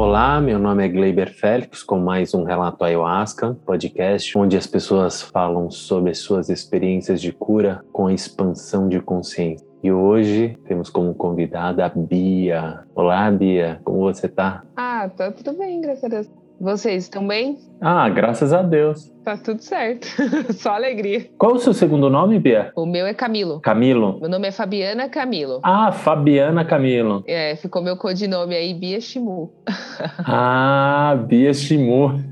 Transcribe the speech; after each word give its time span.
Olá, 0.00 0.40
meu 0.40 0.58
nome 0.58 0.82
é 0.82 0.88
Gleiber 0.88 1.30
Félix, 1.30 1.82
com 1.82 1.98
mais 1.98 2.32
um 2.32 2.42
Relato 2.42 2.82
Ayahuasca, 2.82 3.54
podcast 3.66 4.38
onde 4.38 4.56
as 4.56 4.66
pessoas 4.66 5.20
falam 5.20 5.70
sobre 5.70 6.14
suas 6.14 6.48
experiências 6.48 7.20
de 7.20 7.30
cura 7.32 7.84
com 7.92 8.06
a 8.06 8.14
expansão 8.14 8.88
de 8.88 8.98
consciência. 8.98 9.68
E 9.82 9.92
hoje 9.92 10.56
temos 10.64 10.88
como 10.88 11.14
convidada 11.14 11.84
a 11.84 11.90
Bia. 11.90 12.82
Olá, 12.94 13.30
Bia, 13.30 13.78
como 13.84 13.98
você 13.98 14.26
tá? 14.26 14.64
Ah, 14.74 15.06
tá 15.10 15.30
tudo 15.32 15.52
bem, 15.52 15.82
graças 15.82 16.04
a 16.04 16.08
Deus. 16.08 16.30
Vocês 16.60 17.04
estão 17.04 17.26
bem? 17.26 17.58
Ah, 17.80 18.06
graças 18.10 18.52
a 18.52 18.60
Deus. 18.60 19.10
Tá 19.24 19.34
tudo 19.34 19.62
certo. 19.62 20.06
Só 20.52 20.74
alegria. 20.74 21.26
Qual 21.38 21.54
o 21.54 21.58
seu 21.58 21.72
segundo 21.72 22.10
nome, 22.10 22.38
Bia? 22.38 22.70
O 22.76 22.84
meu 22.84 23.06
é 23.06 23.14
Camilo. 23.14 23.60
Camilo. 23.60 24.20
Meu 24.20 24.28
nome 24.28 24.46
é 24.46 24.50
Fabiana 24.52 25.08
Camilo. 25.08 25.60
Ah, 25.62 25.90
Fabiana 25.90 26.62
Camilo. 26.62 27.24
É, 27.26 27.56
ficou 27.56 27.82
meu 27.82 27.96
codinome 27.96 28.54
aí, 28.54 28.74
Bia 28.74 29.00
Shimu. 29.00 29.50
ah, 30.26 31.16
Bia 31.26 31.54
Shimu. 31.54 32.22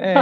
É. 0.00 0.14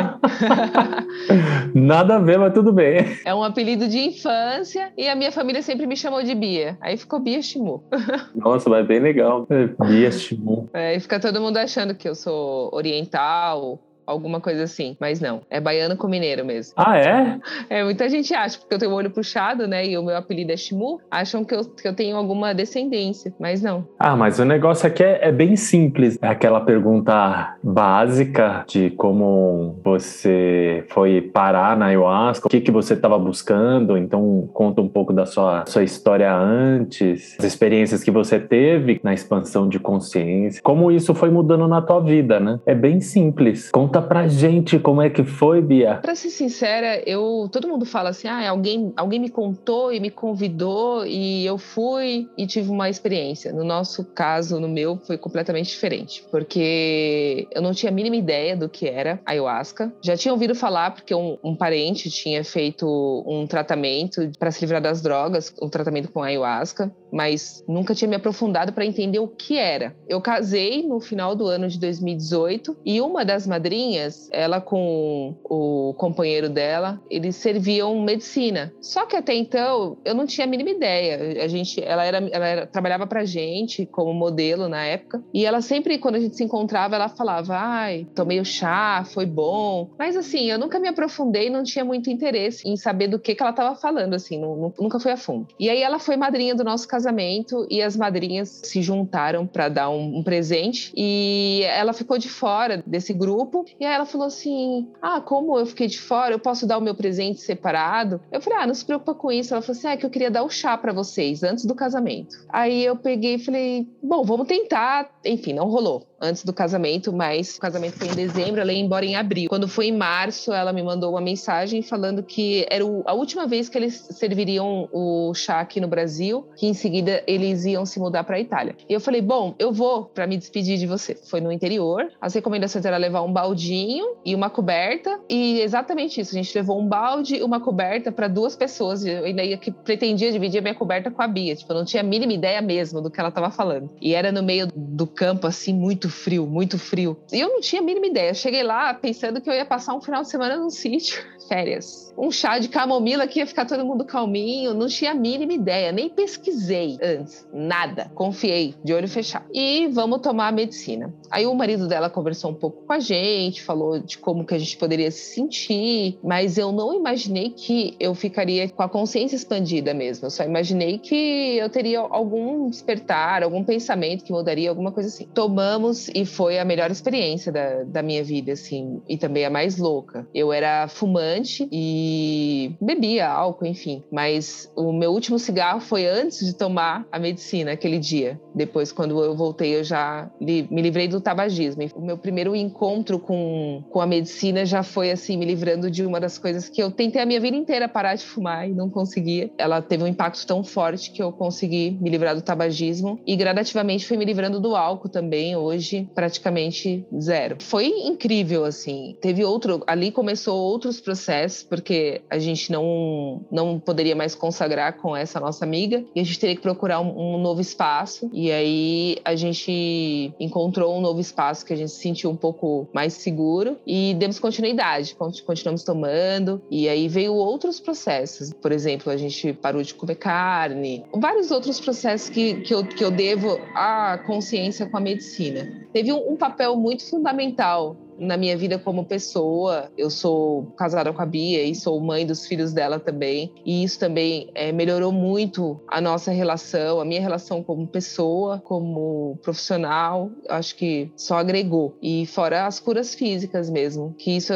Nada 1.74 2.16
a 2.16 2.18
ver, 2.18 2.38
mas 2.38 2.52
tudo 2.52 2.72
bem. 2.72 3.18
É 3.24 3.34
um 3.34 3.42
apelido 3.42 3.88
de 3.88 3.98
infância 3.98 4.92
e 4.96 5.08
a 5.08 5.14
minha 5.14 5.32
família 5.32 5.62
sempre 5.62 5.86
me 5.86 5.96
chamou 5.96 6.22
de 6.22 6.34
Bia. 6.34 6.76
Aí 6.80 6.96
ficou 6.96 7.20
Bia 7.20 7.42
Shimu. 7.42 7.82
Nossa, 8.34 8.68
mas 8.70 8.84
é 8.84 8.88
bem 8.88 9.00
legal. 9.00 9.46
Bia 9.86 10.10
Shimu. 10.10 10.68
É, 10.72 10.96
e 10.96 11.00
fica 11.00 11.20
todo 11.20 11.40
mundo 11.40 11.56
achando 11.56 11.94
que 11.94 12.08
eu 12.08 12.14
sou 12.14 12.70
oriental 12.72 13.80
alguma 14.06 14.40
coisa 14.40 14.62
assim. 14.62 14.96
Mas 15.00 15.20
não, 15.20 15.42
é 15.50 15.60
baiano 15.60 15.96
com 15.96 16.08
mineiro 16.08 16.44
mesmo. 16.44 16.74
Ah, 16.76 16.98
é? 16.98 17.38
É, 17.68 17.82
muita 17.82 18.08
gente 18.08 18.32
acha, 18.32 18.58
porque 18.58 18.74
eu 18.74 18.78
tenho 18.78 18.92
o 18.92 18.94
olho 18.94 19.10
puxado, 19.10 19.66
né? 19.66 19.84
E 19.84 19.98
o 19.98 20.02
meu 20.02 20.16
apelido 20.16 20.52
é 20.52 20.56
Shimu, 20.56 21.00
acham 21.10 21.44
que 21.44 21.54
eu, 21.54 21.64
que 21.64 21.88
eu 21.88 21.94
tenho 21.94 22.16
alguma 22.16 22.54
descendência, 22.54 23.34
mas 23.40 23.62
não. 23.62 23.88
Ah, 23.98 24.14
mas 24.14 24.38
o 24.38 24.44
negócio 24.44 24.86
aqui 24.86 25.02
é, 25.02 25.28
é 25.28 25.32
bem 25.32 25.56
simples. 25.56 26.18
É 26.22 26.28
aquela 26.28 26.60
pergunta 26.60 27.56
básica 27.62 28.64
de 28.68 28.90
como 28.90 29.80
você 29.82 30.84
foi 30.88 31.20
parar 31.20 31.76
na 31.76 31.86
ayahuasca, 31.86 32.46
o 32.46 32.50
que, 32.50 32.60
que 32.60 32.70
você 32.70 32.94
estava 32.94 33.18
buscando. 33.18 33.96
Então, 33.96 34.48
conta 34.52 34.80
um 34.80 34.88
pouco 34.88 35.12
da 35.12 35.26
sua, 35.26 35.64
sua 35.66 35.82
história 35.82 36.32
antes, 36.34 37.36
as 37.38 37.44
experiências 37.44 38.04
que 38.04 38.10
você 38.10 38.38
teve 38.38 39.00
na 39.02 39.14
expansão 39.14 39.68
de 39.68 39.78
consciência, 39.78 40.62
como 40.62 40.90
isso 40.90 41.14
foi 41.14 41.30
mudando 41.30 41.66
na 41.66 41.80
tua 41.82 42.00
vida, 42.00 42.38
né? 42.38 42.60
É 42.66 42.74
bem 42.74 43.00
simples. 43.00 43.70
Conta 43.70 43.95
Conta 43.96 44.08
pra 44.08 44.28
gente 44.28 44.78
como 44.78 45.00
é 45.00 45.08
que 45.08 45.24
foi, 45.24 45.62
Bia. 45.62 45.94
Pra 46.02 46.14
ser 46.14 46.28
sincera, 46.28 47.02
eu 47.08 47.48
todo 47.50 47.66
mundo 47.66 47.86
fala 47.86 48.10
assim: 48.10 48.28
"Ah, 48.28 48.50
alguém, 48.50 48.92
alguém 48.94 49.18
me 49.18 49.30
contou 49.30 49.90
e 49.90 49.98
me 49.98 50.10
convidou 50.10 51.06
e 51.06 51.46
eu 51.46 51.56
fui 51.56 52.28
e 52.36 52.46
tive 52.46 52.70
uma 52.70 52.90
experiência". 52.90 53.54
No 53.54 53.64
nosso 53.64 54.04
caso, 54.04 54.60
no 54.60 54.68
meu, 54.68 54.98
foi 55.06 55.16
completamente 55.16 55.70
diferente, 55.70 56.22
porque 56.30 57.48
eu 57.50 57.62
não 57.62 57.72
tinha 57.72 57.90
a 57.90 57.94
mínima 57.94 58.16
ideia 58.16 58.54
do 58.54 58.68
que 58.68 58.86
era 58.86 59.18
ayahuasca. 59.24 59.90
Já 60.04 60.14
tinha 60.14 60.34
ouvido 60.34 60.54
falar 60.54 60.90
porque 60.90 61.14
um, 61.14 61.38
um 61.42 61.56
parente 61.56 62.10
tinha 62.10 62.44
feito 62.44 62.86
um 63.26 63.46
tratamento 63.46 64.30
para 64.38 64.50
se 64.50 64.60
livrar 64.60 64.82
das 64.82 65.00
drogas, 65.00 65.54
um 65.62 65.70
tratamento 65.70 66.12
com 66.12 66.22
ayahuasca, 66.22 66.94
mas 67.10 67.64
nunca 67.66 67.94
tinha 67.94 68.08
me 68.08 68.16
aprofundado 68.16 68.74
para 68.74 68.84
entender 68.84 69.20
o 69.20 69.28
que 69.28 69.56
era. 69.56 69.96
Eu 70.06 70.20
casei 70.20 70.86
no 70.86 71.00
final 71.00 71.34
do 71.34 71.46
ano 71.46 71.66
de 71.66 71.80
2018 71.80 72.76
e 72.84 73.00
uma 73.00 73.24
das 73.24 73.46
madrinhas 73.46 73.85
ela 74.32 74.60
com 74.60 75.34
o 75.44 75.94
companheiro 75.96 76.48
dela, 76.48 77.00
eles 77.10 77.36
serviam 77.36 78.00
medicina. 78.02 78.72
Só 78.80 79.06
que 79.06 79.16
até 79.16 79.34
então 79.34 79.96
eu 80.04 80.14
não 80.14 80.26
tinha 80.26 80.46
a 80.46 80.50
mínima 80.50 80.70
ideia. 80.70 81.44
A 81.44 81.48
gente, 81.48 81.82
ela 81.82 82.04
era, 82.04 82.18
ela 82.18 82.46
era, 82.46 82.66
trabalhava 82.66 83.06
pra 83.06 83.24
gente 83.24 83.86
como 83.86 84.12
modelo 84.12 84.68
na 84.68 84.84
época, 84.84 85.22
e 85.32 85.44
ela 85.44 85.60
sempre 85.60 85.98
quando 85.98 86.16
a 86.16 86.20
gente 86.20 86.36
se 86.36 86.44
encontrava, 86.44 86.96
ela 86.96 87.08
falava: 87.08 87.56
"Ai, 87.56 88.06
tomei 88.14 88.40
o 88.40 88.44
chá, 88.44 89.04
foi 89.06 89.26
bom". 89.26 89.90
Mas 89.98 90.16
assim, 90.16 90.50
eu 90.50 90.58
nunca 90.58 90.78
me 90.78 90.88
aprofundei, 90.88 91.48
não 91.50 91.62
tinha 91.62 91.84
muito 91.84 92.10
interesse 92.10 92.68
em 92.68 92.76
saber 92.76 93.08
do 93.08 93.18
que 93.18 93.34
que 93.34 93.42
ela 93.42 93.50
estava 93.50 93.76
falando 93.76 94.14
assim, 94.14 94.38
não, 94.40 94.72
nunca 94.78 94.98
foi 94.98 95.12
a 95.12 95.16
fundo. 95.16 95.46
E 95.58 95.68
aí 95.68 95.82
ela 95.82 95.98
foi 95.98 96.16
madrinha 96.16 96.54
do 96.54 96.64
nosso 96.64 96.88
casamento 96.88 97.66
e 97.70 97.82
as 97.82 97.96
madrinhas 97.96 98.60
se 98.64 98.82
juntaram 98.82 99.46
para 99.46 99.68
dar 99.68 99.90
um, 99.90 100.18
um 100.18 100.22
presente 100.22 100.92
e 100.96 101.62
ela 101.64 101.92
ficou 101.92 102.18
de 102.18 102.28
fora 102.28 102.82
desse 102.86 103.12
grupo 103.12 103.64
e 103.78 103.84
aí 103.84 103.94
ela 103.94 104.06
falou 104.06 104.26
assim: 104.26 104.88
Ah, 105.00 105.20
como 105.20 105.58
eu 105.58 105.66
fiquei 105.66 105.86
de 105.86 105.98
fora, 105.98 106.34
eu 106.34 106.38
posso 106.38 106.66
dar 106.66 106.78
o 106.78 106.80
meu 106.80 106.94
presente 106.94 107.40
separado? 107.40 108.20
Eu 108.32 108.40
falei: 108.40 108.58
Ah, 108.58 108.66
não 108.66 108.74
se 108.74 108.84
preocupa 108.84 109.14
com 109.14 109.30
isso. 109.30 109.52
Ela 109.52 109.62
falou 109.62 109.78
assim: 109.78 109.88
é 109.88 109.96
que 109.96 110.06
eu 110.06 110.10
queria 110.10 110.30
dar 110.30 110.42
o 110.42 110.50
chá 110.50 110.76
para 110.76 110.92
vocês 110.92 111.42
antes 111.42 111.64
do 111.64 111.74
casamento. 111.74 112.36
Aí 112.48 112.84
eu 112.84 112.96
peguei 112.96 113.34
e 113.34 113.38
falei: 113.38 113.86
Bom, 114.02 114.24
vamos 114.24 114.46
tentar. 114.46 115.10
Enfim, 115.24 115.52
não 115.52 115.66
rolou 115.66 116.06
antes 116.20 116.44
do 116.44 116.52
casamento, 116.52 117.12
mas 117.12 117.56
o 117.56 117.60
casamento 117.60 117.98
foi 117.98 118.08
em 118.08 118.14
dezembro, 118.14 118.60
ela 118.60 118.72
ia 118.72 118.80
embora 118.80 119.04
em 119.04 119.16
abril. 119.16 119.48
Quando 119.48 119.68
foi 119.68 119.88
em 119.88 119.96
março, 119.96 120.52
ela 120.52 120.72
me 120.72 120.82
mandou 120.82 121.10
uma 121.10 121.20
mensagem 121.20 121.82
falando 121.82 122.22
que 122.22 122.66
era 122.70 122.84
a 123.04 123.12
última 123.12 123.46
vez 123.46 123.68
que 123.68 123.76
eles 123.76 123.94
serviriam 124.12 124.88
o 124.92 125.34
chá 125.34 125.60
aqui 125.60 125.80
no 125.80 125.88
Brasil, 125.88 126.48
que 126.56 126.66
em 126.66 126.74
seguida 126.74 127.22
eles 127.26 127.64
iam 127.64 127.84
se 127.84 127.98
mudar 127.98 128.24
para 128.24 128.36
a 128.36 128.40
Itália. 128.40 128.74
E 128.88 128.92
eu 128.92 129.00
falei: 129.00 129.20
"Bom, 129.20 129.54
eu 129.58 129.72
vou 129.72 130.06
para 130.06 130.26
me 130.26 130.36
despedir 130.36 130.78
de 130.78 130.86
você". 130.86 131.14
Foi 131.14 131.40
no 131.40 131.52
interior. 131.52 132.08
As 132.20 132.34
recomendações 132.34 132.84
era 132.84 132.96
levar 132.96 133.22
um 133.22 133.32
baldinho 133.66 134.16
e 134.24 134.34
uma 134.34 134.48
coberta, 134.48 135.20
e 135.28 135.60
exatamente 135.60 136.20
isso, 136.20 136.30
a 136.30 136.38
gente 136.42 136.54
levou 136.54 136.80
um 136.80 136.86
balde 136.86 137.36
e 137.36 137.42
uma 137.42 137.60
coberta 137.60 138.12
para 138.12 138.28
duas 138.28 138.56
pessoas. 138.56 139.04
Eu 139.04 139.24
ainda 139.24 139.42
ia 139.42 139.56
que 139.56 139.70
pretendia 139.70 140.32
dividir 140.32 140.58
a 140.58 140.62
minha 140.62 140.74
coberta 140.74 141.10
com 141.10 141.22
a 141.22 141.28
Bia, 141.28 141.54
tipo, 141.54 141.72
eu 141.72 141.76
não 141.76 141.84
tinha 141.84 142.02
a 142.02 142.06
mínima 142.06 142.32
ideia 142.32 142.62
mesmo 142.62 143.00
do 143.00 143.10
que 143.10 143.18
ela 143.18 143.28
estava 143.28 143.50
falando. 143.50 143.90
E 144.00 144.14
era 144.14 144.30
no 144.32 144.42
meio 144.42 144.68
do 144.74 145.06
campo 145.06 145.46
assim, 145.46 145.74
muito 145.74 145.96
muito 145.96 146.10
frio, 146.10 146.46
muito 146.46 146.78
frio. 146.78 147.16
E 147.32 147.40
eu 147.40 147.48
não 147.48 147.60
tinha 147.60 147.80
a 147.80 147.84
mínima 147.84 148.06
ideia. 148.06 148.30
Eu 148.30 148.34
cheguei 148.34 148.62
lá 148.62 148.94
pensando 148.94 149.40
que 149.40 149.48
eu 149.48 149.54
ia 149.54 149.64
passar 149.64 149.94
um 149.94 150.00
final 150.00 150.22
de 150.22 150.28
semana 150.28 150.56
num 150.56 150.70
sítio, 150.70 151.22
férias 151.46 152.06
um 152.18 152.30
chá 152.30 152.58
de 152.58 152.68
camomila 152.68 153.26
que 153.26 153.40
ia 153.40 153.46
ficar 153.46 153.66
todo 153.66 153.84
mundo 153.84 154.04
calminho. 154.04 154.74
Não 154.74 154.86
tinha 154.86 155.10
a 155.10 155.14
mínima 155.14 155.52
ideia, 155.52 155.92
nem 155.92 156.08
pesquisei 156.08 156.98
antes, 157.02 157.46
nada. 157.52 158.10
Confiei, 158.14 158.74
de 158.82 158.94
olho 158.94 159.08
fechado. 159.08 159.46
E 159.52 159.86
vamos 159.88 160.20
tomar 160.20 160.48
a 160.48 160.52
medicina. 160.52 161.14
Aí 161.30 161.46
o 161.46 161.54
marido 161.54 161.86
dela 161.86 162.08
conversou 162.08 162.50
um 162.50 162.54
pouco 162.54 162.84
com 162.86 162.92
a 162.92 162.98
gente, 162.98 163.62
falou 163.62 163.98
de 163.98 164.18
como 164.18 164.44
que 164.44 164.54
a 164.54 164.58
gente 164.58 164.76
poderia 164.76 165.10
se 165.10 165.34
sentir, 165.34 166.18
mas 166.22 166.56
eu 166.56 166.72
não 166.72 166.94
imaginei 166.94 167.50
que 167.50 167.94
eu 168.00 168.14
ficaria 168.14 168.68
com 168.68 168.82
a 168.82 168.88
consciência 168.88 169.36
expandida 169.36 169.92
mesmo. 169.92 170.26
Eu 170.26 170.30
só 170.30 170.44
imaginei 170.44 170.98
que 170.98 171.56
eu 171.56 171.68
teria 171.68 172.00
algum 172.00 172.68
despertar, 172.70 173.42
algum 173.42 173.62
pensamento 173.62 174.24
que 174.24 174.32
mudaria, 174.32 174.70
alguma 174.70 174.92
coisa 174.92 175.08
assim. 175.08 175.26
Tomamos 175.34 176.08
e 176.14 176.24
foi 176.24 176.58
a 176.58 176.64
melhor 176.64 176.90
experiência 176.90 177.52
da, 177.52 177.82
da 177.84 178.02
minha 178.02 178.24
vida, 178.24 178.52
assim, 178.52 179.00
e 179.08 179.18
também 179.18 179.44
a 179.44 179.50
mais 179.50 179.78
louca. 179.78 180.26
Eu 180.34 180.52
era 180.52 180.88
fumante 180.88 181.35
e 181.70 182.74
bebia 182.80 183.28
álcool, 183.28 183.66
enfim. 183.66 184.02
Mas 184.10 184.70
o 184.76 184.92
meu 184.92 185.12
último 185.12 185.38
cigarro 185.38 185.80
foi 185.80 186.06
antes 186.06 186.44
de 186.44 186.54
tomar 186.54 187.06
a 187.10 187.18
medicina, 187.18 187.72
aquele 187.72 187.98
dia. 187.98 188.40
Depois, 188.54 188.92
quando 188.92 189.22
eu 189.22 189.36
voltei, 189.36 189.76
eu 189.76 189.84
já 189.84 190.30
li, 190.40 190.66
me 190.70 190.80
livrei 190.82 191.08
do 191.08 191.20
tabagismo. 191.20 191.82
O 191.94 192.00
meu 192.00 192.16
primeiro 192.16 192.54
encontro 192.54 193.18
com, 193.18 193.82
com 193.90 194.00
a 194.00 194.06
medicina 194.06 194.64
já 194.64 194.82
foi 194.82 195.10
assim, 195.10 195.36
me 195.36 195.44
livrando 195.44 195.90
de 195.90 196.04
uma 196.04 196.20
das 196.20 196.38
coisas 196.38 196.68
que 196.68 196.82
eu 196.82 196.90
tentei 196.90 197.20
a 197.20 197.26
minha 197.26 197.40
vida 197.40 197.56
inteira 197.56 197.88
parar 197.88 198.14
de 198.14 198.24
fumar 198.24 198.68
e 198.68 198.72
não 198.72 198.88
conseguia. 198.88 199.50
Ela 199.58 199.82
teve 199.82 200.04
um 200.04 200.06
impacto 200.06 200.46
tão 200.46 200.62
forte 200.64 201.10
que 201.10 201.22
eu 201.22 201.32
consegui 201.32 201.96
me 202.00 202.10
livrar 202.10 202.34
do 202.34 202.42
tabagismo 202.42 203.20
e 203.26 203.36
gradativamente 203.36 204.06
fui 204.06 204.16
me 204.16 204.24
livrando 204.24 204.60
do 204.60 204.74
álcool 204.74 205.08
também, 205.08 205.56
hoje 205.56 206.08
praticamente 206.14 207.06
zero. 207.20 207.56
Foi 207.60 207.86
incrível, 207.86 208.64
assim. 208.64 209.16
Teve 209.20 209.44
outro, 209.44 209.82
ali 209.86 210.10
começou 210.10 210.58
outros 210.58 211.00
processos, 211.00 211.25
porque 211.68 212.22
a 212.30 212.38
gente 212.38 212.70
não, 212.70 213.44
não 213.50 213.78
poderia 213.78 214.14
mais 214.14 214.34
consagrar 214.34 214.96
com 214.98 215.16
essa 215.16 215.40
nossa 215.40 215.64
amiga 215.64 216.04
e 216.14 216.20
a 216.20 216.24
gente 216.24 216.38
teria 216.38 216.56
que 216.56 216.62
procurar 216.62 217.00
um, 217.00 217.34
um 217.34 217.38
novo 217.38 217.60
espaço. 217.60 218.30
E 218.32 218.50
aí 218.52 219.18
a 219.24 219.34
gente 219.34 220.32
encontrou 220.38 220.96
um 220.96 221.00
novo 221.00 221.20
espaço 221.20 221.64
que 221.64 221.72
a 221.72 221.76
gente 221.76 221.90
se 221.90 222.00
sentiu 222.00 222.30
um 222.30 222.36
pouco 222.36 222.88
mais 222.92 223.14
seguro 223.14 223.78
e 223.86 224.14
demos 224.14 224.38
continuidade, 224.38 225.16
continuamos 225.44 225.82
tomando. 225.82 226.62
E 226.70 226.88
aí 226.88 227.08
veio 227.08 227.34
outros 227.34 227.80
processos. 227.80 228.52
Por 228.52 228.72
exemplo, 228.72 229.12
a 229.12 229.16
gente 229.16 229.52
parou 229.52 229.82
de 229.82 229.94
comer 229.94 230.16
carne, 230.16 231.04
vários 231.12 231.50
outros 231.50 231.80
processos 231.80 232.28
que, 232.28 232.60
que, 232.60 232.74
eu, 232.74 232.84
que 232.84 233.04
eu 233.04 233.10
devo 233.10 233.58
à 233.74 234.18
consciência 234.26 234.86
com 234.86 234.96
a 234.96 235.00
medicina. 235.00 235.86
Teve 235.92 236.12
um, 236.12 236.32
um 236.32 236.36
papel 236.36 236.76
muito 236.76 237.08
fundamental 237.08 237.96
na 238.18 238.36
minha 238.36 238.56
vida 238.56 238.78
como 238.78 239.04
pessoa. 239.04 239.90
Eu 239.96 240.10
sou 240.10 240.72
casada 240.76 241.12
com 241.12 241.22
a 241.22 241.26
Bia 241.26 241.62
e 241.62 241.74
sou 241.74 242.00
mãe 242.00 242.26
dos 242.26 242.46
filhos 242.46 242.72
dela 242.72 242.98
também. 242.98 243.52
E 243.64 243.84
isso 243.84 243.98
também 243.98 244.50
é, 244.54 244.72
melhorou 244.72 245.12
muito 245.12 245.80
a 245.88 246.00
nossa 246.00 246.30
relação, 246.30 247.00
a 247.00 247.04
minha 247.04 247.20
relação 247.20 247.62
como 247.62 247.86
pessoa, 247.86 248.60
como 248.64 249.38
profissional. 249.42 250.30
Acho 250.48 250.76
que 250.76 251.10
só 251.16 251.38
agregou. 251.38 251.96
E 252.02 252.26
fora 252.26 252.66
as 252.66 252.80
curas 252.80 253.14
físicas 253.14 253.70
mesmo, 253.70 254.14
que 254.18 254.36
isso 254.36 254.52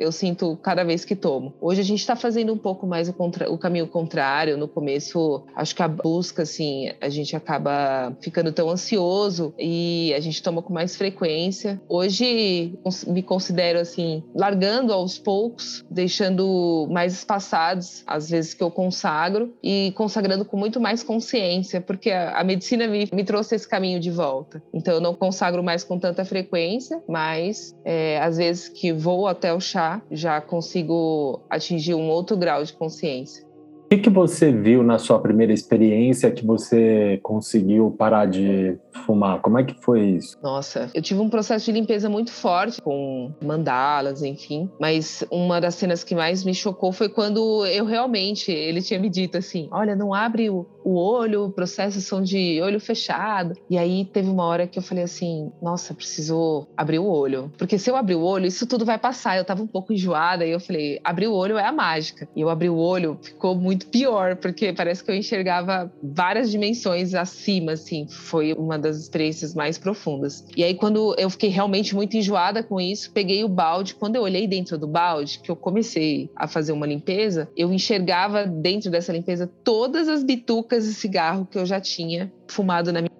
eu 0.00 0.10
sinto 0.10 0.56
cada 0.62 0.82
vez 0.82 1.04
que 1.04 1.14
tomo. 1.14 1.52
Hoje 1.60 1.82
a 1.82 1.84
gente 1.84 2.00
está 2.00 2.16
fazendo 2.16 2.54
um 2.54 2.56
pouco 2.56 2.86
mais 2.86 3.06
o, 3.10 3.12
contra, 3.12 3.52
o, 3.52 3.58
caminho 3.58 3.86
contrário. 3.86 4.56
No 4.56 4.66
começo, 4.66 5.44
acho 5.54 5.76
que 5.76 5.82
a 5.82 5.88
busca, 5.88 6.42
assim, 6.42 6.90
a 6.98 7.10
gente 7.10 7.36
acaba 7.36 8.16
ficando 8.22 8.50
tão 8.50 8.70
ansioso 8.70 9.52
e 9.58 10.14
a 10.16 10.20
gente 10.20 10.42
toma 10.42 10.62
com 10.62 10.72
mais 10.72 10.96
frequência. 10.96 11.78
Hoje 11.86 12.78
me 13.06 13.22
considero 13.22 13.78
assim, 13.78 14.24
largando 14.34 14.94
aos 14.94 15.18
poucos, 15.18 15.84
deixando 15.90 16.88
mais 16.90 17.12
espaçados 17.12 18.02
as 18.06 18.30
vezes 18.30 18.54
que 18.54 18.62
eu 18.62 18.70
consagro 18.70 19.54
e 19.62 19.92
consagrando 19.94 20.46
com 20.46 20.56
muito 20.56 20.80
mais 20.80 21.02
consciência, 21.02 21.78
porque 21.78 22.10
a, 22.10 22.38
a 22.38 22.44
medicina 22.44 22.86
me, 22.88 23.06
me 23.12 23.22
trouxe 23.22 23.54
esse 23.54 23.68
caminho 23.68 24.00
de 24.00 24.10
volta. 24.10 24.62
Então 24.72 24.94
eu 24.94 25.00
não 25.00 25.14
consagro 25.14 25.62
mais 25.62 25.84
com 25.84 25.98
tanta 25.98 26.24
frequência, 26.24 27.02
mas 27.06 27.76
é, 27.84 28.18
às 28.22 28.38
vezes 28.38 28.70
que 28.70 28.92
vou 28.92 29.28
até 29.28 29.52
o 29.52 29.60
chá 29.60 29.89
já 30.10 30.40
consigo 30.40 31.40
atingir 31.48 31.94
um 31.94 32.08
outro 32.08 32.36
grau 32.36 32.62
de 32.62 32.72
consciência. 32.72 33.44
O 33.86 33.88
que, 33.90 33.98
que 33.98 34.10
você 34.10 34.52
viu 34.52 34.84
na 34.84 34.98
sua 34.98 35.18
primeira 35.18 35.52
experiência 35.52 36.30
que 36.30 36.46
você 36.46 37.18
conseguiu 37.22 37.90
parar 37.98 38.26
de 38.26 38.78
fumar? 39.04 39.40
Como 39.40 39.58
é 39.58 39.64
que 39.64 39.74
foi 39.82 40.02
isso? 40.02 40.36
Nossa, 40.42 40.90
eu 40.94 41.02
tive 41.02 41.20
um 41.20 41.28
processo 41.28 41.66
de 41.66 41.72
limpeza 41.72 42.08
muito 42.08 42.32
forte 42.32 42.80
com 42.80 43.32
mandalas, 43.42 44.22
enfim. 44.22 44.70
Mas 44.80 45.24
uma 45.30 45.60
das 45.60 45.74
cenas 45.74 46.04
que 46.04 46.14
mais 46.14 46.44
me 46.44 46.54
chocou 46.54 46.92
foi 46.92 47.08
quando 47.08 47.64
eu 47.66 47.84
realmente, 47.84 48.50
ele 48.50 48.82
tinha 48.82 48.98
me 48.98 49.08
dito 49.08 49.38
assim: 49.38 49.68
olha, 49.70 49.94
não 49.94 50.12
abre 50.12 50.50
o, 50.50 50.66
o 50.84 50.94
olho, 50.94 51.50
processos 51.50 52.04
são 52.04 52.22
de 52.22 52.60
olho 52.62 52.80
fechado. 52.80 53.54
E 53.68 53.78
aí 53.78 54.04
teve 54.04 54.28
uma 54.28 54.44
hora 54.44 54.66
que 54.66 54.78
eu 54.78 54.82
falei 54.82 55.04
assim: 55.04 55.52
nossa, 55.62 55.94
precisou 55.94 56.68
abrir 56.76 56.98
o 56.98 57.06
olho. 57.06 57.52
Porque 57.56 57.78
se 57.78 57.90
eu 57.90 57.96
abrir 57.96 58.16
o 58.16 58.22
olho, 58.22 58.46
isso 58.46 58.66
tudo 58.66 58.84
vai 58.84 58.98
passar. 58.98 59.36
Eu 59.36 59.44
tava 59.44 59.62
um 59.62 59.66
pouco 59.66 59.92
enjoada 59.92 60.44
e 60.44 60.50
eu 60.50 60.60
falei: 60.60 61.00
abrir 61.04 61.28
o 61.28 61.34
olho 61.34 61.58
é 61.58 61.64
a 61.64 61.72
mágica. 61.72 62.28
E 62.34 62.40
eu 62.40 62.48
abri 62.48 62.68
o 62.68 62.76
olho, 62.76 63.18
ficou 63.22 63.54
muito 63.54 63.86
pior, 63.88 64.36
porque 64.36 64.72
parece 64.72 65.04
que 65.04 65.10
eu 65.10 65.14
enxergava 65.14 65.92
várias 66.02 66.50
dimensões 66.50 67.14
acima, 67.14 67.72
assim. 67.72 68.06
Foi 68.08 68.52
uma 68.54 68.78
das 68.80 68.96
experiências 68.96 69.54
mais 69.54 69.78
profundas. 69.78 70.44
E 70.56 70.64
aí, 70.64 70.74
quando 70.74 71.14
eu 71.18 71.30
fiquei 71.30 71.50
realmente 71.50 71.94
muito 71.94 72.16
enjoada 72.16 72.62
com 72.62 72.80
isso, 72.80 73.10
peguei 73.12 73.44
o 73.44 73.48
balde. 73.48 73.94
Quando 73.94 74.16
eu 74.16 74.22
olhei 74.22 74.46
dentro 74.46 74.78
do 74.78 74.86
balde, 74.86 75.40
que 75.42 75.50
eu 75.50 75.56
comecei 75.56 76.30
a 76.34 76.48
fazer 76.48 76.72
uma 76.72 76.86
limpeza, 76.86 77.48
eu 77.56 77.72
enxergava 77.72 78.46
dentro 78.46 78.90
dessa 78.90 79.12
limpeza 79.12 79.50
todas 79.62 80.08
as 80.08 80.24
bitucas 80.24 80.84
de 80.84 80.94
cigarro 80.94 81.46
que 81.46 81.58
eu 81.58 81.66
já 81.66 81.80
tinha 81.80 82.32
fumado 82.48 82.92
na 82.92 83.00
minha. 83.00 83.19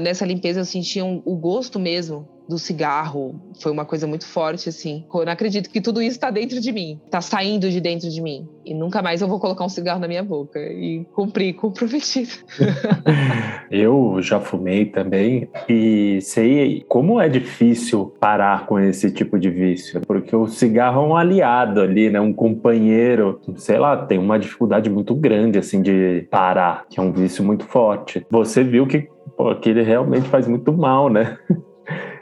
Nessa 0.00 0.24
limpeza 0.24 0.60
eu 0.60 0.64
sentia 0.64 1.04
um, 1.04 1.20
o 1.24 1.36
gosto 1.36 1.78
mesmo 1.78 2.26
do 2.48 2.58
cigarro 2.58 3.40
foi 3.60 3.70
uma 3.70 3.84
coisa 3.84 4.06
muito 4.06 4.26
forte, 4.26 4.68
assim. 4.68 5.04
Eu 5.12 5.24
não 5.24 5.32
acredito 5.32 5.70
que 5.70 5.80
tudo 5.80 6.02
isso 6.02 6.16
está 6.16 6.30
dentro 6.30 6.60
de 6.60 6.72
mim, 6.72 7.00
está 7.04 7.20
saindo 7.20 7.70
de 7.70 7.80
dentro 7.80 8.08
de 8.10 8.20
mim. 8.20 8.48
E 8.64 8.74
nunca 8.74 9.02
mais 9.02 9.20
eu 9.20 9.28
vou 9.28 9.40
colocar 9.40 9.64
um 9.64 9.68
cigarro 9.68 10.00
na 10.00 10.08
minha 10.08 10.22
boca. 10.22 10.58
E 10.58 11.04
cumprir 11.12 11.54
com 11.54 11.68
o 11.68 11.72
prometido. 11.72 12.30
eu 13.70 14.18
já 14.20 14.40
fumei 14.40 14.86
também 14.86 15.48
e 15.68 16.20
sei 16.20 16.84
como 16.88 17.20
é 17.20 17.28
difícil 17.28 18.14
parar 18.20 18.66
com 18.66 18.78
esse 18.78 19.10
tipo 19.10 19.38
de 19.38 19.50
vício, 19.50 20.00
porque 20.06 20.34
o 20.34 20.46
cigarro 20.46 21.02
é 21.02 21.06
um 21.06 21.16
aliado 21.16 21.80
ali, 21.80 22.10
né? 22.10 22.20
Um 22.20 22.32
companheiro, 22.32 23.40
sei 23.56 23.78
lá, 23.78 23.96
tem 23.96 24.18
uma 24.18 24.38
dificuldade 24.38 24.90
muito 24.90 25.14
grande, 25.14 25.58
assim, 25.58 25.80
de 25.80 26.26
parar, 26.30 26.86
que 26.88 27.00
é 27.00 27.02
um 27.02 27.12
vício 27.12 27.44
muito 27.44 27.64
forte. 27.64 28.26
Você 28.30 28.62
viu 28.62 28.86
que, 28.86 29.08
pô, 29.36 29.54
que 29.56 29.70
ele 29.70 29.82
realmente 29.82 30.28
faz 30.28 30.46
muito 30.46 30.72
mal, 30.72 31.08
né? 31.08 31.38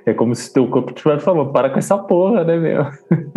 É 0.07 0.15
como 0.15 0.35
se 0.35 0.53
teu 0.53 0.67
corpo 0.67 0.93
tivesse 0.93 1.25
falando, 1.25 1.53
para 1.53 1.71
com 1.71 1.79
essa 1.79 1.97
porra, 1.99 2.43
né, 2.43 2.57
meu? 2.57 2.87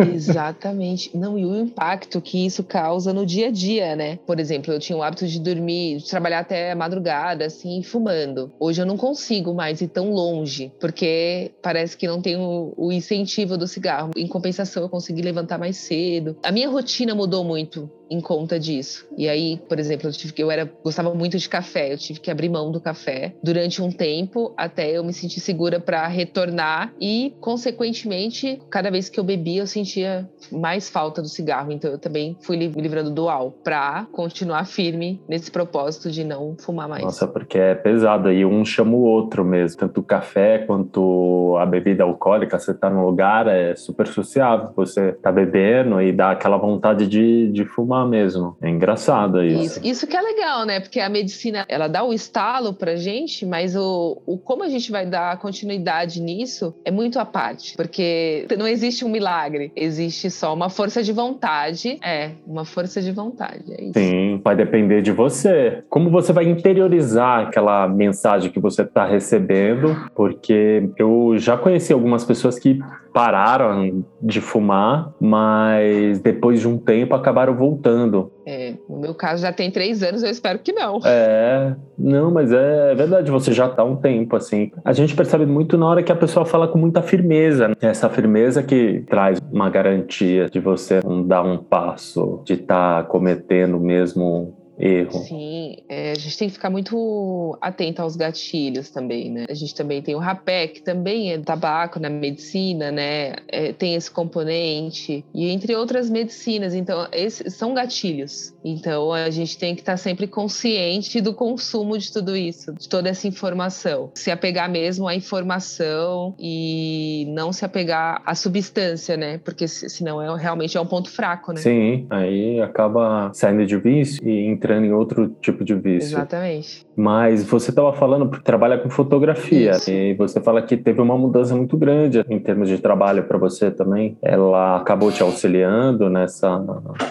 Exatamente. 0.12 1.16
Não, 1.16 1.38
e 1.38 1.44
o 1.44 1.54
impacto 1.54 2.20
que 2.20 2.44
isso 2.44 2.64
causa 2.64 3.12
no 3.12 3.26
dia 3.26 3.48
a 3.48 3.50
dia, 3.50 3.94
né? 3.94 4.18
Por 4.26 4.40
exemplo, 4.40 4.72
eu 4.72 4.80
tinha 4.80 4.96
o 4.96 5.02
hábito 5.02 5.26
de 5.26 5.38
dormir, 5.38 5.98
de 5.98 6.08
trabalhar 6.08 6.40
até 6.40 6.74
madrugada, 6.74 7.44
assim, 7.44 7.82
fumando. 7.82 8.50
Hoje 8.58 8.80
eu 8.80 8.86
não 8.86 8.96
consigo 8.96 9.54
mais 9.54 9.80
ir 9.82 9.88
tão 9.88 10.10
longe, 10.10 10.72
porque 10.80 11.52
parece 11.62 11.96
que 11.96 12.08
não 12.08 12.20
tenho 12.20 12.72
o 12.76 12.90
incentivo 12.90 13.58
do 13.58 13.68
cigarro. 13.68 14.10
Em 14.16 14.26
compensação, 14.26 14.82
eu 14.82 14.88
consegui 14.88 15.22
levantar 15.22 15.58
mais 15.58 15.76
cedo. 15.76 16.36
A 16.42 16.50
minha 16.50 16.68
rotina 16.68 17.14
mudou 17.14 17.44
muito 17.44 17.90
em 18.10 18.20
conta 18.20 18.58
disso. 18.58 19.06
E 19.16 19.28
aí, 19.28 19.60
por 19.68 19.78
exemplo, 19.78 20.08
eu 20.08 20.12
tive 20.12 20.32
que 20.32 20.42
eu 20.42 20.50
era 20.50 20.70
gostava 20.82 21.14
muito 21.14 21.38
de 21.38 21.48
café, 21.48 21.92
eu 21.92 21.98
tive 21.98 22.20
que 22.20 22.30
abrir 22.30 22.48
mão 22.48 22.70
do 22.70 22.80
café 22.80 23.34
durante 23.42 23.82
um 23.82 23.90
tempo 23.90 24.52
até 24.56 24.90
eu 24.90 25.04
me 25.04 25.12
sentir 25.12 25.40
segura 25.40 25.80
para 25.80 26.06
retornar 26.06 26.92
e 27.00 27.34
consequentemente, 27.40 28.60
cada 28.70 28.90
vez 28.90 29.08
que 29.08 29.18
eu 29.18 29.24
bebia, 29.24 29.62
eu 29.62 29.66
sentia 29.66 30.28
mais 30.50 30.88
falta 30.88 31.22
do 31.22 31.28
cigarro, 31.28 31.72
então 31.72 31.90
eu 31.90 31.98
também 31.98 32.36
fui 32.40 32.56
me 32.56 32.68
livrando 32.68 33.10
do 33.10 33.28
álcool 33.28 33.58
para 33.62 34.06
continuar 34.12 34.66
firme 34.66 35.20
nesse 35.28 35.50
propósito 35.50 36.10
de 36.10 36.24
não 36.24 36.56
fumar 36.58 36.88
mais. 36.88 37.02
Nossa, 37.02 37.26
porque 37.26 37.58
é 37.58 37.74
pesado 37.74 38.28
aí, 38.28 38.44
um 38.44 38.64
chama 38.64 38.94
o 38.96 39.02
outro 39.02 39.44
mesmo, 39.44 39.78
tanto 39.78 40.00
o 40.00 40.04
café 40.04 40.58
quanto 40.58 41.56
a 41.58 41.66
bebida 41.66 42.04
alcoólica, 42.04 42.58
você 42.58 42.74
tá 42.74 42.90
num 42.90 43.04
lugar 43.04 43.46
é 43.46 43.74
super 43.74 44.06
sociável, 44.06 44.70
você 44.74 45.12
tá 45.12 45.30
bebendo 45.30 46.00
e 46.00 46.12
dá 46.12 46.30
aquela 46.30 46.56
vontade 46.56 47.06
de, 47.06 47.50
de 47.50 47.64
fumar 47.64 47.93
mesmo. 48.06 48.56
É 48.62 48.70
engraçado 48.70 49.44
isso. 49.44 49.78
isso. 49.78 49.80
Isso 49.84 50.06
que 50.06 50.16
é 50.16 50.22
legal, 50.22 50.64
né? 50.64 50.80
Porque 50.80 51.00
a 51.00 51.08
medicina, 51.08 51.66
ela 51.68 51.86
dá 51.86 52.02
o 52.02 52.12
estalo 52.12 52.72
pra 52.72 52.96
gente, 52.96 53.44
mas 53.44 53.76
o, 53.76 54.22
o 54.26 54.38
como 54.38 54.62
a 54.62 54.68
gente 54.68 54.90
vai 54.90 55.04
dar 55.04 55.38
continuidade 55.38 56.20
nisso 56.20 56.74
é 56.84 56.90
muito 56.90 57.18
à 57.18 57.24
parte. 57.24 57.76
Porque 57.76 58.46
não 58.58 58.66
existe 58.66 59.04
um 59.04 59.08
milagre, 59.10 59.70
existe 59.76 60.30
só 60.30 60.54
uma 60.54 60.70
força 60.70 61.02
de 61.02 61.12
vontade. 61.12 61.98
É, 62.02 62.30
uma 62.46 62.64
força 62.64 63.02
de 63.02 63.12
vontade. 63.12 63.64
É 63.68 63.92
Sim, 63.92 64.40
vai 64.42 64.56
depender 64.56 65.02
de 65.02 65.12
você. 65.12 65.84
Como 65.90 66.10
você 66.10 66.32
vai 66.32 66.48
interiorizar 66.48 67.46
aquela 67.46 67.86
mensagem 67.88 68.50
que 68.50 68.60
você 68.60 68.82
está 68.82 69.04
recebendo, 69.04 69.94
porque 70.14 70.88
eu 70.96 71.34
já 71.36 71.56
conheci 71.56 71.92
algumas 71.92 72.24
pessoas 72.24 72.58
que 72.58 72.78
pararam 73.14 74.04
de 74.20 74.40
fumar, 74.40 75.14
mas 75.20 76.18
depois 76.18 76.58
de 76.58 76.66
um 76.66 76.76
tempo 76.76 77.14
acabaram 77.14 77.54
voltando. 77.54 78.32
É, 78.44 78.74
no 78.90 78.98
meu 78.98 79.14
caso 79.14 79.42
já 79.42 79.52
tem 79.52 79.70
três 79.70 80.02
anos, 80.02 80.24
eu 80.24 80.30
espero 80.30 80.58
que 80.58 80.72
não. 80.72 80.98
É, 81.04 81.76
não, 81.96 82.32
mas 82.32 82.52
é 82.52 82.92
verdade, 82.96 83.30
você 83.30 83.52
já 83.52 83.68
tá 83.68 83.84
um 83.84 83.94
tempo 83.94 84.34
assim. 84.34 84.72
A 84.84 84.92
gente 84.92 85.14
percebe 85.14 85.46
muito 85.46 85.78
na 85.78 85.86
hora 85.86 86.02
que 86.02 86.10
a 86.10 86.16
pessoa 86.16 86.44
fala 86.44 86.66
com 86.66 86.76
muita 86.76 87.02
firmeza. 87.02 87.68
Né? 87.68 87.74
Essa 87.82 88.10
firmeza 88.10 88.64
que 88.64 89.04
traz 89.08 89.38
uma 89.52 89.70
garantia 89.70 90.46
de 90.50 90.58
você 90.58 91.00
não 91.04 91.24
dar 91.24 91.44
um 91.44 91.56
passo, 91.56 92.42
de 92.44 92.54
estar 92.54 93.04
tá 93.04 93.08
cometendo 93.08 93.78
mesmo 93.78 94.63
erro. 94.78 95.12
Sim, 95.24 95.76
é, 95.88 96.12
a 96.12 96.14
gente 96.14 96.38
tem 96.38 96.48
que 96.48 96.54
ficar 96.54 96.70
muito 96.70 97.56
atento 97.60 98.02
aos 98.02 98.16
gatilhos 98.16 98.90
também, 98.90 99.30
né? 99.30 99.46
A 99.48 99.54
gente 99.54 99.74
também 99.74 100.00
tem 100.02 100.14
o 100.14 100.18
rapé, 100.18 100.68
que 100.68 100.82
também 100.82 101.32
é 101.32 101.38
tabaco 101.38 101.98
na 101.98 102.08
medicina, 102.08 102.90
né? 102.90 103.34
É, 103.48 103.72
tem 103.72 103.94
esse 103.94 104.10
componente, 104.10 105.24
e 105.34 105.48
entre 105.48 105.74
outras 105.74 106.08
medicinas. 106.08 106.74
Então, 106.74 107.08
esses 107.12 107.54
são 107.54 107.74
gatilhos. 107.74 108.53
Então, 108.64 109.12
a 109.12 109.28
gente 109.28 109.58
tem 109.58 109.74
que 109.74 109.82
estar 109.82 109.98
sempre 109.98 110.26
consciente 110.26 111.20
do 111.20 111.34
consumo 111.34 111.98
de 111.98 112.10
tudo 112.10 112.34
isso, 112.34 112.72
de 112.72 112.88
toda 112.88 113.10
essa 113.10 113.28
informação. 113.28 114.10
Se 114.14 114.30
apegar 114.30 114.70
mesmo 114.70 115.06
à 115.06 115.14
informação 115.14 116.34
e 116.38 117.26
não 117.28 117.52
se 117.52 117.64
apegar 117.64 118.22
à 118.24 118.34
substância, 118.34 119.16
né? 119.16 119.38
Porque 119.44 119.68
senão 119.68 120.22
é, 120.22 120.40
realmente 120.40 120.76
é 120.76 120.80
um 120.80 120.86
ponto 120.86 121.10
fraco, 121.10 121.52
né? 121.52 121.60
Sim, 121.60 122.06
aí 122.08 122.60
acaba 122.60 123.30
saindo 123.34 123.66
de 123.66 123.76
vício 123.76 124.26
e 124.26 124.46
entrando 124.46 124.86
em 124.86 124.92
outro 124.92 125.28
tipo 125.42 125.62
de 125.62 125.74
vício. 125.74 126.16
Exatamente. 126.16 126.86
Mas 126.96 127.44
você 127.44 127.70
estava 127.70 127.92
falando 127.92 128.30
que 128.30 128.42
trabalha 128.42 128.78
com 128.78 128.88
fotografia 128.88 129.72
Isso. 129.72 129.90
e 129.90 130.14
você 130.14 130.40
fala 130.40 130.62
que 130.62 130.76
teve 130.76 131.00
uma 131.00 131.18
mudança 131.18 131.54
muito 131.54 131.76
grande 131.76 132.24
em 132.28 132.38
termos 132.38 132.68
de 132.68 132.78
trabalho 132.78 133.24
para 133.24 133.36
você 133.36 133.70
também. 133.70 134.16
Ela 134.22 134.76
acabou 134.76 135.10
te 135.10 135.22
auxiliando 135.22 136.08
nessa 136.08 136.62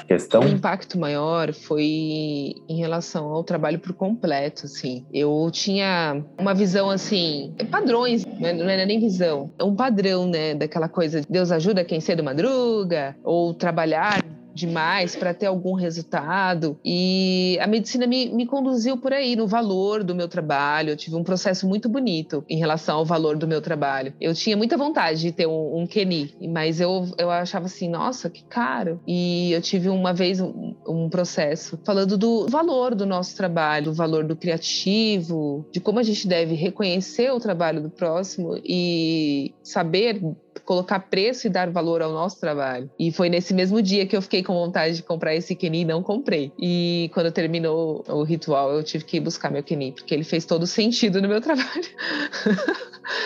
questão? 0.08 0.42
O 0.42 0.48
impacto 0.48 0.98
maior 0.98 1.43
foi 1.52 2.56
em 2.70 2.78
relação 2.78 3.26
ao 3.26 3.44
trabalho 3.44 3.80
por 3.80 3.94
completo, 3.94 4.66
assim. 4.66 5.06
Eu 5.12 5.50
tinha 5.52 6.24
uma 6.40 6.54
visão 6.54 6.90
assim, 6.90 7.54
padrões, 7.70 8.26
né? 8.26 8.54
não 8.54 8.70
era 8.70 8.86
nem 8.86 9.00
visão, 9.00 9.52
é 9.58 9.64
um 9.64 9.76
padrão, 9.76 10.28
né, 10.28 10.54
daquela 10.54 10.88
coisa 10.88 11.22
Deus 11.28 11.52
ajuda 11.52 11.84
quem 11.84 12.00
cedo 12.00 12.24
madruga 12.24 13.16
ou 13.24 13.54
trabalhar 13.54 14.24
demais 14.54 15.16
para 15.16 15.34
ter 15.34 15.48
algum 15.48 15.74
resultado. 15.74 16.78
E 16.84 17.58
a 17.62 17.68
medicina 17.68 18.06
me, 18.06 18.30
me 18.30 18.46
conduziu 18.46 18.98
por 18.98 19.14
aí, 19.14 19.36
no 19.36 19.48
valor 19.48 20.04
do 20.04 20.16
meu 20.16 20.28
trabalho. 20.28 20.92
Eu 20.92 20.98
tive 20.98 21.16
um 21.16 21.24
processo 21.24 21.68
muito 21.68 21.90
bonito 21.90 22.44
em 22.50 22.58
relação 22.58 22.98
ao 22.98 23.06
valor 23.06 23.38
do 23.38 23.48
meu 23.48 23.62
trabalho. 23.62 24.14
Eu 24.20 24.34
tinha 24.34 24.56
muita 24.56 24.78
vontade 24.78 25.22
de 25.22 25.32
ter 25.32 25.48
um, 25.48 25.82
um 25.82 25.88
Keni, 25.88 26.36
mas 26.50 26.80
eu, 26.80 27.08
eu 27.18 27.30
achava 27.30 27.66
assim, 27.66 27.90
nossa, 27.90 28.30
que 28.30 28.44
caro. 28.44 29.00
E 29.08 29.52
eu 29.52 29.62
tive 29.62 29.90
uma 29.90 30.14
vez 30.14 30.40
um, 30.40 30.76
um 30.88 31.10
processo 31.10 31.80
falando 31.86 32.18
do 32.18 32.48
valor 32.48 32.96
do 32.96 33.06
nosso 33.06 33.36
trabalho, 33.36 33.86
do 33.86 33.94
valor 33.94 34.24
do 34.24 34.36
criativo, 34.36 35.66
de 35.72 35.80
como 35.80 36.00
a 36.00 36.04
gente 36.04 36.28
deve 36.28 36.56
reconhecer 36.56 37.32
o 37.32 37.40
trabalho 37.40 37.82
do 37.82 37.90
próximo 37.90 38.60
e 38.64 39.54
saber 39.64 40.22
colocar 40.66 41.00
preço 41.00 41.48
e 41.48 41.50
dar 41.50 41.70
valor 41.70 42.02
ao 42.02 42.12
nosso 42.12 42.40
trabalho. 42.40 42.90
E 42.98 43.12
foi 43.12 43.30
nesse 43.30 43.54
mesmo 43.54 43.82
dia 43.82 44.06
que 44.06 44.16
eu 44.16 44.22
fiquei 44.22 44.44
com 44.44 44.54
vontade 44.54 44.96
de 44.96 45.04
comprar 45.04 45.36
esse 45.36 45.56
Kenny 45.56 45.82
e 45.82 45.86
não 45.86 46.02
comprei. 46.02 46.52
E 46.60 47.10
quando 47.14 47.32
terminou 47.32 48.04
o 48.08 48.24
ritual, 48.24 48.72
eu 48.72 48.84
tive 48.84 49.04
que 49.04 49.18
ir 49.18 49.20
buscar 49.20 49.52
meu 49.52 49.64
Kenny, 49.64 49.92
porque 49.92 50.14
ele 50.14 50.24
fez 50.24 50.46
todo 50.46 50.66
sentido 50.68 51.22
no 51.22 51.28
meu 51.28 51.40
trabalho. 51.42 51.84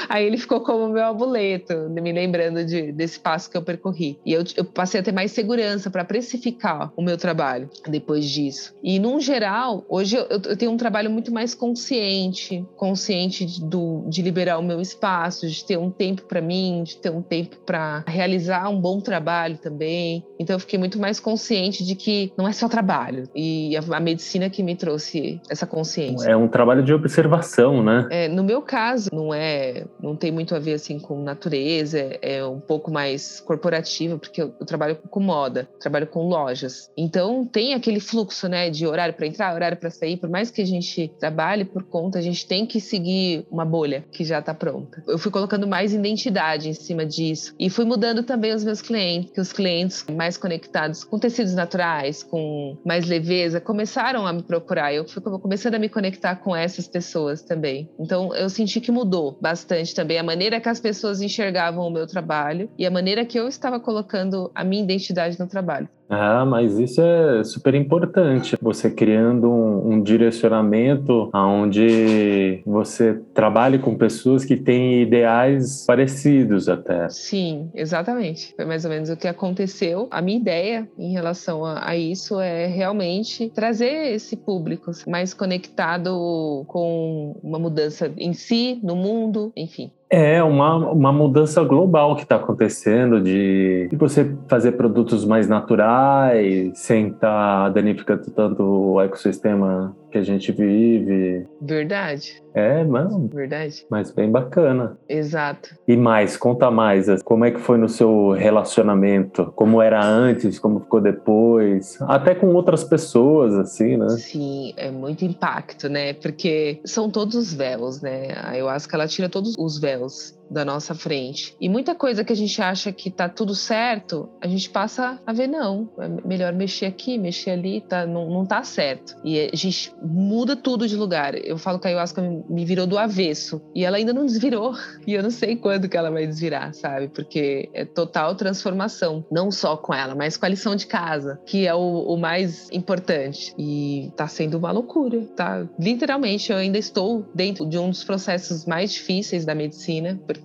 Aí 0.10 0.26
ele 0.26 0.38
ficou 0.38 0.62
como 0.62 0.90
meu 0.90 1.06
amuleto, 1.06 1.90
me 1.90 2.12
lembrando 2.12 2.66
de, 2.66 2.92
desse 2.92 3.20
passo 3.20 3.50
que 3.50 3.56
eu 3.56 3.62
percorri. 3.62 4.20
E 4.26 4.34
eu, 4.34 4.44
eu 4.56 4.66
passei 4.66 5.00
a 5.00 5.04
ter 5.04 5.12
mais 5.12 5.32
segurança 5.32 5.90
para 5.90 6.04
precificar 6.04 6.92
o 6.96 7.02
meu 7.02 7.18
trabalho 7.18 7.70
depois 7.88 8.26
disso. 8.26 8.74
E, 8.82 8.98
num 9.00 9.20
geral, 9.20 9.86
hoje 9.88 10.16
eu, 10.16 10.26
eu 10.30 10.58
tenho 10.58 10.72
um 10.72 10.78
trabalho 10.78 11.12
muito 11.12 11.32
mais 11.32 11.54
consciente 11.54 12.66
consciente 12.76 13.62
do, 13.62 14.06
de 14.08 14.22
liberar 14.22 14.58
o 14.58 14.64
meu 14.64 14.82
espaço, 14.82 15.48
de 15.48 15.64
ter 15.64 15.78
um 15.78 15.90
tempo 15.90 16.24
para 16.24 16.42
mim, 16.42 16.84
de 16.84 16.98
ter 16.98 17.10
um 17.10 17.17
tempo 17.22 17.58
para 17.66 18.04
realizar 18.08 18.70
um 18.70 18.80
bom 18.80 19.00
trabalho 19.00 19.58
também. 19.58 20.24
Então, 20.40 20.56
eu 20.56 20.60
fiquei 20.60 20.80
muito 20.80 21.00
mais 21.00 21.20
consciente 21.20 21.86
de 21.86 21.96
que 21.96 22.32
não 22.38 22.48
é 22.48 22.52
só 22.52 22.68
trabalho. 22.68 23.30
E 23.36 23.76
a, 23.76 23.98
a 23.98 24.00
medicina 24.00 24.50
que 24.50 24.64
me 24.64 24.76
trouxe 24.76 25.42
essa 25.50 25.66
consciência. 25.66 26.30
É 26.30 26.36
um 26.36 26.48
trabalho 26.48 26.84
de 26.84 26.94
observação, 26.94 27.84
né? 27.84 28.08
É, 28.10 28.28
no 28.28 28.44
meu 28.44 28.62
caso, 28.62 29.10
não 29.14 29.34
é 29.34 29.86
não 30.02 30.16
tem 30.16 30.32
muito 30.32 30.56
a 30.56 30.60
ver 30.60 30.74
assim 30.74 31.00
com 31.00 31.22
natureza, 31.22 32.00
é 32.22 32.44
um 32.46 32.60
pouco 32.60 32.92
mais 32.92 33.40
corporativa, 33.40 34.18
porque 34.18 34.42
eu, 34.42 34.54
eu 34.60 34.66
trabalho 34.66 34.98
com 35.10 35.20
moda, 35.20 35.68
trabalho 35.80 36.08
com 36.08 36.28
lojas. 36.28 36.90
Então 36.98 37.46
tem 37.46 37.74
aquele 37.74 38.00
fluxo, 38.00 38.48
né, 38.48 38.70
de 38.70 38.86
horário 38.86 39.14
para 39.14 39.28
entrar, 39.28 39.54
horário 39.54 39.78
para 39.78 39.90
sair, 39.90 40.18
por 40.18 40.30
mais 40.30 40.52
que 40.52 40.62
a 40.62 40.66
gente 40.66 41.12
trabalhe 41.20 41.66
por 41.66 41.84
conta, 41.84 42.20
a 42.20 42.22
gente 42.22 42.46
tem 42.46 42.66
que 42.66 42.80
seguir 42.80 43.46
uma 43.52 43.66
bolha 43.66 44.06
que 44.12 44.24
já 44.24 44.40
está 44.40 44.54
pronta. 44.54 45.04
Eu 45.08 45.18
fui 45.18 45.32
colocando 45.32 45.68
mais 45.68 45.94
identidade 45.94 46.70
em 46.70 46.74
cima 46.74 47.06
disso 47.08 47.56
e 47.60 47.70
fui 47.70 47.86
mudando 47.86 48.24
também 48.24 48.54
os 48.54 48.64
meus 48.64 48.82
clientes, 48.82 49.32
que 49.32 49.42
os 49.42 49.54
clientes 49.54 50.06
mais 50.12 50.38
conectados 50.38 51.04
com 51.04 51.18
tecidos 51.18 51.54
naturais, 51.54 52.24
com 52.24 52.78
mais 52.86 53.06
leveza, 53.06 53.60
começaram 53.60 54.28
a 54.28 54.34
me 54.34 54.44
procurar. 54.44 54.94
Eu 54.94 55.08
fui 55.08 55.22
começando 55.22 55.76
a 55.76 55.80
me 55.80 55.90
conectar 55.90 56.36
com 56.36 56.56
essas 56.56 56.88
pessoas 56.88 57.42
também. 57.42 57.90
Então 58.00 58.34
eu 58.36 58.50
senti 58.50 58.80
que 58.82 58.92
mudou 58.92 59.38
bastante 59.42 59.96
também 59.96 60.18
a 60.18 60.24
maneira 60.24 60.60
que 60.60 60.70
as 60.70 60.80
pessoas 60.80 61.22
enxergavam 61.22 61.86
o 61.86 61.92
meu 61.92 62.06
trabalho 62.06 62.70
e 62.78 62.86
a 62.86 62.92
maneira 62.92 63.26
que 63.26 63.40
eu 63.40 63.48
estava 63.48 63.80
colocando 63.80 64.52
a 64.54 64.64
minha 64.64 64.84
identidade 64.84 65.40
no 65.40 65.48
trabalho. 65.48 65.90
Ah, 66.10 66.46
mas 66.46 66.78
isso 66.80 67.02
é 67.02 67.44
super 67.44 67.76
importante. 67.76 68.56
Você 68.62 68.90
criando 68.90 69.50
um, 69.50 69.94
um 69.94 70.02
direcionamento 70.02 71.30
onde 71.34 72.62
você 72.66 73.20
trabalhe 73.34 73.80
com 73.80 73.96
pessoas 73.96 74.46
que 74.46 74.56
têm 74.56 75.02
ideais 75.02 75.86
parecidos 75.86 76.70
até. 76.70 77.10
Sim, 77.10 77.70
exatamente. 77.74 78.54
Foi 78.56 78.66
mais 78.66 78.86
ou 78.86 78.92
menos 78.92 79.10
o 79.10 79.18
que 79.18 79.28
aconteceu. 79.28 80.08
A 80.10 80.22
minha 80.22 80.38
ideia 80.38 80.90
em 80.98 81.12
relação 81.12 81.66
a, 81.66 81.90
a 81.90 81.98
isso 81.98 82.40
é 82.40 82.68
realmente 82.68 83.50
trazer 83.50 84.14
esse 84.14 84.36
público 84.36 84.92
mais 85.08 85.34
conectado 85.34 86.64
com 86.68 87.36
uma 87.44 87.60
mudança 87.60 88.12
em 88.18 88.34
si, 88.34 88.80
no 88.84 88.96
mundo, 88.96 89.52
enfim. 89.56 89.92
É 90.10 90.42
uma, 90.42 90.78
uma 90.92 91.12
mudança 91.12 91.62
global 91.64 92.16
que 92.16 92.24
está 92.24 92.38
acontecendo 92.38 93.22
de, 93.22 93.88
de, 93.90 93.96
você 93.98 94.34
fazer 94.48 94.72
produtos 94.74 95.26
mais 95.26 95.50
naturais, 95.50 96.72
sem 96.76 97.10
estar 97.10 97.66
tá 97.66 97.70
danificando 97.70 98.32
tanto 98.32 98.64
o 98.64 99.02
ecossistema 99.02 99.94
que 100.12 100.18
a 100.18 100.24
gente 100.24 100.52
vive. 100.52 101.46
Verdade. 101.62 102.42
É, 102.54 102.84
mano. 102.84 103.30
Verdade. 103.32 103.86
Mas 103.90 104.12
bem 104.12 104.32
bacana. 104.32 104.98
Exato. 105.08 105.76
E 105.88 105.96
mais, 105.96 106.36
conta 106.36 106.72
mais. 106.72 107.08
Como 107.24 107.46
é 107.46 107.52
que 107.52 107.60
foi 107.60 107.78
no 107.78 107.88
seu 107.88 108.32
relacionamento? 108.32 109.52
Como 109.56 109.82
era 109.82 110.04
antes, 110.04 110.58
como 110.58 110.80
ficou 110.80 111.02
depois? 111.02 111.98
Até 112.02 112.34
com 112.34 112.48
outras 112.48 112.84
pessoas, 112.84 113.54
assim, 113.56 113.98
né? 113.98 114.10
Sim, 114.10 114.74
é 114.76 114.90
muito 114.90 115.24
impacto, 115.24 115.88
né? 115.88 116.14
Porque 116.14 116.80
são 116.84 117.10
todos 117.10 117.36
os 117.36 117.54
véus, 117.54 118.02
né? 118.02 118.30
A 118.36 118.50
ayahuasca, 118.52 118.96
ela 118.96 119.08
tira 119.08 119.30
todos 119.30 119.56
os 119.58 119.80
véus 119.80 120.37
da 120.50 120.63
nossa 120.66 120.96
frente. 120.96 121.56
E 121.60 121.70
muita 121.70 121.96
coisa 121.96 122.24
que 122.24 122.34
a 122.34 122.36
gente 122.36 122.62
acha 122.62 122.92
que 122.92 123.10
tá 123.10 123.27
tudo 123.30 123.54
certo, 123.56 124.30
a 124.42 124.48
gente 124.48 124.70
passa 124.70 125.20
a 125.25 125.34
ver, 125.34 125.48
não, 125.48 125.89
é 126.00 126.08
melhor 126.27 126.54
mexer 126.54 126.86
aqui, 126.86 127.18
mexer 127.18 127.51
ali, 127.51 127.82
tá, 127.82 128.06
não, 128.06 128.30
não 128.30 128.46
tá 128.46 128.63
certo. 128.63 129.16
E 129.24 129.50
a 129.51 129.56
gente 129.56 129.94
muda 130.01 130.56
tudo 130.56 130.88
de 130.88 130.96
lugar. 130.96 131.36
Eu 131.36 131.58
falo 131.58 131.80
que 131.80 131.88
a 131.88 131.89
ayahuasca 131.89 132.22
me 132.22 132.66
virou 132.66 132.88
do 132.88 132.98
avesso 132.98 133.62
e 133.74 133.84
ela 133.86 133.98
ainda 133.98 134.13
não 134.13 134.25
desvirou. 134.25 134.75
E 135.08 135.13
eu 135.13 135.24
não 135.24 135.32
sei 135.32 135.56
quando 135.56 135.88
que 135.88 135.96
ela 135.96 136.12
vai 136.12 136.27
desvirar, 136.27 136.74
sabe? 136.74 137.08
Porque 137.08 137.70
é 137.74 137.86
total 137.86 138.36
transformação, 138.36 139.25
não 139.32 139.50
só 139.50 139.77
com 139.77 139.94
ela, 139.94 140.13
mas 140.16 140.36
com 140.36 140.46
a 140.46 140.50
lição 140.50 140.75
de 140.75 140.86
casa, 140.86 141.39
que 141.46 141.66
é 141.66 141.74
o, 141.74 141.80
o 141.80 142.18
mais 142.18 142.70
importante. 142.72 143.54
E 143.58 144.12
tá 144.18 144.27
sendo 144.27 144.58
uma 144.58 144.70
loucura, 144.72 145.22
tá? 145.36 145.66
Literalmente, 145.80 146.51
eu 146.51 146.58
ainda 146.58 146.77
estou 146.77 147.25
dentro 147.34 147.66
de 147.66 147.77
um 147.77 147.89
dos 147.89 148.04
processos 148.04 148.66
mais 148.66 148.92
difíceis 148.92 149.46
da 149.46 149.56
medicina, 149.56 150.20
porque 150.27 150.37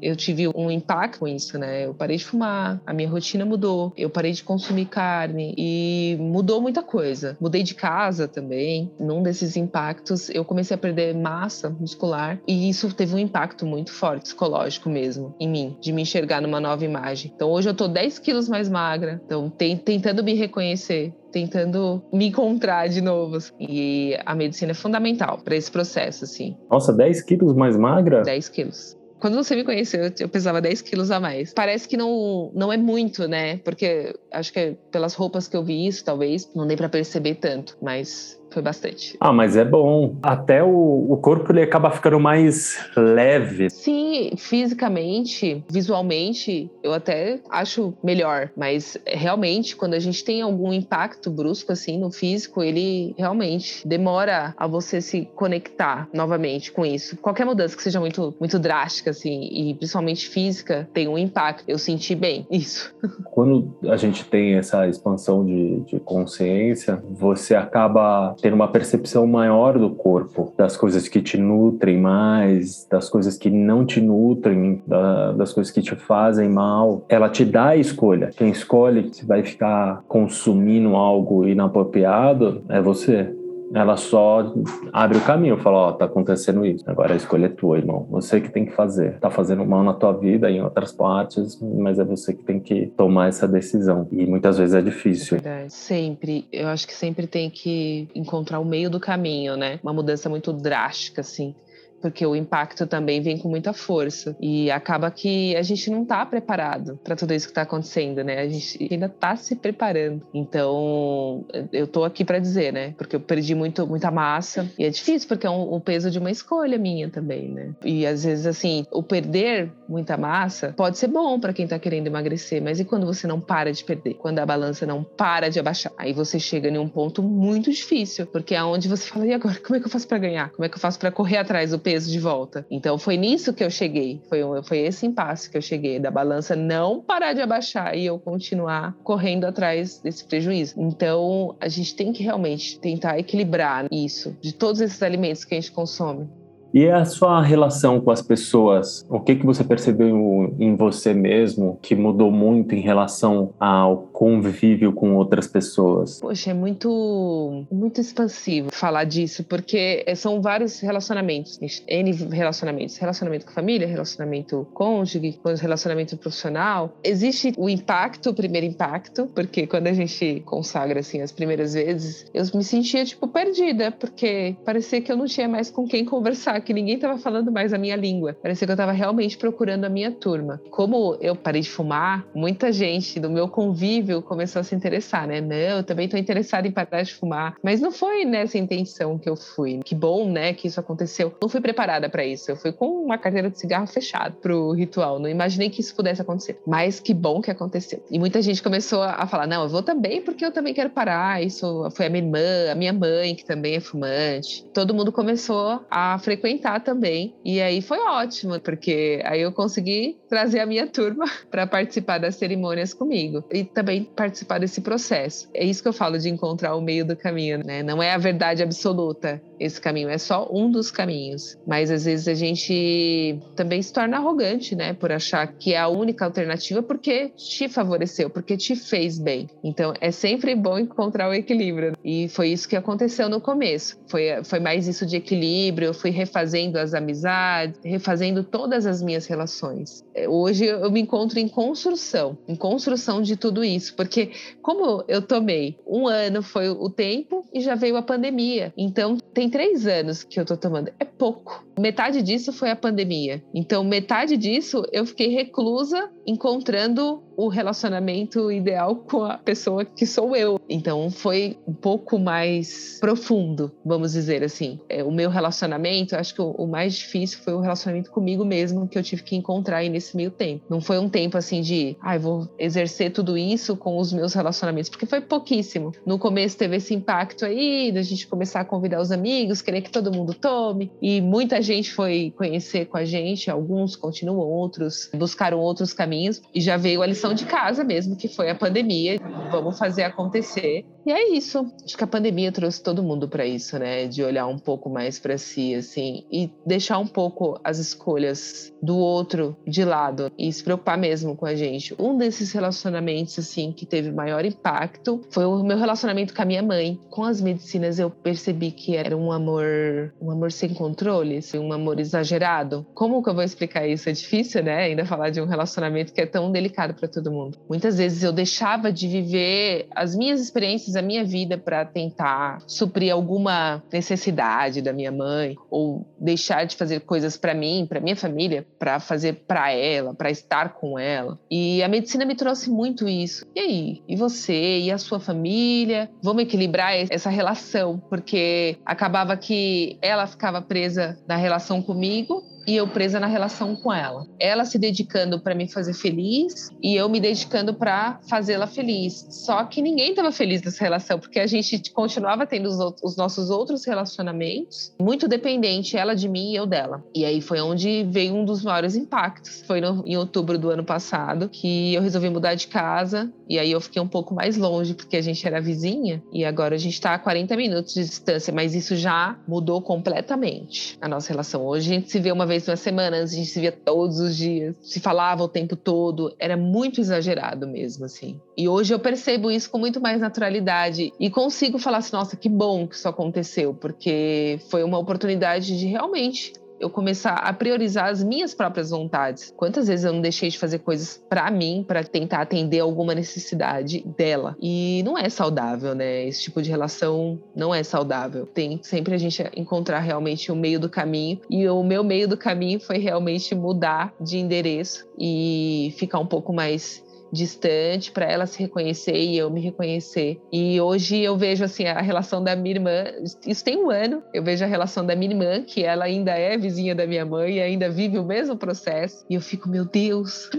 eu 0.00 0.16
tive 0.16 0.48
um 0.48 0.70
impacto 0.70 1.20
com 1.20 1.28
isso, 1.28 1.58
né? 1.58 1.86
Eu 1.86 1.94
parei 1.94 2.16
de 2.16 2.24
fumar, 2.24 2.80
a 2.86 2.92
minha 2.92 3.08
rotina 3.08 3.44
mudou, 3.44 3.92
eu 3.96 4.10
parei 4.10 4.32
de 4.32 4.42
consumir 4.42 4.86
carne 4.86 5.54
e 5.56 6.16
mudou 6.20 6.60
muita 6.60 6.82
coisa. 6.82 7.36
Mudei 7.40 7.62
de 7.62 7.74
casa 7.74 8.28
também. 8.28 8.90
Num 8.98 9.22
desses 9.22 9.56
impactos, 9.56 10.28
eu 10.30 10.44
comecei 10.44 10.74
a 10.74 10.78
perder 10.78 11.14
massa 11.14 11.68
muscular 11.70 12.40
e 12.46 12.68
isso 12.68 12.92
teve 12.94 13.14
um 13.14 13.18
impacto 13.18 13.66
muito 13.66 13.92
forte, 13.92 14.22
psicológico 14.22 14.88
mesmo, 14.88 15.34
em 15.40 15.48
mim, 15.48 15.76
de 15.80 15.92
me 15.92 16.02
enxergar 16.02 16.40
numa 16.40 16.60
nova 16.60 16.84
imagem. 16.84 17.32
Então 17.34 17.50
hoje 17.50 17.68
eu 17.68 17.74
tô 17.74 17.88
10 17.88 18.18
quilos 18.18 18.48
mais 18.48 18.68
magra, 18.68 19.20
então 19.24 19.50
tentando 19.50 20.22
me 20.22 20.34
reconhecer, 20.34 21.12
tentando 21.30 22.02
me 22.12 22.26
encontrar 22.26 22.88
de 22.88 23.00
novo. 23.00 23.38
E 23.58 24.16
a 24.24 24.34
medicina 24.34 24.72
é 24.72 24.74
fundamental 24.74 25.38
para 25.38 25.56
esse 25.56 25.70
processo, 25.70 26.24
assim. 26.24 26.56
Nossa, 26.70 26.92
10 26.92 27.22
quilos 27.22 27.54
mais 27.54 27.76
magra? 27.76 28.22
10 28.22 28.48
quilos. 28.48 28.96
Quando 29.20 29.34
você 29.34 29.56
me 29.56 29.64
conheceu, 29.64 30.12
eu 30.18 30.28
pesava 30.28 30.60
10 30.60 30.82
quilos 30.82 31.10
a 31.10 31.18
mais. 31.18 31.52
Parece 31.52 31.88
que 31.88 31.96
não, 31.96 32.50
não 32.54 32.72
é 32.72 32.76
muito, 32.76 33.26
né? 33.26 33.58
Porque 33.58 34.14
acho 34.30 34.52
que 34.52 34.76
pelas 34.90 35.14
roupas 35.14 35.48
que 35.48 35.56
eu 35.56 35.64
vi 35.64 35.86
isso, 35.86 36.04
talvez, 36.04 36.48
não 36.54 36.66
dei 36.66 36.76
para 36.76 36.88
perceber 36.88 37.36
tanto. 37.36 37.76
Mas 37.82 38.40
foi 38.50 38.62
bastante. 38.62 39.16
Ah, 39.20 39.32
mas 39.32 39.56
é 39.56 39.64
bom. 39.64 40.16
Até 40.22 40.62
o, 40.62 41.06
o 41.10 41.16
corpo 41.16 41.52
ele 41.52 41.62
acaba 41.62 41.90
ficando 41.90 42.18
mais 42.18 42.78
leve. 42.96 43.70
Sim, 43.70 44.32
fisicamente, 44.36 45.64
visualmente, 45.70 46.70
eu 46.82 46.92
até 46.92 47.40
acho 47.50 47.94
melhor. 48.02 48.50
Mas 48.56 48.96
realmente, 49.06 49.76
quando 49.76 49.94
a 49.94 49.98
gente 49.98 50.24
tem 50.24 50.42
algum 50.42 50.72
impacto 50.72 51.30
brusco 51.30 51.72
assim 51.72 51.98
no 51.98 52.10
físico, 52.10 52.62
ele 52.62 53.14
realmente 53.16 53.86
demora 53.86 54.54
a 54.56 54.66
você 54.66 55.00
se 55.00 55.28
conectar 55.34 56.08
novamente 56.12 56.72
com 56.72 56.84
isso. 56.84 57.16
Qualquer 57.18 57.44
mudança 57.44 57.76
que 57.76 57.82
seja 57.82 58.00
muito, 58.00 58.34
muito 58.38 58.58
drástica, 58.58 59.10
assim, 59.10 59.48
e 59.52 59.74
principalmente 59.74 60.28
física, 60.28 60.88
tem 60.92 61.08
um 61.08 61.18
impacto. 61.18 61.64
Eu 61.68 61.78
senti 61.78 62.14
bem 62.14 62.46
isso. 62.50 62.94
Quando 63.30 63.76
a 63.88 63.96
gente 63.96 64.24
tem 64.24 64.54
essa 64.54 64.86
expansão 64.86 65.44
de, 65.44 65.80
de 65.80 66.00
consciência, 66.00 67.02
você 67.10 67.54
acaba 67.54 68.34
ter 68.40 68.52
uma 68.52 68.68
percepção 68.68 69.26
maior 69.26 69.78
do 69.78 69.90
corpo, 69.90 70.52
das 70.56 70.76
coisas 70.76 71.08
que 71.08 71.20
te 71.20 71.36
nutrem 71.36 71.98
mais, 71.98 72.86
das 72.90 73.08
coisas 73.08 73.36
que 73.36 73.50
não 73.50 73.84
te 73.84 74.00
nutrem, 74.00 74.82
da, 74.86 75.32
das 75.32 75.52
coisas 75.52 75.72
que 75.72 75.82
te 75.82 75.94
fazem 75.94 76.48
mal. 76.48 77.04
Ela 77.08 77.28
te 77.28 77.44
dá 77.44 77.68
a 77.68 77.76
escolha. 77.76 78.30
Quem 78.36 78.50
escolhe 78.50 79.12
se 79.12 79.24
vai 79.26 79.42
ficar 79.42 80.02
consumindo 80.08 80.96
algo 80.96 81.46
inapropriado 81.46 82.62
é 82.68 82.80
você 82.80 83.34
ela 83.74 83.96
só 83.96 84.52
abre 84.92 85.18
o 85.18 85.20
caminho, 85.20 85.58
fala, 85.58 85.78
ó, 85.78 85.88
oh, 85.88 85.92
tá 85.92 86.06
acontecendo 86.06 86.64
isso. 86.64 86.84
Agora 86.88 87.12
a 87.12 87.16
escolha 87.16 87.46
é 87.46 87.48
tua, 87.48 87.78
irmão. 87.78 88.06
Você 88.10 88.40
que 88.40 88.50
tem 88.50 88.64
que 88.64 88.72
fazer. 88.72 89.18
Tá 89.18 89.30
fazendo 89.30 89.64
mal 89.64 89.82
na 89.82 89.92
tua 89.92 90.12
vida, 90.12 90.50
em 90.50 90.62
outras 90.62 90.92
partes, 90.92 91.60
mas 91.60 91.98
é 91.98 92.04
você 92.04 92.32
que 92.32 92.42
tem 92.42 92.60
que 92.60 92.86
tomar 92.96 93.28
essa 93.28 93.46
decisão. 93.46 94.08
E 94.10 94.26
muitas 94.26 94.58
vezes 94.58 94.74
é 94.74 94.82
difícil. 94.82 95.38
É 95.38 95.40
verdade. 95.40 95.72
Sempre. 95.72 96.46
Eu 96.52 96.68
acho 96.68 96.86
que 96.86 96.94
sempre 96.94 97.26
tem 97.26 97.50
que 97.50 98.08
encontrar 98.14 98.58
o 98.58 98.64
meio 98.64 98.90
do 98.90 98.98
caminho, 99.00 99.56
né? 99.56 99.78
Uma 99.82 99.92
mudança 99.92 100.28
muito 100.28 100.52
drástica, 100.52 101.20
assim 101.20 101.54
porque 102.00 102.24
o 102.24 102.34
impacto 102.34 102.86
também 102.86 103.20
vem 103.20 103.38
com 103.38 103.48
muita 103.48 103.72
força 103.72 104.36
e 104.40 104.70
acaba 104.70 105.10
que 105.10 105.54
a 105.56 105.62
gente 105.62 105.90
não 105.90 106.02
está 106.02 106.24
preparado 106.24 106.98
para 107.02 107.16
tudo 107.16 107.34
isso 107.34 107.46
que 107.46 107.52
está 107.52 107.62
acontecendo, 107.62 108.22
né? 108.22 108.40
A 108.40 108.48
gente 108.48 108.88
ainda 108.90 109.06
está 109.06 109.36
se 109.36 109.56
preparando. 109.56 110.22
Então, 110.32 111.44
eu 111.72 111.86
tô 111.86 112.04
aqui 112.04 112.24
para 112.24 112.38
dizer, 112.38 112.72
né? 112.72 112.94
Porque 112.96 113.16
eu 113.16 113.20
perdi 113.20 113.54
muito, 113.54 113.86
muita 113.86 114.10
massa 114.10 114.70
e 114.78 114.84
é 114.84 114.90
difícil 114.90 115.28
porque 115.28 115.46
é 115.46 115.50
um, 115.50 115.74
o 115.74 115.80
peso 115.80 116.10
de 116.10 116.18
uma 116.18 116.30
escolha 116.30 116.78
minha 116.78 117.08
também, 117.08 117.48
né? 117.48 117.74
E 117.84 118.06
às 118.06 118.24
vezes 118.24 118.46
assim, 118.46 118.86
o 118.92 119.02
perder 119.02 119.70
muita 119.88 120.16
massa 120.16 120.74
pode 120.76 120.98
ser 120.98 121.08
bom 121.08 121.38
para 121.40 121.52
quem 121.52 121.64
está 121.64 121.78
querendo 121.78 122.06
emagrecer, 122.06 122.62
mas 122.62 122.80
e 122.80 122.84
quando 122.84 123.06
você 123.06 123.26
não 123.26 123.40
para 123.40 123.72
de 123.72 123.82
perder? 123.84 124.14
Quando 124.14 124.38
a 124.38 124.46
balança 124.46 124.86
não 124.86 125.02
para 125.02 125.48
de 125.48 125.58
abaixar? 125.58 125.92
Aí 125.96 126.12
você 126.12 126.38
chega 126.38 126.68
em 126.68 126.78
um 126.78 126.88
ponto 126.88 127.22
muito 127.22 127.70
difícil, 127.70 128.26
porque 128.26 128.54
é 128.54 128.62
onde 128.62 128.88
você 128.88 129.08
fala 129.08 129.26
e 129.26 129.32
agora, 129.32 129.56
como 129.60 129.76
é 129.76 129.80
que 129.80 129.86
eu 129.86 129.90
faço 129.90 130.06
para 130.06 130.18
ganhar? 130.18 130.50
Como 130.50 130.64
é 130.64 130.68
que 130.68 130.76
eu 130.76 130.80
faço 130.80 130.98
para 130.98 131.10
correr 131.10 131.38
atrás 131.38 131.70
do 131.70 131.78
peso 131.88 132.10
de 132.10 132.20
volta. 132.20 132.66
Então 132.70 132.98
foi 132.98 133.16
nisso 133.16 133.54
que 133.54 133.64
eu 133.64 133.70
cheguei. 133.70 134.20
Foi, 134.28 134.40
foi 134.62 134.80
esse 134.80 135.06
impasse 135.06 135.50
que 135.50 135.56
eu 135.56 135.62
cheguei, 135.62 135.98
da 135.98 136.10
balança 136.10 136.54
não 136.54 137.00
parar 137.00 137.32
de 137.32 137.40
abaixar 137.40 137.96
e 137.96 138.04
eu 138.04 138.18
continuar 138.18 138.94
correndo 139.02 139.46
atrás 139.46 139.98
desse 139.98 140.22
prejuízo. 140.26 140.74
Então 140.76 141.56
a 141.58 141.66
gente 141.66 141.96
tem 141.96 142.12
que 142.12 142.22
realmente 142.22 142.78
tentar 142.78 143.18
equilibrar 143.18 143.86
isso 143.90 144.36
de 144.38 144.52
todos 144.52 144.82
esses 144.82 145.02
alimentos 145.02 145.46
que 145.46 145.54
a 145.54 145.60
gente 145.60 145.72
consome. 145.72 146.28
E 146.74 146.86
a 146.86 147.06
sua 147.06 147.40
relação 147.40 147.98
com 147.98 148.10
as 148.10 148.20
pessoas? 148.20 149.06
O 149.08 149.20
que 149.20 149.36
que 149.36 149.46
você 149.46 149.64
percebeu 149.64 150.54
em 150.58 150.76
você 150.76 151.14
mesmo 151.14 151.78
que 151.80 151.96
mudou 151.96 152.30
muito 152.30 152.74
em 152.74 152.80
relação 152.80 153.54
ao 153.58 154.07
convívio 154.18 154.92
com 154.92 155.14
outras 155.14 155.46
pessoas? 155.46 156.18
Poxa, 156.18 156.50
é 156.50 156.54
muito 156.54 157.64
muito 157.70 158.00
expansivo 158.00 158.68
falar 158.72 159.04
disso, 159.04 159.44
porque 159.44 160.04
são 160.16 160.42
vários 160.42 160.80
relacionamentos, 160.80 161.56
N 161.86 162.10
relacionamentos, 162.32 162.96
relacionamento 162.96 163.46
com 163.46 163.52
família, 163.52 163.86
relacionamento 163.86 164.66
cônjuge, 164.74 165.38
relacionamento 165.60 166.16
profissional. 166.16 166.98
Existe 167.04 167.52
o 167.56 167.68
impacto, 167.68 168.30
o 168.30 168.34
primeiro 168.34 168.66
impacto, 168.66 169.28
porque 169.32 169.68
quando 169.68 169.86
a 169.86 169.92
gente 169.92 170.42
consagra 170.44 170.98
assim 170.98 171.20
as 171.20 171.30
primeiras 171.30 171.74
vezes, 171.74 172.26
eu 172.34 172.44
me 172.56 172.64
sentia 172.64 173.04
tipo 173.04 173.28
perdida, 173.28 173.92
porque 173.92 174.56
parecia 174.64 175.00
que 175.00 175.12
eu 175.12 175.16
não 175.16 175.26
tinha 175.26 175.48
mais 175.48 175.70
com 175.70 175.86
quem 175.86 176.04
conversar 176.04 176.60
que 176.60 176.74
ninguém 176.74 176.96
estava 176.96 177.18
falando 177.18 177.52
mais 177.52 177.72
a 177.72 177.78
minha 177.78 177.94
língua. 177.94 178.36
Parecia 178.42 178.66
que 178.66 178.72
eu 178.72 178.74
estava 178.74 178.90
realmente 178.90 179.38
procurando 179.38 179.84
a 179.84 179.88
minha 179.88 180.10
turma. 180.10 180.60
Como 180.70 181.16
eu 181.20 181.36
parei 181.36 181.60
de 181.60 181.70
fumar, 181.70 182.26
muita 182.34 182.72
gente 182.72 183.20
do 183.20 183.30
meu 183.30 183.46
convívio 183.46 184.07
começou 184.22 184.60
a 184.60 184.62
se 184.62 184.74
interessar, 184.74 185.26
né? 185.26 185.40
Não, 185.40 185.78
eu 185.78 185.84
também 185.84 186.06
estou 186.06 186.18
interessada 186.18 186.66
em 186.66 186.70
parar 186.70 187.02
de 187.02 187.14
fumar. 187.14 187.56
Mas 187.62 187.80
não 187.80 187.92
foi 187.92 188.24
nessa 188.24 188.58
intenção 188.58 189.18
que 189.18 189.28
eu 189.28 189.36
fui. 189.36 189.80
Que 189.84 189.94
bom, 189.94 190.30
né, 190.30 190.52
que 190.52 190.66
isso 190.66 190.80
aconteceu. 190.80 191.34
Não 191.40 191.48
fui 191.48 191.60
preparada 191.60 192.08
para 192.08 192.24
isso. 192.24 192.50
Eu 192.50 192.56
fui 192.56 192.72
com 192.72 192.86
uma 193.04 193.18
carteira 193.18 193.50
de 193.50 193.58
cigarro 193.58 193.86
fechada 193.86 194.34
pro 194.40 194.72
ritual. 194.72 195.18
Não 195.18 195.28
imaginei 195.28 195.70
que 195.70 195.80
isso 195.80 195.94
pudesse 195.94 196.22
acontecer. 196.22 196.58
Mas 196.66 197.00
que 197.00 197.14
bom 197.14 197.40
que 197.40 197.50
aconteceu. 197.50 198.02
E 198.10 198.18
muita 198.18 198.42
gente 198.42 198.62
começou 198.62 199.02
a 199.02 199.26
falar: 199.26 199.46
não, 199.46 199.62
eu 199.62 199.68
vou 199.68 199.82
também 199.82 200.22
porque 200.22 200.44
eu 200.44 200.52
também 200.52 200.74
quero 200.74 200.90
parar. 200.90 201.42
Isso 201.42 201.88
foi 201.92 202.06
a 202.06 202.10
minha 202.10 202.24
irmã, 202.24 202.72
a 202.72 202.74
minha 202.74 202.92
mãe, 202.92 203.34
que 203.34 203.44
também 203.44 203.76
é 203.76 203.80
fumante. 203.80 204.64
Todo 204.72 204.94
mundo 204.94 205.12
começou 205.12 205.84
a 205.90 206.18
frequentar 206.18 206.38
frequentar 206.38 206.80
também. 206.80 207.34
E 207.44 207.60
aí 207.60 207.82
foi 207.82 207.98
ótimo, 207.98 208.60
porque 208.60 209.20
aí 209.24 209.40
eu 209.40 209.52
consegui 209.52 210.16
trazer 210.28 210.60
a 210.60 210.66
minha 210.66 210.86
turma 210.86 211.24
para 211.50 211.66
participar 211.66 212.18
das 212.18 212.36
cerimônias 212.36 212.94
comigo 212.94 213.44
e 213.52 213.64
também 213.64 213.97
participar 214.00 214.58
desse 214.58 214.80
processo. 214.80 215.48
É 215.54 215.64
isso 215.64 215.82
que 215.82 215.88
eu 215.88 215.92
falo 215.92 216.18
de 216.18 216.28
encontrar 216.28 216.74
o 216.74 216.80
meio 216.80 217.04
do 217.04 217.16
caminho, 217.16 217.58
né? 217.64 217.82
Não 217.82 218.02
é 218.02 218.12
a 218.12 218.18
verdade 218.18 218.62
absoluta 218.62 219.40
esse 219.58 219.80
caminho, 219.80 220.08
é 220.08 220.18
só 220.18 220.48
um 220.52 220.70
dos 220.70 220.90
caminhos. 220.90 221.56
Mas 221.66 221.90
às 221.90 222.04
vezes 222.04 222.28
a 222.28 222.34
gente 222.34 223.38
também 223.56 223.82
se 223.82 223.92
torna 223.92 224.16
arrogante, 224.16 224.74
né, 224.74 224.92
por 224.92 225.10
achar 225.10 225.46
que 225.46 225.74
é 225.74 225.78
a 225.78 225.88
única 225.88 226.24
alternativa 226.24 226.82
porque 226.82 227.30
te 227.36 227.68
favoreceu, 227.68 228.30
porque 228.30 228.56
te 228.56 228.76
fez 228.76 229.18
bem. 229.18 229.48
Então 229.62 229.92
é 230.00 230.10
sempre 230.10 230.54
bom 230.54 230.78
encontrar 230.78 231.28
o 231.28 231.34
equilíbrio. 231.34 231.96
E 232.04 232.28
foi 232.28 232.48
isso 232.48 232.68
que 232.68 232.76
aconteceu 232.76 233.28
no 233.28 233.40
começo. 233.40 233.98
Foi, 234.08 234.42
foi 234.44 234.60
mais 234.60 234.86
isso 234.86 235.04
de 235.04 235.16
equilíbrio, 235.16 235.86
eu 235.86 235.94
fui 235.94 236.10
refazendo 236.10 236.78
as 236.78 236.94
amizades, 236.94 237.80
refazendo 237.84 238.44
todas 238.44 238.86
as 238.86 239.02
minhas 239.02 239.26
relações. 239.26 240.04
É, 240.14 240.28
hoje 240.28 240.66
eu 240.66 240.90
me 240.90 241.00
encontro 241.00 241.38
em 241.38 241.48
construção, 241.48 242.38
em 242.46 242.54
construção 242.54 243.20
de 243.22 243.36
tudo 243.36 243.64
isso, 243.64 243.87
porque 243.90 244.30
como 244.62 245.04
eu 245.08 245.22
tomei 245.22 245.78
um 245.86 246.06
ano 246.06 246.42
foi 246.42 246.68
o 246.68 246.88
tempo 246.88 247.46
e 247.52 247.60
já 247.60 247.74
veio 247.74 247.96
a 247.96 248.02
pandemia. 248.02 248.72
Então 248.76 249.18
tem 249.34 249.48
três 249.48 249.86
anos 249.86 250.22
que 250.22 250.38
eu 250.38 250.44
tô 250.44 250.56
tomando. 250.56 250.90
É 250.98 251.04
pouco. 251.04 251.64
Metade 251.78 252.22
disso 252.22 252.52
foi 252.52 252.70
a 252.70 252.76
pandemia. 252.76 253.42
Então, 253.54 253.84
metade 253.84 254.36
disso 254.36 254.84
eu 254.92 255.04
fiquei 255.04 255.28
reclusa 255.28 256.10
encontrando 256.26 257.22
o 257.38 257.46
relacionamento 257.46 258.50
ideal 258.50 258.96
com 258.96 259.22
a 259.22 259.38
pessoa 259.38 259.84
que 259.84 260.04
sou 260.04 260.34
eu. 260.34 260.60
Então, 260.68 261.08
foi 261.08 261.56
um 261.68 261.72
pouco 261.72 262.18
mais 262.18 262.98
profundo, 263.00 263.70
vamos 263.84 264.12
dizer 264.12 264.42
assim. 264.42 264.80
É, 264.88 265.04
o 265.04 265.12
meu 265.12 265.30
relacionamento, 265.30 266.16
acho 266.16 266.34
que 266.34 266.42
o, 266.42 266.50
o, 266.50 266.66
mais 266.66 266.94
difícil 266.94 267.38
foi 267.44 267.52
o 267.54 267.60
relacionamento 267.60 268.10
comigo 268.10 268.44
mesmo 268.44 268.88
que 268.88 268.98
eu 268.98 269.02
tive 269.04 269.22
que 269.22 269.36
encontrar 269.36 269.78
aí 269.78 269.88
nesse 269.88 270.16
meio 270.16 270.32
tempo. 270.32 270.64
Não 270.68 270.80
foi 270.80 270.98
um 270.98 271.08
tempo 271.08 271.38
assim 271.38 271.60
de, 271.60 271.96
ai, 272.02 272.16
ah, 272.16 272.18
vou 272.18 272.48
exercer 272.58 273.12
tudo 273.12 273.38
isso 273.38 273.76
com 273.76 273.98
os 273.98 274.12
meus 274.12 274.34
relacionamentos, 274.34 274.90
porque 274.90 275.06
foi 275.06 275.20
pouquíssimo. 275.20 275.92
No 276.04 276.18
começo 276.18 276.58
teve 276.58 276.74
esse 276.74 276.92
impacto 276.92 277.44
aí, 277.44 277.92
da 277.92 278.02
gente 278.02 278.26
começar 278.26 278.60
a 278.62 278.64
convidar 278.64 279.00
os 279.00 279.12
amigos, 279.12 279.62
querer 279.62 279.82
que 279.82 279.90
todo 279.92 280.12
mundo 280.12 280.34
tome, 280.34 280.90
e 281.00 281.20
muita 281.20 281.62
gente 281.62 281.92
foi 281.94 282.34
conhecer 282.36 282.86
com 282.86 282.96
a 282.96 283.04
gente, 283.04 283.48
alguns 283.48 283.94
continuam, 283.94 284.48
outros 284.48 285.08
buscaram 285.14 285.60
outros 285.60 285.92
caminhos, 285.92 286.42
e 286.52 286.60
já 286.60 286.76
veio 286.76 287.00
a 287.00 287.06
lição 287.06 287.27
de 287.34 287.44
casa 287.46 287.84
mesmo, 287.84 288.16
que 288.16 288.28
foi 288.28 288.50
a 288.50 288.54
pandemia. 288.54 289.18
Vamos 289.50 289.78
fazer 289.78 290.02
acontecer. 290.02 290.84
E 291.06 291.10
é 291.10 291.30
isso. 291.30 291.66
Acho 291.84 291.96
que 291.96 292.04
a 292.04 292.06
pandemia 292.06 292.52
trouxe 292.52 292.82
todo 292.82 293.02
mundo 293.02 293.26
para 293.28 293.46
isso, 293.46 293.78
né? 293.78 294.06
De 294.06 294.22
olhar 294.22 294.46
um 294.46 294.58
pouco 294.58 294.90
mais 294.90 295.18
para 295.18 295.38
si, 295.38 295.74
assim, 295.74 296.26
e 296.30 296.50
deixar 296.66 296.98
um 296.98 297.06
pouco 297.06 297.58
as 297.64 297.78
escolhas 297.78 298.72
do 298.82 298.96
outro 298.98 299.56
de 299.66 299.84
lado 299.84 300.30
e 300.38 300.52
se 300.52 300.62
preocupar 300.62 300.98
mesmo 300.98 301.34
com 301.34 301.46
a 301.46 301.54
gente. 301.54 301.94
Um 301.98 302.16
desses 302.16 302.52
relacionamentos, 302.52 303.38
assim, 303.38 303.72
que 303.72 303.86
teve 303.86 304.12
maior 304.12 304.44
impacto 304.44 305.22
foi 305.30 305.46
o 305.46 305.62
meu 305.62 305.78
relacionamento 305.78 306.34
com 306.34 306.42
a 306.42 306.44
minha 306.44 306.62
mãe. 306.62 307.00
Com 307.08 307.24
as 307.24 307.40
medicinas, 307.40 307.98
eu 307.98 308.10
percebi 308.10 308.70
que 308.70 308.94
era 308.94 309.16
um 309.16 309.32
amor, 309.32 310.12
um 310.20 310.30
amor 310.30 310.52
sem 310.52 310.74
controle, 310.74 311.38
assim, 311.38 311.58
um 311.58 311.72
amor 311.72 311.98
exagerado. 311.98 312.86
Como 312.94 313.22
que 313.22 313.30
eu 313.30 313.34
vou 313.34 313.42
explicar 313.42 313.86
isso? 313.86 314.08
É 314.08 314.12
difícil, 314.12 314.62
né? 314.62 314.84
Ainda 314.84 315.06
falar 315.06 315.30
de 315.30 315.40
um 315.40 315.46
relacionamento 315.46 316.12
que 316.12 316.20
é 316.20 316.26
tão 316.26 316.52
delicado 316.52 316.92
para 316.92 317.08
todo 317.08 317.17
mundo. 317.30 317.58
Muitas 317.68 317.98
vezes 317.98 318.22
eu 318.22 318.32
deixava 318.32 318.92
de 318.92 319.08
viver 319.08 319.86
as 319.94 320.14
minhas 320.14 320.40
experiências, 320.40 320.96
a 320.96 321.02
minha 321.02 321.24
vida 321.24 321.58
para 321.58 321.84
tentar 321.84 322.62
suprir 322.66 323.12
alguma 323.12 323.82
necessidade 323.92 324.82
da 324.82 324.92
minha 324.92 325.12
mãe 325.12 325.56
ou 325.70 326.06
deixar 326.18 326.64
de 326.64 326.76
fazer 326.76 327.00
coisas 327.00 327.36
para 327.36 327.54
mim, 327.54 327.86
para 327.88 328.00
minha 328.00 328.16
família, 328.16 328.66
para 328.78 329.00
fazer 329.00 329.44
para 329.46 329.72
ela, 329.72 330.14
para 330.14 330.30
estar 330.30 330.74
com 330.74 330.98
ela. 330.98 331.38
E 331.50 331.82
a 331.82 331.88
medicina 331.88 332.24
me 332.24 332.34
trouxe 332.34 332.70
muito 332.70 333.08
isso. 333.08 333.46
E 333.54 333.60
aí? 333.60 334.02
E 334.08 334.16
você? 334.16 334.78
E 334.80 334.90
a 334.90 334.98
sua 334.98 335.20
família? 335.20 336.10
Vamos 336.22 336.42
equilibrar 336.42 336.94
essa 337.10 337.30
relação, 337.30 338.02
porque 338.08 338.76
acabava 338.84 339.36
que 339.36 339.98
ela 340.00 340.26
ficava 340.26 340.60
presa 340.60 341.18
na 341.26 341.36
relação 341.36 341.82
comigo 341.82 342.42
e 342.68 342.76
eu 342.76 342.86
presa 342.86 343.18
na 343.18 343.26
relação 343.26 343.74
com 343.74 343.90
ela. 343.90 344.26
Ela 344.38 344.66
se 344.66 344.78
dedicando 344.78 345.40
para 345.40 345.54
me 345.54 345.66
fazer 345.66 345.94
feliz 345.94 346.70
e 346.82 346.94
eu 346.94 347.08
me 347.08 347.18
dedicando 347.18 347.72
para 347.72 348.20
fazê-la 348.28 348.66
feliz. 348.66 349.26
Só 349.30 349.64
que 349.64 349.80
ninguém 349.80 350.10
estava 350.10 350.30
feliz 350.30 350.60
nessa 350.60 350.84
relação, 350.84 351.18
porque 351.18 351.40
a 351.40 351.46
gente 351.46 351.90
continuava 351.92 352.46
tendo 352.46 352.68
os, 352.68 353.02
os, 353.02 353.16
nossos 353.16 353.48
outros 353.48 353.86
relacionamentos, 353.86 354.92
muito 355.00 355.26
dependente, 355.26 355.96
ela 355.96 356.14
de 356.14 356.28
mim 356.28 356.52
e 356.52 356.56
eu 356.56 356.66
dela. 356.66 357.02
E 357.14 357.24
aí 357.24 357.40
foi 357.40 357.58
onde 357.58 358.04
veio 358.04 358.34
um 358.34 358.44
dos 358.44 358.62
maiores 358.62 358.94
impactos. 358.94 359.62
Foi 359.66 359.80
no, 359.80 360.04
em 360.06 360.18
outubro 360.18 360.58
do 360.58 360.68
ano 360.68 360.84
passado 360.84 361.48
que 361.48 361.94
eu 361.94 362.02
resolvi 362.02 362.28
mudar 362.28 362.54
de 362.54 362.66
casa 362.66 363.32
e 363.48 363.58
aí 363.58 363.72
eu 363.72 363.80
fiquei 363.80 364.02
um 364.02 364.06
pouco 364.06 364.34
mais 364.34 364.58
longe, 364.58 364.92
porque 364.92 365.16
a 365.16 365.22
gente 365.22 365.46
era 365.46 365.58
vizinha 365.58 366.22
e 366.30 366.44
agora 366.44 366.74
a 366.74 366.78
gente 366.78 366.92
está 366.92 367.14
a 367.14 367.18
40 367.18 367.56
minutos 367.56 367.94
de 367.94 368.04
distância, 368.04 368.52
mas 368.52 368.74
isso 368.74 368.94
já 368.94 369.38
mudou 369.48 369.80
completamente 369.80 370.98
a 371.00 371.08
nossa 371.08 371.30
relação. 371.30 371.64
Hoje 371.64 371.90
a 371.90 371.94
gente 371.94 372.10
se 372.10 372.18
vê 372.18 372.30
uma 372.30 372.44
vez 372.44 372.57
vez 372.58 372.66
na 372.66 372.76
semana, 372.76 373.18
a 373.18 373.26
gente 373.26 373.46
se 373.46 373.60
via 373.60 373.72
todos 373.72 374.18
os 374.18 374.36
dias, 374.36 374.74
se 374.82 375.00
falava 375.00 375.42
o 375.42 375.48
tempo 375.48 375.76
todo, 375.76 376.34
era 376.38 376.56
muito 376.56 377.00
exagerado 377.00 377.66
mesmo, 377.66 378.04
assim. 378.04 378.40
E 378.56 378.68
hoje 378.68 378.92
eu 378.92 378.98
percebo 378.98 379.50
isso 379.50 379.70
com 379.70 379.78
muito 379.78 380.00
mais 380.00 380.20
naturalidade 380.20 381.12
e 381.18 381.30
consigo 381.30 381.78
falar 381.78 381.98
assim, 381.98 382.12
nossa, 382.12 382.36
que 382.36 382.48
bom 382.48 382.86
que 382.86 382.96
isso 382.96 383.08
aconteceu, 383.08 383.72
porque 383.72 384.58
foi 384.68 384.82
uma 384.82 384.98
oportunidade 384.98 385.78
de 385.78 385.86
realmente 385.86 386.52
eu 386.80 386.90
começar 386.90 387.34
a 387.34 387.52
priorizar 387.52 388.08
as 388.08 388.22
minhas 388.22 388.54
próprias 388.54 388.90
vontades. 388.90 389.52
Quantas 389.56 389.88
vezes 389.88 390.04
eu 390.04 390.12
não 390.12 390.20
deixei 390.20 390.48
de 390.48 390.58
fazer 390.58 390.78
coisas 390.78 391.22
para 391.28 391.50
mim, 391.50 391.84
para 391.86 392.02
tentar 392.04 392.40
atender 392.40 392.80
alguma 392.80 393.14
necessidade 393.14 394.04
dela? 394.16 394.56
E 394.60 395.02
não 395.04 395.16
é 395.16 395.28
saudável, 395.28 395.94
né? 395.94 396.26
Esse 396.26 396.42
tipo 396.42 396.62
de 396.62 396.70
relação 396.70 397.38
não 397.54 397.74
é 397.74 397.82
saudável. 397.82 398.46
Tem 398.46 398.80
sempre 398.82 399.14
a 399.14 399.18
gente 399.18 399.42
encontrar 399.56 400.00
realmente 400.00 400.52
o 400.52 400.56
meio 400.56 400.78
do 400.78 400.88
caminho. 400.88 401.40
E 401.50 401.68
o 401.68 401.82
meu 401.82 402.04
meio 402.04 402.28
do 402.28 402.36
caminho 402.36 402.80
foi 402.80 402.98
realmente 402.98 403.54
mudar 403.54 404.14
de 404.20 404.38
endereço 404.38 405.06
e 405.18 405.94
ficar 405.96 406.18
um 406.18 406.26
pouco 406.26 406.52
mais 406.52 407.04
distante 407.32 408.10
para 408.10 408.26
ela 408.26 408.46
se 408.46 408.58
reconhecer 408.58 409.16
e 409.16 409.36
eu 409.36 409.50
me 409.50 409.60
reconhecer. 409.60 410.40
E 410.52 410.80
hoje 410.80 411.20
eu 411.20 411.36
vejo 411.36 411.64
assim 411.64 411.84
a 411.86 412.00
relação 412.00 412.42
da 412.42 412.54
minha 412.56 412.76
irmã, 412.76 413.04
isso 413.46 413.64
tem 413.64 413.76
um 413.76 413.90
ano, 413.90 414.22
eu 414.32 414.42
vejo 414.42 414.64
a 414.64 414.68
relação 414.68 415.04
da 415.04 415.14
minha 415.14 415.32
irmã, 415.32 415.62
que 415.62 415.84
ela 415.84 416.04
ainda 416.04 416.32
é 416.32 416.56
vizinha 416.56 416.94
da 416.94 417.06
minha 417.06 417.24
mãe 417.24 417.56
e 417.56 417.60
ainda 417.60 417.88
vive 417.88 418.18
o 418.18 418.24
mesmo 418.24 418.56
processo, 418.56 419.24
e 419.28 419.34
eu 419.34 419.40
fico, 419.40 419.68
meu 419.68 419.84
Deus, 419.84 420.50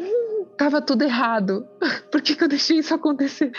tava 0.60 0.82
tudo 0.82 1.04
errado. 1.04 1.66
Por 2.12 2.22
que, 2.22 2.36
que 2.36 2.44
eu 2.44 2.50
deixei 2.50 2.80
isso 2.80 2.94
acontecer? 2.94 3.52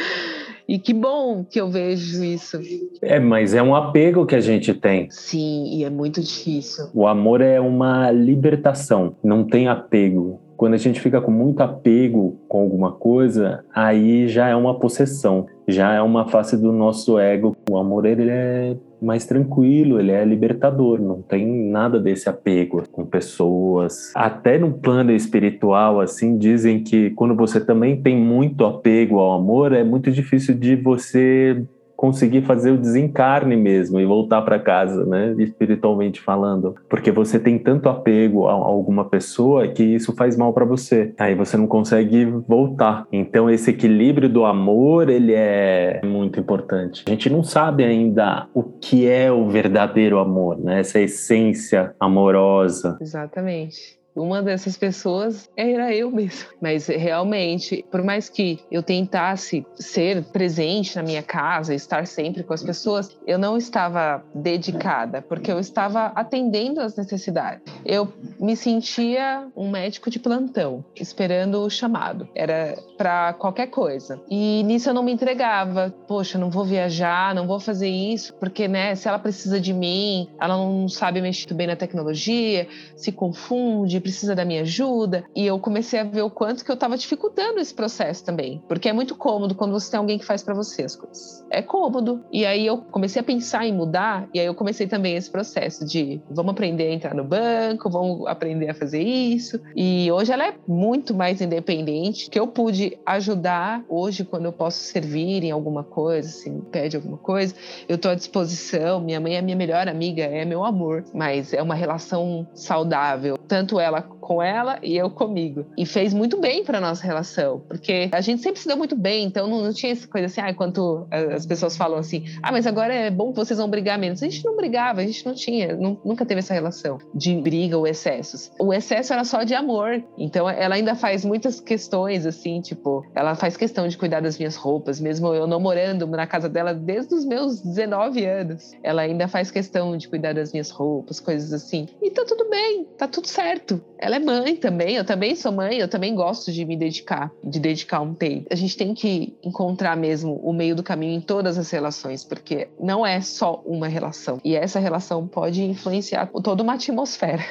E 0.68 0.78
que 0.78 0.92
bom 0.92 1.44
que 1.44 1.60
eu 1.60 1.68
vejo 1.68 2.22
isso. 2.22 2.60
É, 3.02 3.18
mas 3.18 3.54
é 3.54 3.62
um 3.62 3.74
apego 3.74 4.26
que 4.26 4.36
a 4.36 4.40
gente 4.40 4.74
tem. 4.74 5.10
Sim, 5.10 5.64
e 5.74 5.82
é 5.82 5.90
muito 5.90 6.20
difícil. 6.20 6.84
O 6.94 7.06
amor 7.06 7.40
é 7.40 7.58
uma 7.58 8.10
libertação, 8.10 9.16
não 9.24 9.44
tem 9.44 9.66
apego. 9.66 10.40
Quando 10.60 10.74
a 10.74 10.76
gente 10.76 11.00
fica 11.00 11.22
com 11.22 11.30
muito 11.30 11.62
apego 11.62 12.38
com 12.46 12.60
alguma 12.60 12.92
coisa, 12.92 13.64
aí 13.74 14.28
já 14.28 14.46
é 14.46 14.54
uma 14.54 14.78
possessão, 14.78 15.46
já 15.66 15.94
é 15.94 16.02
uma 16.02 16.28
face 16.28 16.54
do 16.54 16.70
nosso 16.70 17.18
ego. 17.18 17.56
O 17.70 17.78
amor 17.78 18.04
ele 18.04 18.28
é 18.28 18.76
mais 19.00 19.24
tranquilo, 19.24 19.98
ele 19.98 20.12
é 20.12 20.22
libertador, 20.22 21.00
não 21.00 21.22
tem 21.22 21.46
nada 21.70 21.98
desse 21.98 22.28
apego 22.28 22.82
com 22.92 23.06
pessoas. 23.06 24.12
Até 24.14 24.58
no 24.58 24.74
plano 24.74 25.12
espiritual, 25.12 25.98
assim, 25.98 26.36
dizem 26.36 26.84
que 26.84 27.08
quando 27.12 27.34
você 27.34 27.58
também 27.58 28.02
tem 28.02 28.14
muito 28.14 28.66
apego 28.66 29.18
ao 29.18 29.32
amor, 29.32 29.72
é 29.72 29.82
muito 29.82 30.10
difícil 30.10 30.54
de 30.54 30.76
você 30.76 31.64
conseguir 32.00 32.40
fazer 32.40 32.70
o 32.70 32.78
desencarne 32.78 33.54
mesmo 33.54 34.00
e 34.00 34.06
voltar 34.06 34.40
para 34.40 34.58
casa, 34.58 35.04
né, 35.04 35.34
espiritualmente 35.38 36.18
falando, 36.18 36.74
porque 36.88 37.10
você 37.10 37.38
tem 37.38 37.58
tanto 37.58 37.90
apego 37.90 38.46
a 38.46 38.52
alguma 38.52 39.04
pessoa 39.04 39.68
que 39.68 39.82
isso 39.82 40.16
faz 40.16 40.34
mal 40.34 40.54
para 40.54 40.64
você. 40.64 41.12
Aí 41.18 41.34
você 41.34 41.58
não 41.58 41.66
consegue 41.66 42.24
voltar. 42.24 43.06
Então 43.12 43.50
esse 43.50 43.68
equilíbrio 43.68 44.30
do 44.30 44.46
amor, 44.46 45.10
ele 45.10 45.34
é 45.34 46.00
muito 46.02 46.40
importante. 46.40 47.04
A 47.06 47.10
gente 47.10 47.28
não 47.28 47.44
sabe 47.44 47.84
ainda 47.84 48.48
o 48.54 48.62
que 48.62 49.06
é 49.06 49.30
o 49.30 49.46
verdadeiro 49.50 50.18
amor, 50.18 50.58
né? 50.58 50.80
Essa 50.80 51.00
essência 51.00 51.94
amorosa. 52.00 52.96
Exatamente. 52.98 53.99
Uma 54.14 54.42
dessas 54.42 54.76
pessoas 54.76 55.48
era 55.56 55.94
eu 55.94 56.10
mesma. 56.10 56.50
Mas 56.60 56.86
realmente, 56.86 57.84
por 57.90 58.02
mais 58.02 58.28
que 58.28 58.60
eu 58.70 58.82
tentasse 58.82 59.66
ser 59.74 60.24
presente 60.24 60.96
na 60.96 61.02
minha 61.02 61.22
casa, 61.22 61.74
estar 61.74 62.06
sempre 62.06 62.42
com 62.42 62.52
as 62.52 62.62
pessoas, 62.62 63.16
eu 63.26 63.38
não 63.38 63.56
estava 63.56 64.22
dedicada, 64.34 65.22
porque 65.22 65.50
eu 65.50 65.58
estava 65.58 66.06
atendendo 66.06 66.80
às 66.80 66.96
necessidades. 66.96 67.62
Eu 67.84 68.12
me 68.38 68.56
sentia 68.56 69.46
um 69.56 69.70
médico 69.70 70.10
de 70.10 70.18
plantão, 70.18 70.84
esperando 70.96 71.60
o 71.60 71.70
chamado. 71.70 72.28
Era 72.34 72.76
para 72.96 73.32
qualquer 73.34 73.68
coisa. 73.68 74.20
E 74.28 74.62
nisso 74.64 74.88
eu 74.90 74.94
não 74.94 75.02
me 75.02 75.12
entregava. 75.12 75.94
Poxa, 76.06 76.38
não 76.38 76.50
vou 76.50 76.64
viajar, 76.64 77.34
não 77.34 77.46
vou 77.46 77.60
fazer 77.60 77.88
isso, 77.88 78.34
porque 78.34 78.66
né, 78.66 78.94
se 78.94 79.08
ela 79.08 79.18
precisa 79.18 79.60
de 79.60 79.72
mim, 79.72 80.28
ela 80.40 80.56
não 80.56 80.88
sabe 80.88 81.20
mexer 81.20 81.54
bem 81.54 81.66
na 81.66 81.76
tecnologia, 81.76 82.66
se 82.96 83.12
confunde, 83.12 83.99
precisa 84.00 84.34
da 84.34 84.44
minha 84.44 84.62
ajuda. 84.62 85.24
E 85.34 85.46
eu 85.46 85.58
comecei 85.58 86.00
a 86.00 86.04
ver 86.04 86.22
o 86.22 86.30
quanto 86.30 86.64
que 86.64 86.70
eu 86.70 86.74
estava 86.74 86.96
dificultando 86.96 87.58
esse 87.60 87.74
processo 87.74 88.24
também. 88.24 88.62
Porque 88.68 88.88
é 88.88 88.92
muito 88.92 89.14
cômodo 89.14 89.54
quando 89.54 89.72
você 89.72 89.90
tem 89.90 89.98
alguém 89.98 90.18
que 90.18 90.24
faz 90.24 90.42
para 90.42 90.54
você 90.54 90.82
as 90.82 90.96
coisas. 90.96 91.44
É 91.50 91.62
cômodo. 91.62 92.24
E 92.32 92.46
aí 92.46 92.66
eu 92.66 92.78
comecei 92.78 93.20
a 93.20 93.24
pensar 93.24 93.66
em 93.66 93.72
mudar, 93.72 94.28
e 94.32 94.40
aí 94.40 94.46
eu 94.46 94.54
comecei 94.54 94.86
também 94.86 95.16
esse 95.16 95.30
processo 95.30 95.84
de 95.84 96.20
vamos 96.30 96.52
aprender 96.52 96.88
a 96.88 96.94
entrar 96.94 97.14
no 97.14 97.24
banco, 97.24 97.90
vamos 97.90 98.26
aprender 98.26 98.70
a 98.70 98.74
fazer 98.74 99.02
isso. 99.02 99.60
E 99.74 100.10
hoje 100.10 100.32
ela 100.32 100.46
é 100.46 100.54
muito 100.66 101.14
mais 101.14 101.40
independente, 101.40 102.30
que 102.30 102.38
eu 102.38 102.46
pude 102.46 102.98
ajudar 103.04 103.84
hoje 103.88 104.24
quando 104.24 104.46
eu 104.46 104.52
posso 104.52 104.78
servir 104.78 105.44
em 105.44 105.50
alguma 105.50 105.82
coisa, 105.82 106.28
se 106.28 106.50
me 106.50 106.62
pede 106.62 106.96
alguma 106.96 107.18
coisa, 107.18 107.54
eu 107.88 107.96
estou 107.96 108.10
à 108.10 108.14
disposição. 108.14 109.00
Minha 109.00 109.20
mãe 109.20 109.36
é 109.36 109.42
minha 109.42 109.56
melhor 109.56 109.88
amiga, 109.88 110.22
é 110.22 110.44
meu 110.44 110.64
amor, 110.64 111.04
mas 111.14 111.52
é 111.52 111.62
uma 111.62 111.74
relação 111.74 112.46
saudável. 112.54 113.38
Tanto 113.48 113.80
ela 113.80 113.89
ela 113.90 114.02
com 114.02 114.40
ela 114.40 114.78
e 114.82 114.96
eu 114.96 115.10
comigo. 115.10 115.66
E 115.76 115.84
fez 115.84 116.14
muito 116.14 116.40
bem 116.40 116.64
para 116.64 116.80
nossa 116.80 117.04
relação, 117.04 117.60
porque 117.68 118.08
a 118.12 118.20
gente 118.20 118.42
sempre 118.42 118.60
se 118.60 118.68
deu 118.68 118.76
muito 118.76 118.96
bem, 118.96 119.24
então 119.24 119.46
não, 119.48 119.60
não 119.62 119.72
tinha 119.72 119.92
essa 119.92 120.06
coisa 120.06 120.26
assim, 120.26 120.40
ah, 120.40 120.50
enquanto 120.50 121.06
as 121.10 121.44
pessoas 121.44 121.76
falam 121.76 121.98
assim, 121.98 122.24
ah, 122.42 122.52
mas 122.52 122.66
agora 122.66 122.94
é 122.94 123.10
bom 123.10 123.32
que 123.32 123.36
vocês 123.36 123.58
vão 123.58 123.68
brigar 123.68 123.98
menos. 123.98 124.22
A 124.22 124.28
gente 124.28 124.44
não 124.44 124.56
brigava, 124.56 125.00
a 125.00 125.06
gente 125.06 125.26
não 125.26 125.34
tinha, 125.34 125.76
não, 125.76 126.00
nunca 126.04 126.24
teve 126.24 126.38
essa 126.38 126.54
relação 126.54 126.98
de 127.14 127.34
briga 127.36 127.76
ou 127.76 127.86
excessos. 127.86 128.52
O 128.58 128.72
excesso 128.72 129.12
era 129.12 129.24
só 129.24 129.42
de 129.42 129.54
amor. 129.54 130.02
Então 130.16 130.48
ela 130.48 130.76
ainda 130.76 130.94
faz 130.94 131.24
muitas 131.24 131.60
questões 131.60 132.24
assim, 132.24 132.60
tipo, 132.60 133.04
ela 133.14 133.34
faz 133.34 133.56
questão 133.56 133.88
de 133.88 133.98
cuidar 133.98 134.20
das 134.20 134.38
minhas 134.38 134.54
roupas, 134.54 135.00
mesmo 135.00 135.34
eu 135.34 135.46
não 135.46 135.58
morando 135.58 136.06
na 136.06 136.26
casa 136.26 136.48
dela 136.48 136.72
desde 136.72 137.14
os 137.14 137.24
meus 137.24 137.60
19 137.60 138.24
anos. 138.24 138.72
Ela 138.82 139.02
ainda 139.02 139.26
faz 139.26 139.50
questão 139.50 139.96
de 139.96 140.08
cuidar 140.08 140.34
das 140.34 140.52
minhas 140.52 140.70
roupas, 140.70 141.18
coisas 141.18 141.52
assim. 141.52 141.88
E 142.00 142.10
tá 142.10 142.24
tudo 142.24 142.48
bem, 142.48 142.84
tá 142.96 143.08
tudo 143.08 143.26
certo 143.26 143.79
ela 143.98 144.16
é 144.16 144.18
mãe 144.18 144.56
também, 144.56 144.96
eu 144.96 145.04
também 145.04 145.36
sou 145.36 145.52
mãe, 145.52 145.78
eu 145.78 145.88
também 145.88 146.14
gosto 146.14 146.50
de 146.50 146.64
me 146.64 146.76
dedicar, 146.76 147.30
de 147.44 147.60
dedicar 147.60 148.00
um 148.00 148.14
tempo. 148.14 148.46
A 148.50 148.54
gente 148.54 148.76
tem 148.76 148.94
que 148.94 149.36
encontrar 149.42 149.96
mesmo 149.96 150.36
o 150.42 150.52
meio 150.52 150.74
do 150.74 150.82
caminho 150.82 151.18
em 151.18 151.20
todas 151.20 151.58
as 151.58 151.70
relações, 151.70 152.24
porque 152.24 152.68
não 152.78 153.06
é 153.06 153.20
só 153.20 153.62
uma 153.66 153.88
relação. 153.88 154.38
E 154.44 154.56
essa 154.56 154.78
relação 154.78 155.26
pode 155.26 155.62
influenciar 155.62 156.30
toda 156.42 156.62
uma 156.62 156.74
atmosfera. 156.74 157.44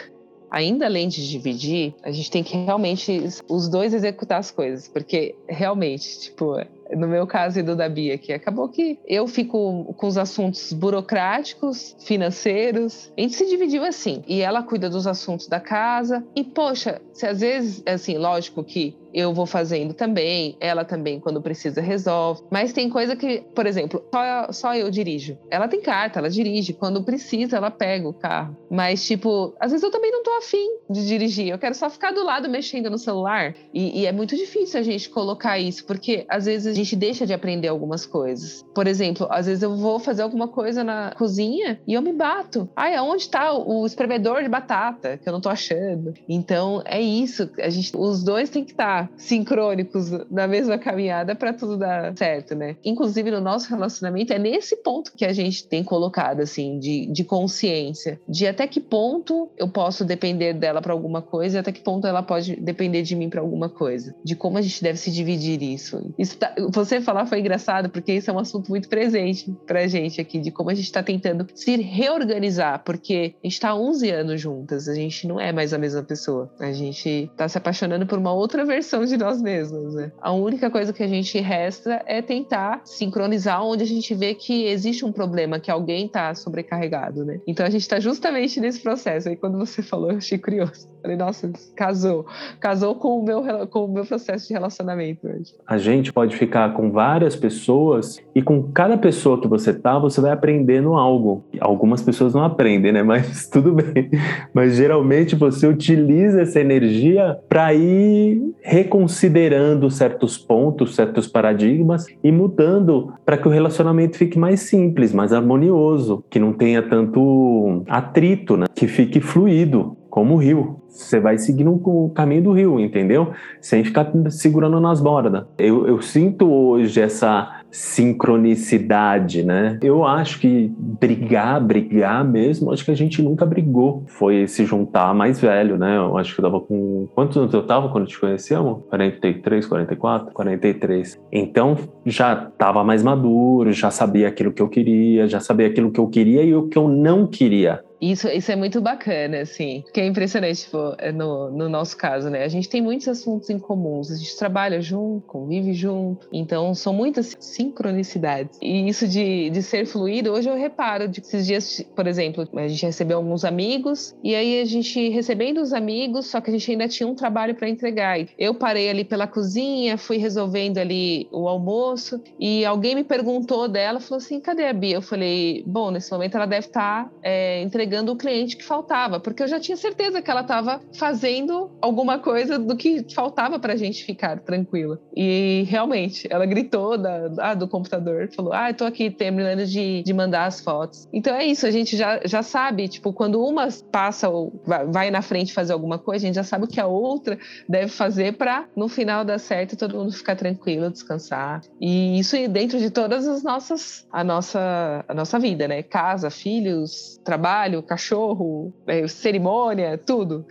Ainda 0.50 0.86
além 0.86 1.08
de 1.08 1.30
dividir, 1.30 1.94
a 2.02 2.12
gente 2.12 2.32
tem 2.32 2.44
que 2.44 2.58
realmente 2.58 3.22
os 3.48 3.70
dois 3.70 3.94
executar 3.94 4.40
as 4.40 4.50
coisas, 4.50 4.88
porque 4.88 5.36
realmente, 5.48 6.20
tipo, 6.22 6.56
no 6.96 7.08
meu 7.08 7.26
caso 7.28 7.60
e 7.60 7.64
do 7.64 7.76
da 7.76 7.88
Bia, 7.88 8.18
que 8.18 8.34
acabou 8.34 8.70
que 8.70 9.00
eu 9.08 9.28
fico 9.28 9.94
com 9.96 10.08
os 10.08 10.18
assuntos 10.18 10.74
burocráticos, 10.74 11.96
financeiros. 12.00 13.12
A 13.18 13.22
gente 13.22 13.36
se 13.36 13.46
dividiu 13.48 13.84
assim. 13.84 14.24
E 14.28 14.42
ela 14.42 14.64
cuida 14.64 14.90
dos 14.90 15.08
assuntos 15.08 15.48
da 15.48 15.60
casa. 15.60 16.24
E, 16.36 16.44
poxa, 16.44 17.02
se 17.14 17.26
às 17.26 17.42
vezes, 17.42 17.84
assim, 17.86 18.18
lógico 18.18 18.64
que 18.64 18.96
eu 19.14 19.34
vou 19.34 19.46
fazendo 19.46 19.94
também, 19.94 20.56
ela 20.60 20.86
também, 20.86 21.20
quando 21.20 21.42
precisa, 21.42 21.82
resolve. 21.82 22.44
Mas 22.50 22.74
tem 22.74 22.90
coisa 22.90 23.16
que, 23.16 23.42
por 23.56 23.66
exemplo, 23.66 24.04
só, 24.14 24.52
só 24.52 24.76
eu 24.76 24.90
dirijo. 24.92 25.38
Ela 25.50 25.68
tem 25.68 25.82
carta, 25.82 26.20
ela 26.20 26.30
dirige. 26.30 26.74
Quando 26.74 27.04
precisa, 27.04 27.58
ela 27.58 27.72
pega 27.72 28.08
o 28.08 28.14
carro. 28.14 28.56
Mas, 28.70 29.06
tipo, 29.06 29.54
às 29.60 29.72
vezes 29.72 29.84
eu 29.84 29.92
também 29.92 30.12
não 30.12 30.24
tô 30.24 30.32
afim 30.38 30.78
de 30.90 31.08
dirigir. 31.08 31.48
Eu 31.48 31.58
quero 31.58 31.76
só 31.76 31.90
ficar 31.90 32.12
do 32.12 32.24
lado 32.24 32.48
mexendo 32.50 32.90
no 32.90 32.98
celular. 32.98 33.56
E, 33.74 34.02
e 34.02 34.06
é 34.06 34.12
muito 34.12 34.36
difícil 34.36 34.80
a 34.80 34.84
gente 34.84 35.10
colocar 35.10 35.58
isso, 35.60 35.86
porque 35.86 36.26
às 36.30 36.46
vezes 36.46 36.79
gente 36.80 36.96
deixa 36.96 37.26
de 37.26 37.34
aprender 37.34 37.68
algumas 37.68 38.06
coisas. 38.06 38.66
Por 38.74 38.88
exemplo, 38.88 39.28
às 39.30 39.46
vezes 39.46 39.64
eu 39.64 39.76
vou 39.76 40.00
fazer 40.00 40.22
alguma 40.22 40.48
coisa 40.48 40.84
na 40.84 41.12
cozinha 41.18 41.80
e 41.88 41.94
eu 41.94 42.02
me 42.02 42.14
bato. 42.14 42.70
Ai, 42.76 42.96
aonde 42.96 43.30
tá 43.30 43.54
o 43.54 43.86
espremedor 43.86 44.44
de 44.44 44.50
batata? 44.50 45.18
Que 45.18 45.28
eu 45.28 45.34
não 45.34 45.42
tô 45.42 45.50
achando. 45.50 46.14
Então, 46.28 46.82
é 46.86 47.00
isso. 47.00 47.50
A 47.60 47.70
gente, 47.70 47.96
os 47.96 48.24
dois 48.24 48.50
têm 48.50 48.64
que 48.64 48.72
estar 48.72 49.10
sincrônicos 49.18 50.10
na 50.30 50.48
mesma 50.48 50.78
caminhada 50.78 51.36
para 51.36 51.54
tudo 51.54 51.78
dar 51.78 52.16
certo, 52.18 52.56
né? 52.56 52.76
Inclusive 52.84 53.32
no 53.32 53.42
nosso 53.42 53.70
relacionamento 53.70 54.34
é 54.34 54.40
nesse 54.40 54.76
ponto 54.78 55.14
que 55.16 55.26
a 55.26 55.34
gente 55.34 55.68
tem 55.68 55.84
colocado 55.84 56.42
assim 56.42 56.80
de, 56.80 57.08
de 57.08 57.24
consciência, 57.24 58.20
de 58.28 58.48
até 58.48 58.68
que 58.68 58.80
ponto 58.80 59.50
eu 59.58 59.68
posso 59.68 60.04
depender 60.06 60.54
dela 60.54 60.82
para 60.82 60.94
alguma 60.94 61.22
coisa 61.22 61.58
e 61.58 61.60
até 61.60 61.72
que 61.72 61.82
ponto 61.82 62.08
ela 62.08 62.24
pode 62.24 62.56
depender 62.56 63.02
de 63.02 63.16
mim 63.16 63.30
para 63.30 63.42
alguma 63.42 63.70
coisa, 63.70 64.16
de 64.24 64.36
como 64.36 64.58
a 64.58 64.62
gente 64.62 64.82
deve 64.82 64.98
se 64.98 65.12
dividir 65.12 65.62
isso. 65.62 66.14
Isso 66.18 66.38
tá, 66.38 66.54
você 66.72 67.02
falar 67.02 67.26
foi 67.26 67.40
engraçado 67.40 67.90
porque 67.90 68.14
isso 68.14 68.30
é 68.30 68.34
um 68.34 68.40
assunto 68.40 68.70
muito 68.70 68.90
presente 68.90 69.52
para 69.66 69.88
gente 69.88 70.20
aqui 70.20 70.40
de 70.40 70.52
como 70.52 70.70
a 70.70 70.74
gente 70.74 70.86
está 70.86 71.02
tentando 71.02 71.48
se 71.54 71.76
reorganizar, 71.78 72.84
porque 72.84 73.36
a 73.44 73.48
gente 73.48 73.54
está 73.54 73.76
11 73.76 74.10
anos 74.10 74.42
juntas, 74.42 74.88
a 74.88 74.94
gente 74.94 75.28
não 75.28 75.40
é 75.40 75.52
mais 75.52 75.74
a 75.74 75.78
mesma 75.78 76.04
pessoa, 76.04 76.52
a 76.60 76.72
gente 76.72 77.30
está 77.32 77.48
se 77.48 77.58
apaixonando 77.58 78.06
por 78.06 78.18
uma 78.18 78.34
outra 78.34 78.66
versão 78.66 79.06
de 79.06 79.18
nós 79.18 79.42
mesmos, 79.42 79.96
né? 79.96 80.12
A 80.22 80.32
única 80.32 80.70
coisa 80.70 80.94
que 80.94 81.04
a 81.04 81.08
gente 81.08 81.40
resta 81.40 82.02
é 82.06 82.22
tentar 82.22 82.82
sincronizar 82.86 83.64
onde 83.64 83.84
a 83.84 83.88
gente 83.88 84.14
vê 84.14 84.34
que 84.34 84.66
existe 84.66 85.06
um 85.06 85.12
problema, 85.12 85.60
que 85.60 85.72
alguém 85.72 86.06
está 86.06 86.34
sobrecarregado, 86.36 87.26
né? 87.26 87.40
Então 87.48 87.66
a 87.66 87.70
gente 87.70 87.82
está 87.82 88.00
justamente 88.00 88.60
nesse 88.60 88.82
processo. 88.82 89.30
Aí 89.30 89.36
quando 89.36 89.58
você 89.58 89.82
falou, 89.82 90.12
eu 90.12 90.18
achei 90.18 90.38
curioso. 90.38 90.88
Falei, 91.02 91.16
nossa, 91.16 91.52
casou. 91.76 92.26
Casou 92.60 92.96
com 92.96 93.20
o 93.20 93.24
meu, 93.24 93.68
com 93.68 93.86
o 93.86 93.88
meu 93.88 94.06
processo 94.06 94.48
de 94.48 94.54
relacionamento 94.54 95.28
hoje. 95.28 95.54
A 95.66 95.78
gente 95.78 96.12
pode 96.12 96.36
ficar 96.36 96.74
com 96.74 96.92
várias 96.92 97.36
pessoas 97.36 98.20
e 98.36 98.42
com 98.42 98.64
cada 98.64 98.98
pessoa 98.98 99.40
que 99.40 99.48
você 99.48 99.74
tá, 99.74 99.98
você 99.98 100.20
vai 100.20 100.32
aprendendo 100.32 100.94
algo. 100.94 101.44
Algumas 101.60 102.02
pessoas 102.02 102.34
não 102.34 102.44
aprendem, 102.44 102.92
né? 102.92 103.04
Mas 103.04 103.48
tudo 103.52 103.74
bem. 103.74 104.10
Mas 104.54 104.76
geralmente 104.76 105.36
você 105.36 105.68
utiliza 105.68 106.42
essa 106.42 106.60
energia 106.60 107.38
para 107.48 107.74
ir 107.74 108.54
reconsiderando 108.62 109.90
certos 109.90 110.38
pontos, 110.38 110.96
certos 110.96 111.28
paradigmas 111.28 112.06
e 112.24 112.32
mudando 112.32 113.14
para 113.26 113.38
que 113.38 113.48
o 113.48 113.52
relacionamento 113.52 114.18
fique 114.18 114.38
mais 114.38 114.62
simples, 114.62 115.14
mais 115.14 115.32
harmonioso, 115.32 116.24
que 116.30 116.40
não 116.40 116.54
tenha 116.54 116.82
tanto 116.82 117.84
atrito, 117.88 118.58
né? 118.58 118.66
que 118.76 118.88
fique 118.88 119.20
fluido, 119.20 119.98
como 120.20 120.34
o 120.34 120.38
rio. 120.38 120.82
Você 120.90 121.18
vai 121.18 121.38
seguindo 121.38 121.72
o 121.72 122.10
caminho 122.10 122.44
do 122.44 122.52
rio, 122.52 122.78
entendeu? 122.78 123.32
Sem 123.62 123.86
ficar 123.86 124.12
segurando 124.30 124.78
nas 124.82 125.00
bordas. 125.00 125.46
Eu, 125.58 125.88
eu 125.88 126.02
sinto 126.02 126.52
hoje 126.52 127.00
essa 127.00 127.62
sincronicidade, 127.72 129.44
né? 129.44 129.80
Eu 129.82 130.04
acho 130.04 130.40
que 130.40 130.74
brigar, 130.78 131.64
brigar 131.64 132.26
mesmo, 132.26 132.74
acho 132.74 132.84
que 132.84 132.92
a 132.92 132.96
gente 132.96 133.22
nunca 133.22 133.46
brigou. 133.46 134.04
Foi 134.08 134.46
se 134.46 134.66
juntar 134.66 135.14
mais 135.16 135.40
velho, 135.40 135.78
né? 135.78 135.96
Eu 135.96 136.18
acho 136.18 136.34
que 136.34 136.42
eu 136.42 136.44
tava 136.44 136.60
com. 136.60 137.08
Quantos 137.16 137.38
anos 137.38 137.54
eu 137.54 137.66
tava 137.66 137.88
quando 137.90 138.08
te 138.08 138.20
conhecemos? 138.20 138.84
43, 138.90 139.66
44? 139.68 140.34
43. 140.34 141.18
Então 141.32 141.78
já 142.06 142.36
tava 142.36 142.84
mais 142.84 143.04
maduro, 143.04 143.72
já 143.72 143.90
sabia 143.90 144.28
aquilo 144.28 144.52
que 144.52 144.62
eu 144.62 144.68
queria, 144.68 145.30
já 145.30 145.40
sabia 145.40 145.68
aquilo 145.68 145.92
que 145.92 146.00
eu 146.00 146.08
queria 146.08 146.44
e 146.44 146.54
o 146.54 146.68
que 146.68 146.78
eu 146.78 146.90
não 146.90 147.26
queria. 147.26 147.88
Isso, 148.02 148.28
isso 148.30 148.52
é 148.52 148.56
muito 148.56 148.80
bacana, 148.82 149.42
assim. 149.42 149.84
Que 149.94 150.02
é 150.02 150.08
impressionante, 150.08 150.64
tipo, 150.64 150.96
é 150.98 151.12
no, 151.12 151.52
no 151.52 151.68
nosso 151.68 151.98
caso, 151.98 152.30
né? 152.30 152.44
A 152.44 152.48
gente 152.48 152.70
tem 152.70 152.82
muitos 152.82 153.08
assuntos 153.08 153.50
em 153.50 153.60
comuns. 153.60 154.12
A 154.12 154.16
gente 154.16 154.36
trabalha 154.38 154.82
junto, 154.82 155.26
convive 155.28 155.74
junto. 155.74 156.28
Então, 156.32 156.74
são 156.74 156.94
muitas 156.94 157.36
sincronicidades. 157.40 158.58
E 158.62 158.88
isso 158.88 159.08
de, 159.08 159.50
de 159.50 159.62
ser 159.62 159.86
fluido, 159.86 160.32
hoje 160.32 160.50
eu 160.50 160.56
reparo 160.56 161.08
de 161.08 161.22
que 161.22 161.28
esses 161.28 161.46
dias, 161.46 161.86
por 161.96 162.08
exemplo, 162.08 162.48
a 162.56 162.68
gente 162.68 162.86
recebeu 162.86 163.18
alguns 163.18 163.44
amigos, 163.44 164.16
e 164.24 164.34
aí 164.34 164.62
a 164.62 164.66
gente 164.66 165.10
recebendo 165.10 165.62
os 165.62 165.74
amigos, 165.74 166.28
só 166.28 166.40
que 166.40 166.50
a 166.50 166.54
gente 166.54 166.72
ainda 166.72 166.88
tinha 166.88 167.08
um 167.08 167.16
trabalho 167.16 167.56
para 167.56 167.70
entregar. 167.70 168.20
Eu 168.38 168.54
parei 168.54 168.90
ali 168.90 169.04
pela 169.04 169.28
cozinha, 169.28 169.98
fui 169.98 170.18
resolvendo 170.18 170.78
ali 170.78 171.28
o 171.32 171.48
almoço, 171.48 172.22
e 172.40 172.66
alguém 172.66 172.96
me 172.96 173.04
perguntou 173.04 173.68
dela, 173.68 174.00
falou 174.00 174.18
assim: 174.18 174.40
cadê 174.40 174.66
a 174.66 174.74
Bia? 174.74 174.96
Eu 174.96 175.02
falei, 175.02 175.64
bom, 175.68 175.92
nesse 175.92 176.12
momento 176.12 176.36
ela 176.36 176.46
deve 176.46 176.68
estar 176.68 177.06
tá, 177.06 177.12
é, 177.22 177.62
entregando 177.62 177.89
entregando 177.90 178.12
o 178.12 178.16
cliente 178.16 178.56
que 178.56 178.64
faltava, 178.64 179.20
porque 179.20 179.42
eu 179.42 179.48
já 179.48 179.60
tinha 179.60 179.76
certeza 179.76 180.22
que 180.22 180.30
ela 180.30 180.42
estava 180.42 180.80
fazendo 180.94 181.72
alguma 181.82 182.20
coisa 182.20 182.60
do 182.60 182.76
que 182.76 183.04
faltava 183.14 183.58
para 183.58 183.74
a 183.74 183.76
gente 183.76 184.04
ficar 184.04 184.40
tranquila. 184.40 185.00
E 185.16 185.66
realmente, 185.68 186.28
ela 186.30 186.46
gritou 186.46 186.98
da, 186.98 187.32
ah, 187.40 187.54
do 187.56 187.68
computador, 187.68 188.30
falou: 188.36 188.54
Ah, 188.54 188.70
estou 188.70 188.86
aqui 188.86 189.10
terminando 189.10 189.66
de, 189.66 190.04
de 190.04 190.14
mandar 190.14 190.46
as 190.46 190.62
fotos. 190.62 191.08
Então 191.12 191.36
é 191.36 191.46
isso, 191.46 191.66
a 191.66 191.72
gente 191.72 191.98
já, 191.98 192.22
já 192.24 192.44
sabe, 192.44 192.88
tipo, 192.88 193.12
quando 193.12 193.44
uma 193.44 193.68
passa 193.92 194.30
ou 194.30 194.54
vai 194.92 195.10
na 195.10 195.22
frente 195.22 195.52
fazer 195.52 195.74
alguma 195.74 195.98
coisa, 195.98 196.26
a 196.26 196.28
gente 196.28 196.36
já 196.36 196.44
sabe 196.44 196.66
o 196.66 196.68
que 196.68 196.80
a 196.80 196.86
outra 196.86 197.40
deve 197.68 197.88
fazer 197.88 198.34
para 198.34 198.66
no 198.76 198.88
final 198.88 199.26
dar 199.26 199.40
certo 199.40 199.76
todo 199.76 199.98
mundo 199.98 200.12
ficar 200.12 200.36
tranquilo, 200.36 200.92
descansar. 200.92 201.62
E 201.82 202.20
isso 202.20 202.36
dentro 202.50 202.78
de 202.78 202.92
todas 202.92 203.28
as 203.28 203.42
nossas, 203.42 204.06
a 204.12 204.24
nossa, 204.24 205.04
a 205.08 205.14
nossa 205.14 205.40
vida, 205.40 205.68
né? 205.68 205.82
Casa, 205.82 206.30
filhos, 206.30 207.20
trabalho 207.24 207.79
cachorro, 207.82 208.74
é, 208.88 209.08
cerimônia, 209.08 209.98
tudo. 209.98 210.46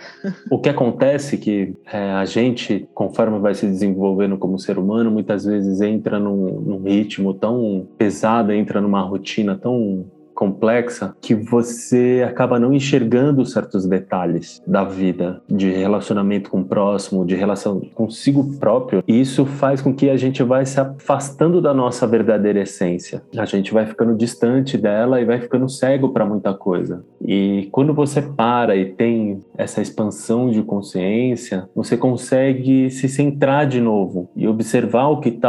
O 0.50 0.58
que 0.58 0.68
acontece 0.68 1.36
é 1.36 1.38
que 1.38 1.74
é, 1.92 2.12
a 2.12 2.24
gente, 2.24 2.88
conforme 2.94 3.38
vai 3.38 3.54
se 3.54 3.66
desenvolvendo 3.66 4.36
como 4.36 4.58
ser 4.58 4.78
humano, 4.78 5.10
muitas 5.10 5.44
vezes 5.44 5.80
entra 5.80 6.18
num, 6.18 6.60
num 6.60 6.82
ritmo 6.82 7.34
tão 7.34 7.86
pesado, 7.96 8.52
entra 8.52 8.80
numa 8.80 9.02
rotina 9.02 9.56
tão 9.56 10.06
complexa 10.38 11.16
que 11.20 11.35
você 11.35 12.24
acaba 12.24 12.61
não 12.61 12.72
enxergando 12.72 13.44
certos 13.44 13.85
detalhes 13.87 14.62
da 14.64 14.85
vida, 14.85 15.42
de 15.51 15.68
relacionamento 15.72 16.48
com 16.48 16.61
o 16.61 16.64
próximo, 16.64 17.27
de 17.27 17.35
relação 17.35 17.81
consigo 17.92 18.57
próprio. 18.57 19.03
E 19.09 19.20
isso 19.20 19.44
faz 19.44 19.83
com 19.83 19.92
que 19.92 20.09
a 20.09 20.16
gente 20.16 20.40
vai 20.44 20.64
se 20.64 20.79
afastando 20.79 21.61
da 21.61 21.74
nossa 21.74 22.07
verdadeira 22.07 22.61
essência. 22.61 23.20
A 23.37 23.44
gente 23.46 23.74
vai 23.74 23.85
ficando 23.85 24.14
distante 24.14 24.79
dela 24.79 25.20
e 25.20 25.24
vai 25.24 25.40
ficando 25.40 25.68
cego 25.68 26.11
para 26.11 26.24
muita 26.24 26.55
coisa. 26.55 27.05
E 27.20 27.68
quando 27.72 27.92
você 27.92 28.22
para 28.22 28.77
e 28.77 28.85
tem 28.85 29.40
essa 29.57 29.83
expansão 29.83 30.51
de 30.51 30.62
consciência, 30.62 31.68
você 31.74 31.96
consegue 31.96 32.90
se 32.90 33.09
centrar 33.09 33.66
de 33.66 33.81
novo 33.81 34.31
e 34.37 34.46
observar 34.46 35.09
o 35.09 35.18
que 35.18 35.31
está 35.31 35.48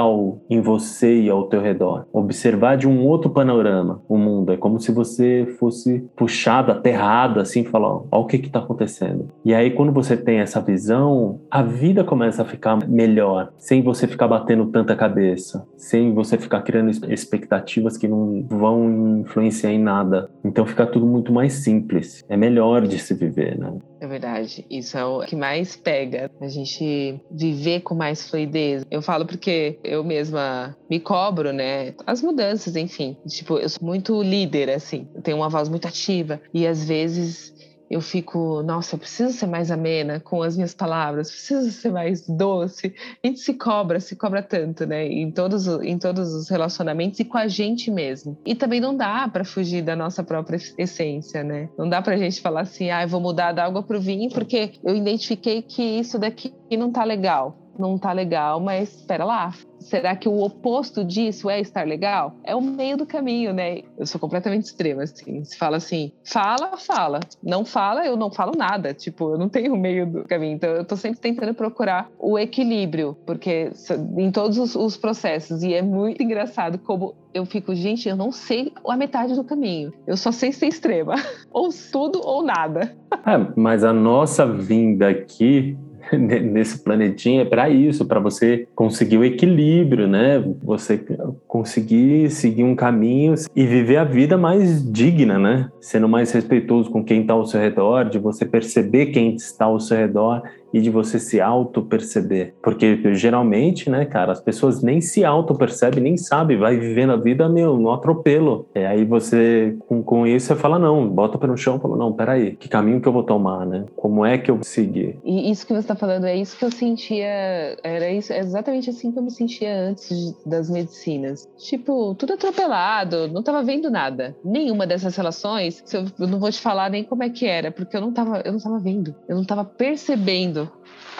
em 0.49 0.61
você 0.61 1.21
e 1.21 1.29
ao 1.29 1.43
teu 1.43 1.61
redor. 1.61 2.07
Observar 2.11 2.75
de 2.75 2.87
um 2.87 3.05
outro 3.05 3.29
panorama 3.29 4.01
o 4.09 4.17
mundo. 4.17 4.51
É 4.51 4.57
como 4.57 4.78
se 4.79 4.91
você 4.91 5.45
fosse 5.59 6.09
puxado, 6.15 6.71
aterrado, 6.71 7.39
assim, 7.39 7.63
falar, 7.63 8.01
ó, 8.11 8.19
o 8.19 8.25
que 8.25 8.37
está 8.37 8.59
acontecendo. 8.59 9.27
E 9.43 9.53
aí, 9.53 9.71
quando 9.71 9.91
você 9.91 10.15
tem 10.15 10.39
essa 10.39 10.61
visão, 10.61 11.39
a 11.49 11.61
vida 11.61 12.03
começa 12.03 12.41
a 12.41 12.45
ficar 12.45 12.77
melhor, 12.87 13.51
sem 13.57 13.81
você 13.81 14.07
ficar 14.07 14.27
batendo 14.27 14.65
tanta 14.67 14.95
cabeça, 14.95 15.65
sem 15.77 16.13
você 16.13 16.37
ficar 16.37 16.61
criando 16.61 16.91
expectativas 17.11 17.97
que 17.97 18.07
não 18.07 18.45
vão 18.47 19.19
influenciar 19.21 19.71
em 19.71 19.79
nada. 19.79 20.29
Então 20.43 20.65
fica 20.65 20.85
tudo 20.85 21.05
muito 21.05 21.31
mais 21.31 21.53
simples. 21.53 22.23
É 22.29 22.37
melhor 22.37 22.87
de 22.87 22.97
se 22.99 23.13
viver, 23.13 23.57
né? 23.57 23.73
É 24.01 24.07
verdade. 24.07 24.65
Isso 24.69 24.97
é 24.97 25.03
o 25.03 25.21
que 25.21 25.35
mais 25.35 25.75
pega. 25.75 26.31
A 26.39 26.47
gente 26.47 27.19
viver 27.29 27.81
com 27.81 27.95
mais 27.95 28.29
fluidez. 28.29 28.85
Eu 28.89 29.01
falo 29.01 29.25
porque 29.25 29.77
eu 29.83 30.03
mesma 30.03 30.75
me 30.89 30.99
cobro, 30.99 31.51
né? 31.51 31.93
As 32.05 32.21
mudanças, 32.21 32.75
enfim. 32.75 33.17
Tipo, 33.27 33.57
eu 33.57 33.67
sou 33.67 33.85
muito 33.85 34.21
líder, 34.23 34.69
assim. 34.69 35.07
Eu 35.13 35.21
tenho 35.21 35.37
uma 35.37 35.49
voz 35.49 35.67
muito 35.67 35.87
ativa. 35.87 36.41
E 36.53 36.65
às 36.65 36.85
vezes 36.85 37.53
eu 37.89 38.01
fico, 38.01 38.61
nossa, 38.63 38.95
eu 38.95 38.99
preciso 38.99 39.33
ser 39.33 39.47
mais 39.47 39.71
amena 39.71 40.19
com 40.19 40.43
as 40.43 40.55
minhas 40.55 40.73
palavras, 40.73 41.31
preciso 41.31 41.71
ser 41.71 41.91
mais 41.91 42.27
doce. 42.27 42.93
A 43.23 43.27
gente 43.27 43.39
se 43.39 43.53
cobra, 43.53 43.99
se 43.99 44.15
cobra 44.15 44.43
tanto, 44.43 44.85
né? 44.85 45.07
Em 45.07 45.31
todos, 45.31 45.67
em 45.67 45.97
todos 45.97 46.33
os 46.33 46.49
relacionamentos 46.49 47.19
e 47.19 47.25
com 47.25 47.37
a 47.37 47.47
gente 47.47 47.89
mesmo. 47.89 48.37
E 48.45 48.53
também 48.53 48.79
não 48.79 48.95
dá 48.95 49.27
para 49.27 49.43
fugir 49.43 49.81
da 49.81 49.95
nossa 49.95 50.23
própria 50.23 50.59
essência, 50.77 51.43
né? 51.43 51.69
Não 51.77 51.89
dá 51.89 52.01
pra 52.01 52.17
gente 52.17 52.41
falar 52.41 52.61
assim, 52.61 52.91
ah, 52.91 53.03
eu 53.03 53.07
vou 53.07 53.19
mudar 53.19 53.53
da 53.53 53.65
água 53.65 53.81
pro 53.81 53.99
vinho 53.99 54.29
porque 54.29 54.73
eu 54.83 54.95
identifiquei 54.95 55.61
que 55.61 55.81
isso 55.81 56.19
daqui 56.19 56.53
não 56.71 56.91
tá 56.91 57.03
legal 57.03 57.68
não 57.79 57.97
tá 57.97 58.11
legal, 58.11 58.59
mas 58.59 58.93
espera 58.97 59.23
lá. 59.23 59.53
Será 59.79 60.15
que 60.15 60.27
o 60.27 60.41
oposto 60.41 61.05
disso 61.05 61.49
é 61.49 61.59
estar 61.59 61.87
legal? 61.87 62.35
É 62.43 62.53
o 62.53 62.61
meio 62.61 62.97
do 62.97 63.05
caminho, 63.05 63.53
né? 63.53 63.81
Eu 63.97 64.05
sou 64.05 64.19
completamente 64.19 64.65
extrema, 64.65 65.03
assim. 65.03 65.43
Se 65.43 65.57
fala 65.57 65.77
assim, 65.77 66.11
fala, 66.23 66.75
fala. 66.77 67.21
Não 67.41 67.63
fala, 67.63 68.05
eu 68.05 68.17
não 68.17 68.29
falo 68.29 68.51
nada. 68.57 68.93
Tipo, 68.93 69.31
eu 69.31 69.37
não 69.37 69.47
tenho 69.47 69.73
o 69.73 69.77
meio 69.79 70.05
do 70.05 70.23
caminho. 70.25 70.55
Então, 70.55 70.69
eu 70.71 70.83
tô 70.83 70.97
sempre 70.97 71.19
tentando 71.19 71.53
procurar 71.53 72.09
o 72.19 72.37
equilíbrio, 72.37 73.17
porque 73.25 73.71
em 74.17 74.31
todos 74.31 74.57
os, 74.57 74.75
os 74.75 74.97
processos. 74.97 75.63
E 75.63 75.73
é 75.73 75.81
muito 75.81 76.21
engraçado 76.21 76.77
como 76.79 77.15
eu 77.33 77.45
fico, 77.45 77.73
gente, 77.73 78.09
eu 78.09 78.15
não 78.15 78.31
sei 78.31 78.73
a 78.85 78.97
metade 78.97 79.33
do 79.35 79.43
caminho. 79.43 79.93
Eu 80.05 80.17
só 80.17 80.31
sei 80.31 80.51
ser 80.51 80.67
extrema. 80.67 81.15
ou 81.51 81.69
tudo 81.91 82.19
ou 82.23 82.43
nada. 82.43 82.95
É, 83.25 83.53
mas 83.55 83.83
a 83.83 83.93
nossa 83.93 84.45
vinda 84.45 85.09
aqui 85.09 85.77
nesse 86.13 86.79
planetinha 86.83 87.41
é 87.41 87.45
para 87.45 87.69
isso, 87.69 88.05
para 88.05 88.19
você 88.19 88.67
conseguir 88.75 89.17
o 89.17 89.23
equilíbrio, 89.23 90.07
né? 90.07 90.43
Você 90.63 91.03
conseguir 91.47 92.29
seguir 92.29 92.63
um 92.63 92.75
caminho 92.75 93.35
e 93.55 93.65
viver 93.65 93.97
a 93.97 94.03
vida 94.03 94.37
mais 94.37 94.83
digna, 94.91 95.37
né? 95.37 95.69
Sendo 95.81 96.07
mais 96.07 96.31
respeitoso 96.31 96.89
com 96.89 97.03
quem 97.03 97.21
está 97.21 97.33
ao 97.33 97.45
seu 97.45 97.59
redor, 97.59 98.05
de 98.05 98.19
você 98.19 98.45
perceber 98.45 99.07
quem 99.07 99.35
está 99.35 99.65
ao 99.65 99.79
seu 99.79 99.97
redor 99.97 100.43
e 100.73 100.81
de 100.81 100.89
você 100.89 101.19
se 101.19 101.41
auto-perceber. 101.41 102.53
Porque 102.61 103.13
geralmente, 103.13 103.89
né, 103.89 104.05
cara, 104.05 104.31
as 104.31 104.41
pessoas 104.41 104.81
nem 104.81 105.01
se 105.01 105.23
auto-percebem, 105.25 106.01
nem 106.01 106.17
sabem, 106.17 106.57
vai 106.57 106.77
vivendo 106.77 107.13
a 107.13 107.17
vida, 107.17 107.49
meu, 107.49 107.77
no 107.77 107.91
atropelo. 107.91 108.67
E 108.75 108.85
aí 108.85 109.05
você, 109.05 109.75
com, 109.87 110.01
com 110.03 110.27
isso, 110.27 110.47
você 110.47 110.55
fala, 110.55 110.79
não, 110.79 111.07
bota 111.07 111.43
o 111.43 111.47
no 111.47 111.57
chão 111.57 111.77
e 111.77 111.79
fala, 111.79 111.97
não, 111.97 112.13
peraí, 112.13 112.55
que 112.55 112.69
caminho 112.69 113.01
que 113.01 113.07
eu 113.07 113.13
vou 113.13 113.23
tomar, 113.23 113.65
né? 113.65 113.85
Como 113.95 114.25
é 114.25 114.37
que 114.37 114.51
eu 114.51 114.55
vou 114.55 114.63
seguir? 114.63 115.17
E 115.23 115.49
isso 115.49 115.65
que 115.65 115.73
você 115.73 115.79
está 115.79 115.95
falando, 115.95 116.25
é 116.25 116.35
isso 116.35 116.57
que 116.57 116.65
eu 116.65 116.71
sentia, 116.71 117.77
era 117.83 118.11
isso, 118.11 118.31
é 118.31 118.39
exatamente 118.39 118.89
assim 118.89 119.11
que 119.11 119.19
eu 119.19 119.23
me 119.23 119.31
sentia 119.31 119.89
antes 119.89 120.35
das 120.45 120.69
medicinas. 120.69 121.47
Tipo, 121.57 122.13
tudo 122.15 122.33
atropelado, 122.33 123.27
não 123.27 123.41
tava 123.41 123.63
vendo 123.63 123.89
nada. 123.89 124.35
Nenhuma 124.43 124.85
dessas 124.85 125.15
relações, 125.15 125.83
eu 125.93 126.27
não 126.27 126.39
vou 126.39 126.51
te 126.51 126.59
falar 126.59 126.89
nem 126.89 127.03
como 127.03 127.23
é 127.23 127.29
que 127.29 127.45
era, 127.45 127.71
porque 127.71 127.95
eu 127.95 128.01
não 128.01 128.11
tava, 128.11 128.41
eu 128.45 128.51
não 128.51 128.59
tava 128.59 128.79
vendo, 128.79 129.15
eu 129.27 129.35
não 129.35 129.43
tava 129.43 129.63
percebendo 129.63 130.58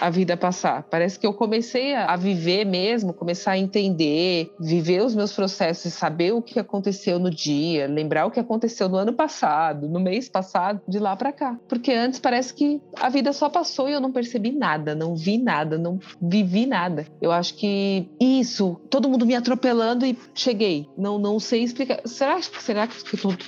a 0.00 0.08
vida 0.08 0.36
passar. 0.36 0.84
Parece 0.90 1.18
que 1.18 1.26
eu 1.26 1.34
comecei 1.34 1.94
a 1.94 2.16
viver 2.16 2.64
mesmo, 2.64 3.12
começar 3.12 3.52
a 3.52 3.58
entender, 3.58 4.50
viver 4.58 5.02
os 5.02 5.14
meus 5.14 5.32
processos 5.32 5.92
saber 6.00 6.32
o 6.32 6.40
que 6.40 6.58
aconteceu 6.58 7.18
no 7.18 7.30
dia, 7.30 7.86
lembrar 7.86 8.24
o 8.24 8.30
que 8.30 8.40
aconteceu 8.40 8.88
no 8.88 8.96
ano 8.96 9.12
passado, 9.12 9.88
no 9.88 10.00
mês 10.00 10.28
passado, 10.28 10.80
de 10.88 10.98
lá 10.98 11.14
para 11.14 11.32
cá. 11.32 11.58
Porque 11.68 11.92
antes 11.92 12.18
parece 12.18 12.54
que 12.54 12.80
a 12.98 13.10
vida 13.10 13.32
só 13.32 13.50
passou 13.50 13.88
e 13.88 13.92
eu 13.92 14.00
não 14.00 14.10
percebi 14.10 14.50
nada, 14.50 14.94
não 14.94 15.14
vi 15.14 15.36
nada, 15.36 15.76
não 15.76 15.98
vivi 16.20 16.64
nada. 16.64 17.04
Eu 17.20 17.30
acho 17.30 17.54
que 17.56 18.08
isso, 18.18 18.80
todo 18.88 19.08
mundo 19.08 19.26
me 19.26 19.34
atropelando 19.34 20.06
e 20.06 20.16
cheguei. 20.34 20.88
Não, 20.96 21.18
não 21.18 21.38
sei 21.38 21.62
explicar. 21.62 22.00
Será, 22.06 22.40
será 22.40 22.86
que 22.86 22.96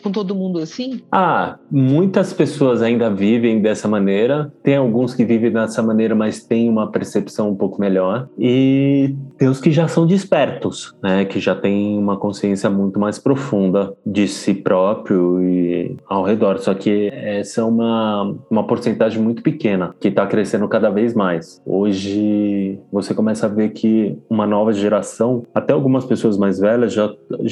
com 0.02 0.12
todo 0.12 0.34
mundo 0.34 0.58
assim? 0.58 1.00
Ah, 1.10 1.58
muitas 1.70 2.32
pessoas 2.32 2.82
ainda 2.82 3.08
vivem 3.08 3.62
dessa 3.62 3.88
maneira. 3.88 4.52
Tem 4.62 4.76
alguns 4.76 5.14
que 5.14 5.24
vivem 5.24 5.50
dessa 5.50 5.82
maneira, 5.82 6.14
mas 6.14 6.41
têm 6.42 6.68
uma 6.68 6.90
percepção 6.90 7.50
um 7.50 7.54
pouco 7.54 7.80
melhor. 7.80 8.28
E 8.38 9.14
tem 9.38 9.48
os 9.48 9.60
que 9.60 9.70
já 9.70 9.88
são 9.88 10.06
despertos, 10.06 10.94
né? 11.02 11.24
Que 11.24 11.40
já 11.40 11.54
têm 11.54 11.98
uma 11.98 12.16
consciência 12.16 12.68
muito 12.70 12.98
mais 12.98 13.18
profunda 13.18 13.94
de 14.04 14.28
si 14.28 14.54
próprio 14.54 15.42
e 15.42 15.96
ao 16.08 16.22
redor. 16.22 16.58
Só 16.58 16.74
que 16.74 17.08
essa 17.12 17.60
é 17.60 17.64
uma, 17.64 18.34
uma 18.50 18.66
porcentagem 18.66 19.20
muito 19.20 19.42
pequena, 19.42 19.94
que 20.00 20.08
está 20.08 20.26
crescendo 20.26 20.68
cada 20.68 20.90
vez 20.90 21.14
mais. 21.14 21.60
Hoje, 21.66 22.78
você 22.92 23.14
começa 23.14 23.46
a 23.46 23.48
ver 23.48 23.70
que 23.70 24.16
uma 24.28 24.46
nova 24.46 24.72
geração, 24.72 25.44
até 25.54 25.72
algumas 25.72 26.04
pessoas 26.04 26.36
mais 26.36 26.58
velhas, 26.58 26.92
já 26.92 27.10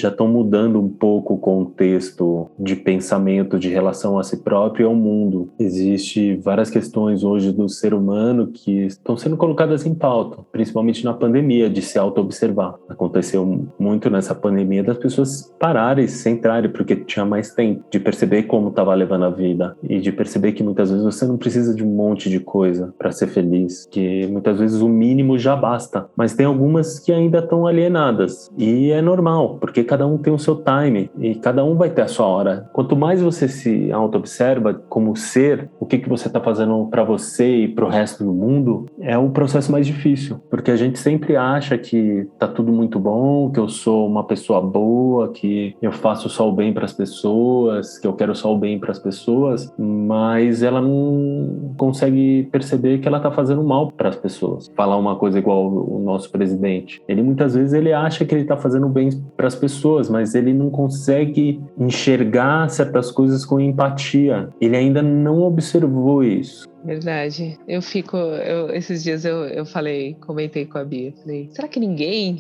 estão 0.09 0.29
mudando 0.29 0.81
um 0.81 0.88
pouco 0.88 1.35
o 1.35 1.38
contexto 1.38 2.48
de 2.59 2.76
pensamento 2.76 3.59
de 3.59 3.68
relação 3.68 4.18
a 4.18 4.22
si 4.22 4.38
próprio 4.38 4.85
e 4.85 4.87
ao 4.87 4.94
mundo. 4.94 5.50
Existe 5.59 6.37
várias 6.37 6.70
questões 6.70 7.22
hoje 7.22 7.53
do 7.53 7.68
ser 7.68 7.94
humano 7.94 8.48
que 8.48 8.80
estão 8.87 9.16
sendo 9.16 9.37
colocadas 9.37 9.87
em 9.87 9.95
pauta, 9.95 10.38
principalmente 10.53 11.05
na 11.05 11.12
pandemia, 11.12 11.69
de 11.69 11.83
se 11.83 11.99
auto-observar. 11.99 12.75
Aconteceu 12.88 13.66
muito 13.79 14.11
nessa 14.11 14.35
pandemia 14.35 14.83
das 14.83 14.99
pessoas 14.99 15.55
pararem, 15.59 16.07
se 16.07 16.19
centrarem, 16.19 16.71
porque 16.71 16.97
tinha 16.97 17.25
mais 17.25 17.55
tempo 17.55 17.85
de 17.90 17.99
perceber 17.99 18.45
como 18.45 18.69
estava 18.69 18.95
levando 18.95 19.25
a 19.25 19.31
vida 19.31 19.77
e 19.83 20.01
de 20.01 20.12
perceber 20.12 20.53
que 20.53 20.62
muitas 20.62 20.90
vezes 20.90 21.05
você 21.05 21.27
não 21.27 21.37
precisa 21.37 21.75
de 21.75 21.85
um 21.85 21.88
monte 21.88 22.29
de 22.29 22.40
coisa 22.40 22.95
para 22.99 23.12
ser 23.12 23.29
feliz, 23.29 23.87
que 23.90 24.27
muitas 24.27 24.59
vezes 24.59 24.81
o 24.81 24.88
mínimo 24.88 25.38
já 25.38 25.57
basta. 25.57 26.09
Mas 26.16 26.35
tem 26.35 26.47
algumas 26.47 26.99
que 26.99 27.12
ainda 27.12 27.38
estão 27.38 27.66
alienadas 27.66 28.51
e 28.57 28.90
é 28.90 29.01
normal, 29.01 29.59
porque 29.61 29.85
cada 29.85 30.07
um 30.07 30.19
tem 30.19 30.33
o 30.33 30.38
seu 30.38 30.57
time 30.57 31.11
e 31.19 31.35
cada 31.35 31.64
um 31.64 31.77
vai 31.77 31.90
ter 31.90 32.03
a 32.03 32.09
sua 32.09 32.27
hora. 32.27 32.69
Quanto 32.73 32.97
mais 32.97 33.21
você 33.21 33.49
se 33.49 33.93
auto-observa 33.93 34.75
como 34.75 35.16
ser, 35.16 35.71
o 35.79 35.87
que, 35.87 35.99
que 35.99 36.09
você 36.09 36.29
está 36.29 36.40
fazendo 36.40 36.87
para 36.90 37.05
você 37.05 37.64
e 37.64 37.69
para 37.69 37.85
o 37.85 37.88
resto 37.88 38.25
do 38.25 38.33
mundo, 38.33 38.70
é 39.01 39.17
o 39.17 39.31
processo 39.31 39.71
mais 39.71 39.87
difícil, 39.87 40.41
porque 40.51 40.71
a 40.71 40.77
gente 40.77 40.99
sempre 40.99 41.37
acha 41.37 41.77
que 41.77 42.27
tá 42.39 42.47
tudo 42.47 42.73
muito 42.73 42.99
bom, 42.99 43.51
que 43.51 43.59
eu 43.59 43.69
sou 43.69 44.07
uma 44.07 44.25
pessoa 44.25 44.61
boa, 44.61 45.33
que 45.33 45.75
eu 45.81 45.93
faço 45.93 46.29
só 46.29 46.49
o 46.49 46.53
bem 46.53 46.73
para 46.73 46.85
as 46.85 46.93
pessoas, 46.93 47.99
que 47.99 48.07
eu 48.07 48.13
quero 48.13 48.35
só 48.35 48.55
o 48.55 48.59
bem 48.59 48.79
para 48.79 48.91
as 48.91 48.99
pessoas, 48.99 49.73
mas 49.79 50.63
ela 50.63 50.81
não 50.81 51.75
consegue 51.77 52.49
perceber 52.51 52.99
que 52.99 53.09
ela 53.09 53.19
está 53.19 53.31
fazendo 53.31 53.63
mal 53.63 53.91
para 53.91 54.09
as 54.09 54.17
pessoas. 54.17 54.71
Falar 54.77 54.97
uma 54.97 55.17
coisa 55.17 55.39
igual 55.39 55.67
o 55.67 55.99
nosso 55.99 56.31
presidente, 56.31 57.03
ele 57.09 57.23
muitas 57.23 57.55
vezes 57.55 57.73
ele 57.73 57.93
acha 57.93 58.25
que 58.25 58.35
ele 58.35 58.43
está 58.43 58.57
fazendo 58.57 58.89
bem 58.89 59.11
para 59.37 59.47
as 59.47 59.55
pessoas, 59.55 60.09
mas 60.09 60.35
ele 60.35 60.53
não 60.53 60.71
consegue 60.71 61.61
enxergar 61.79 62.69
certas 62.69 63.11
coisas 63.11 63.45
com 63.45 63.61
empatia. 63.61 64.49
Ele 64.61 64.77
ainda 64.77 65.03
não 65.03 65.43
observou 65.43 66.23
isso. 66.23 66.70
Verdade. 66.85 67.59
Eu 67.69 67.83
fico. 67.83 68.16
Eu, 68.16 68.75
esses 68.75 69.03
dias 69.03 69.25
eu, 69.25 69.45
eu 69.45 69.66
falei, 69.66 70.14
comentei 70.21 70.64
com 70.64 70.79
a 70.79 70.85
Bia. 70.85 71.12
Falei, 71.23 71.51
será 71.53 71.69
que 71.69 71.79
ninguém 71.79 72.38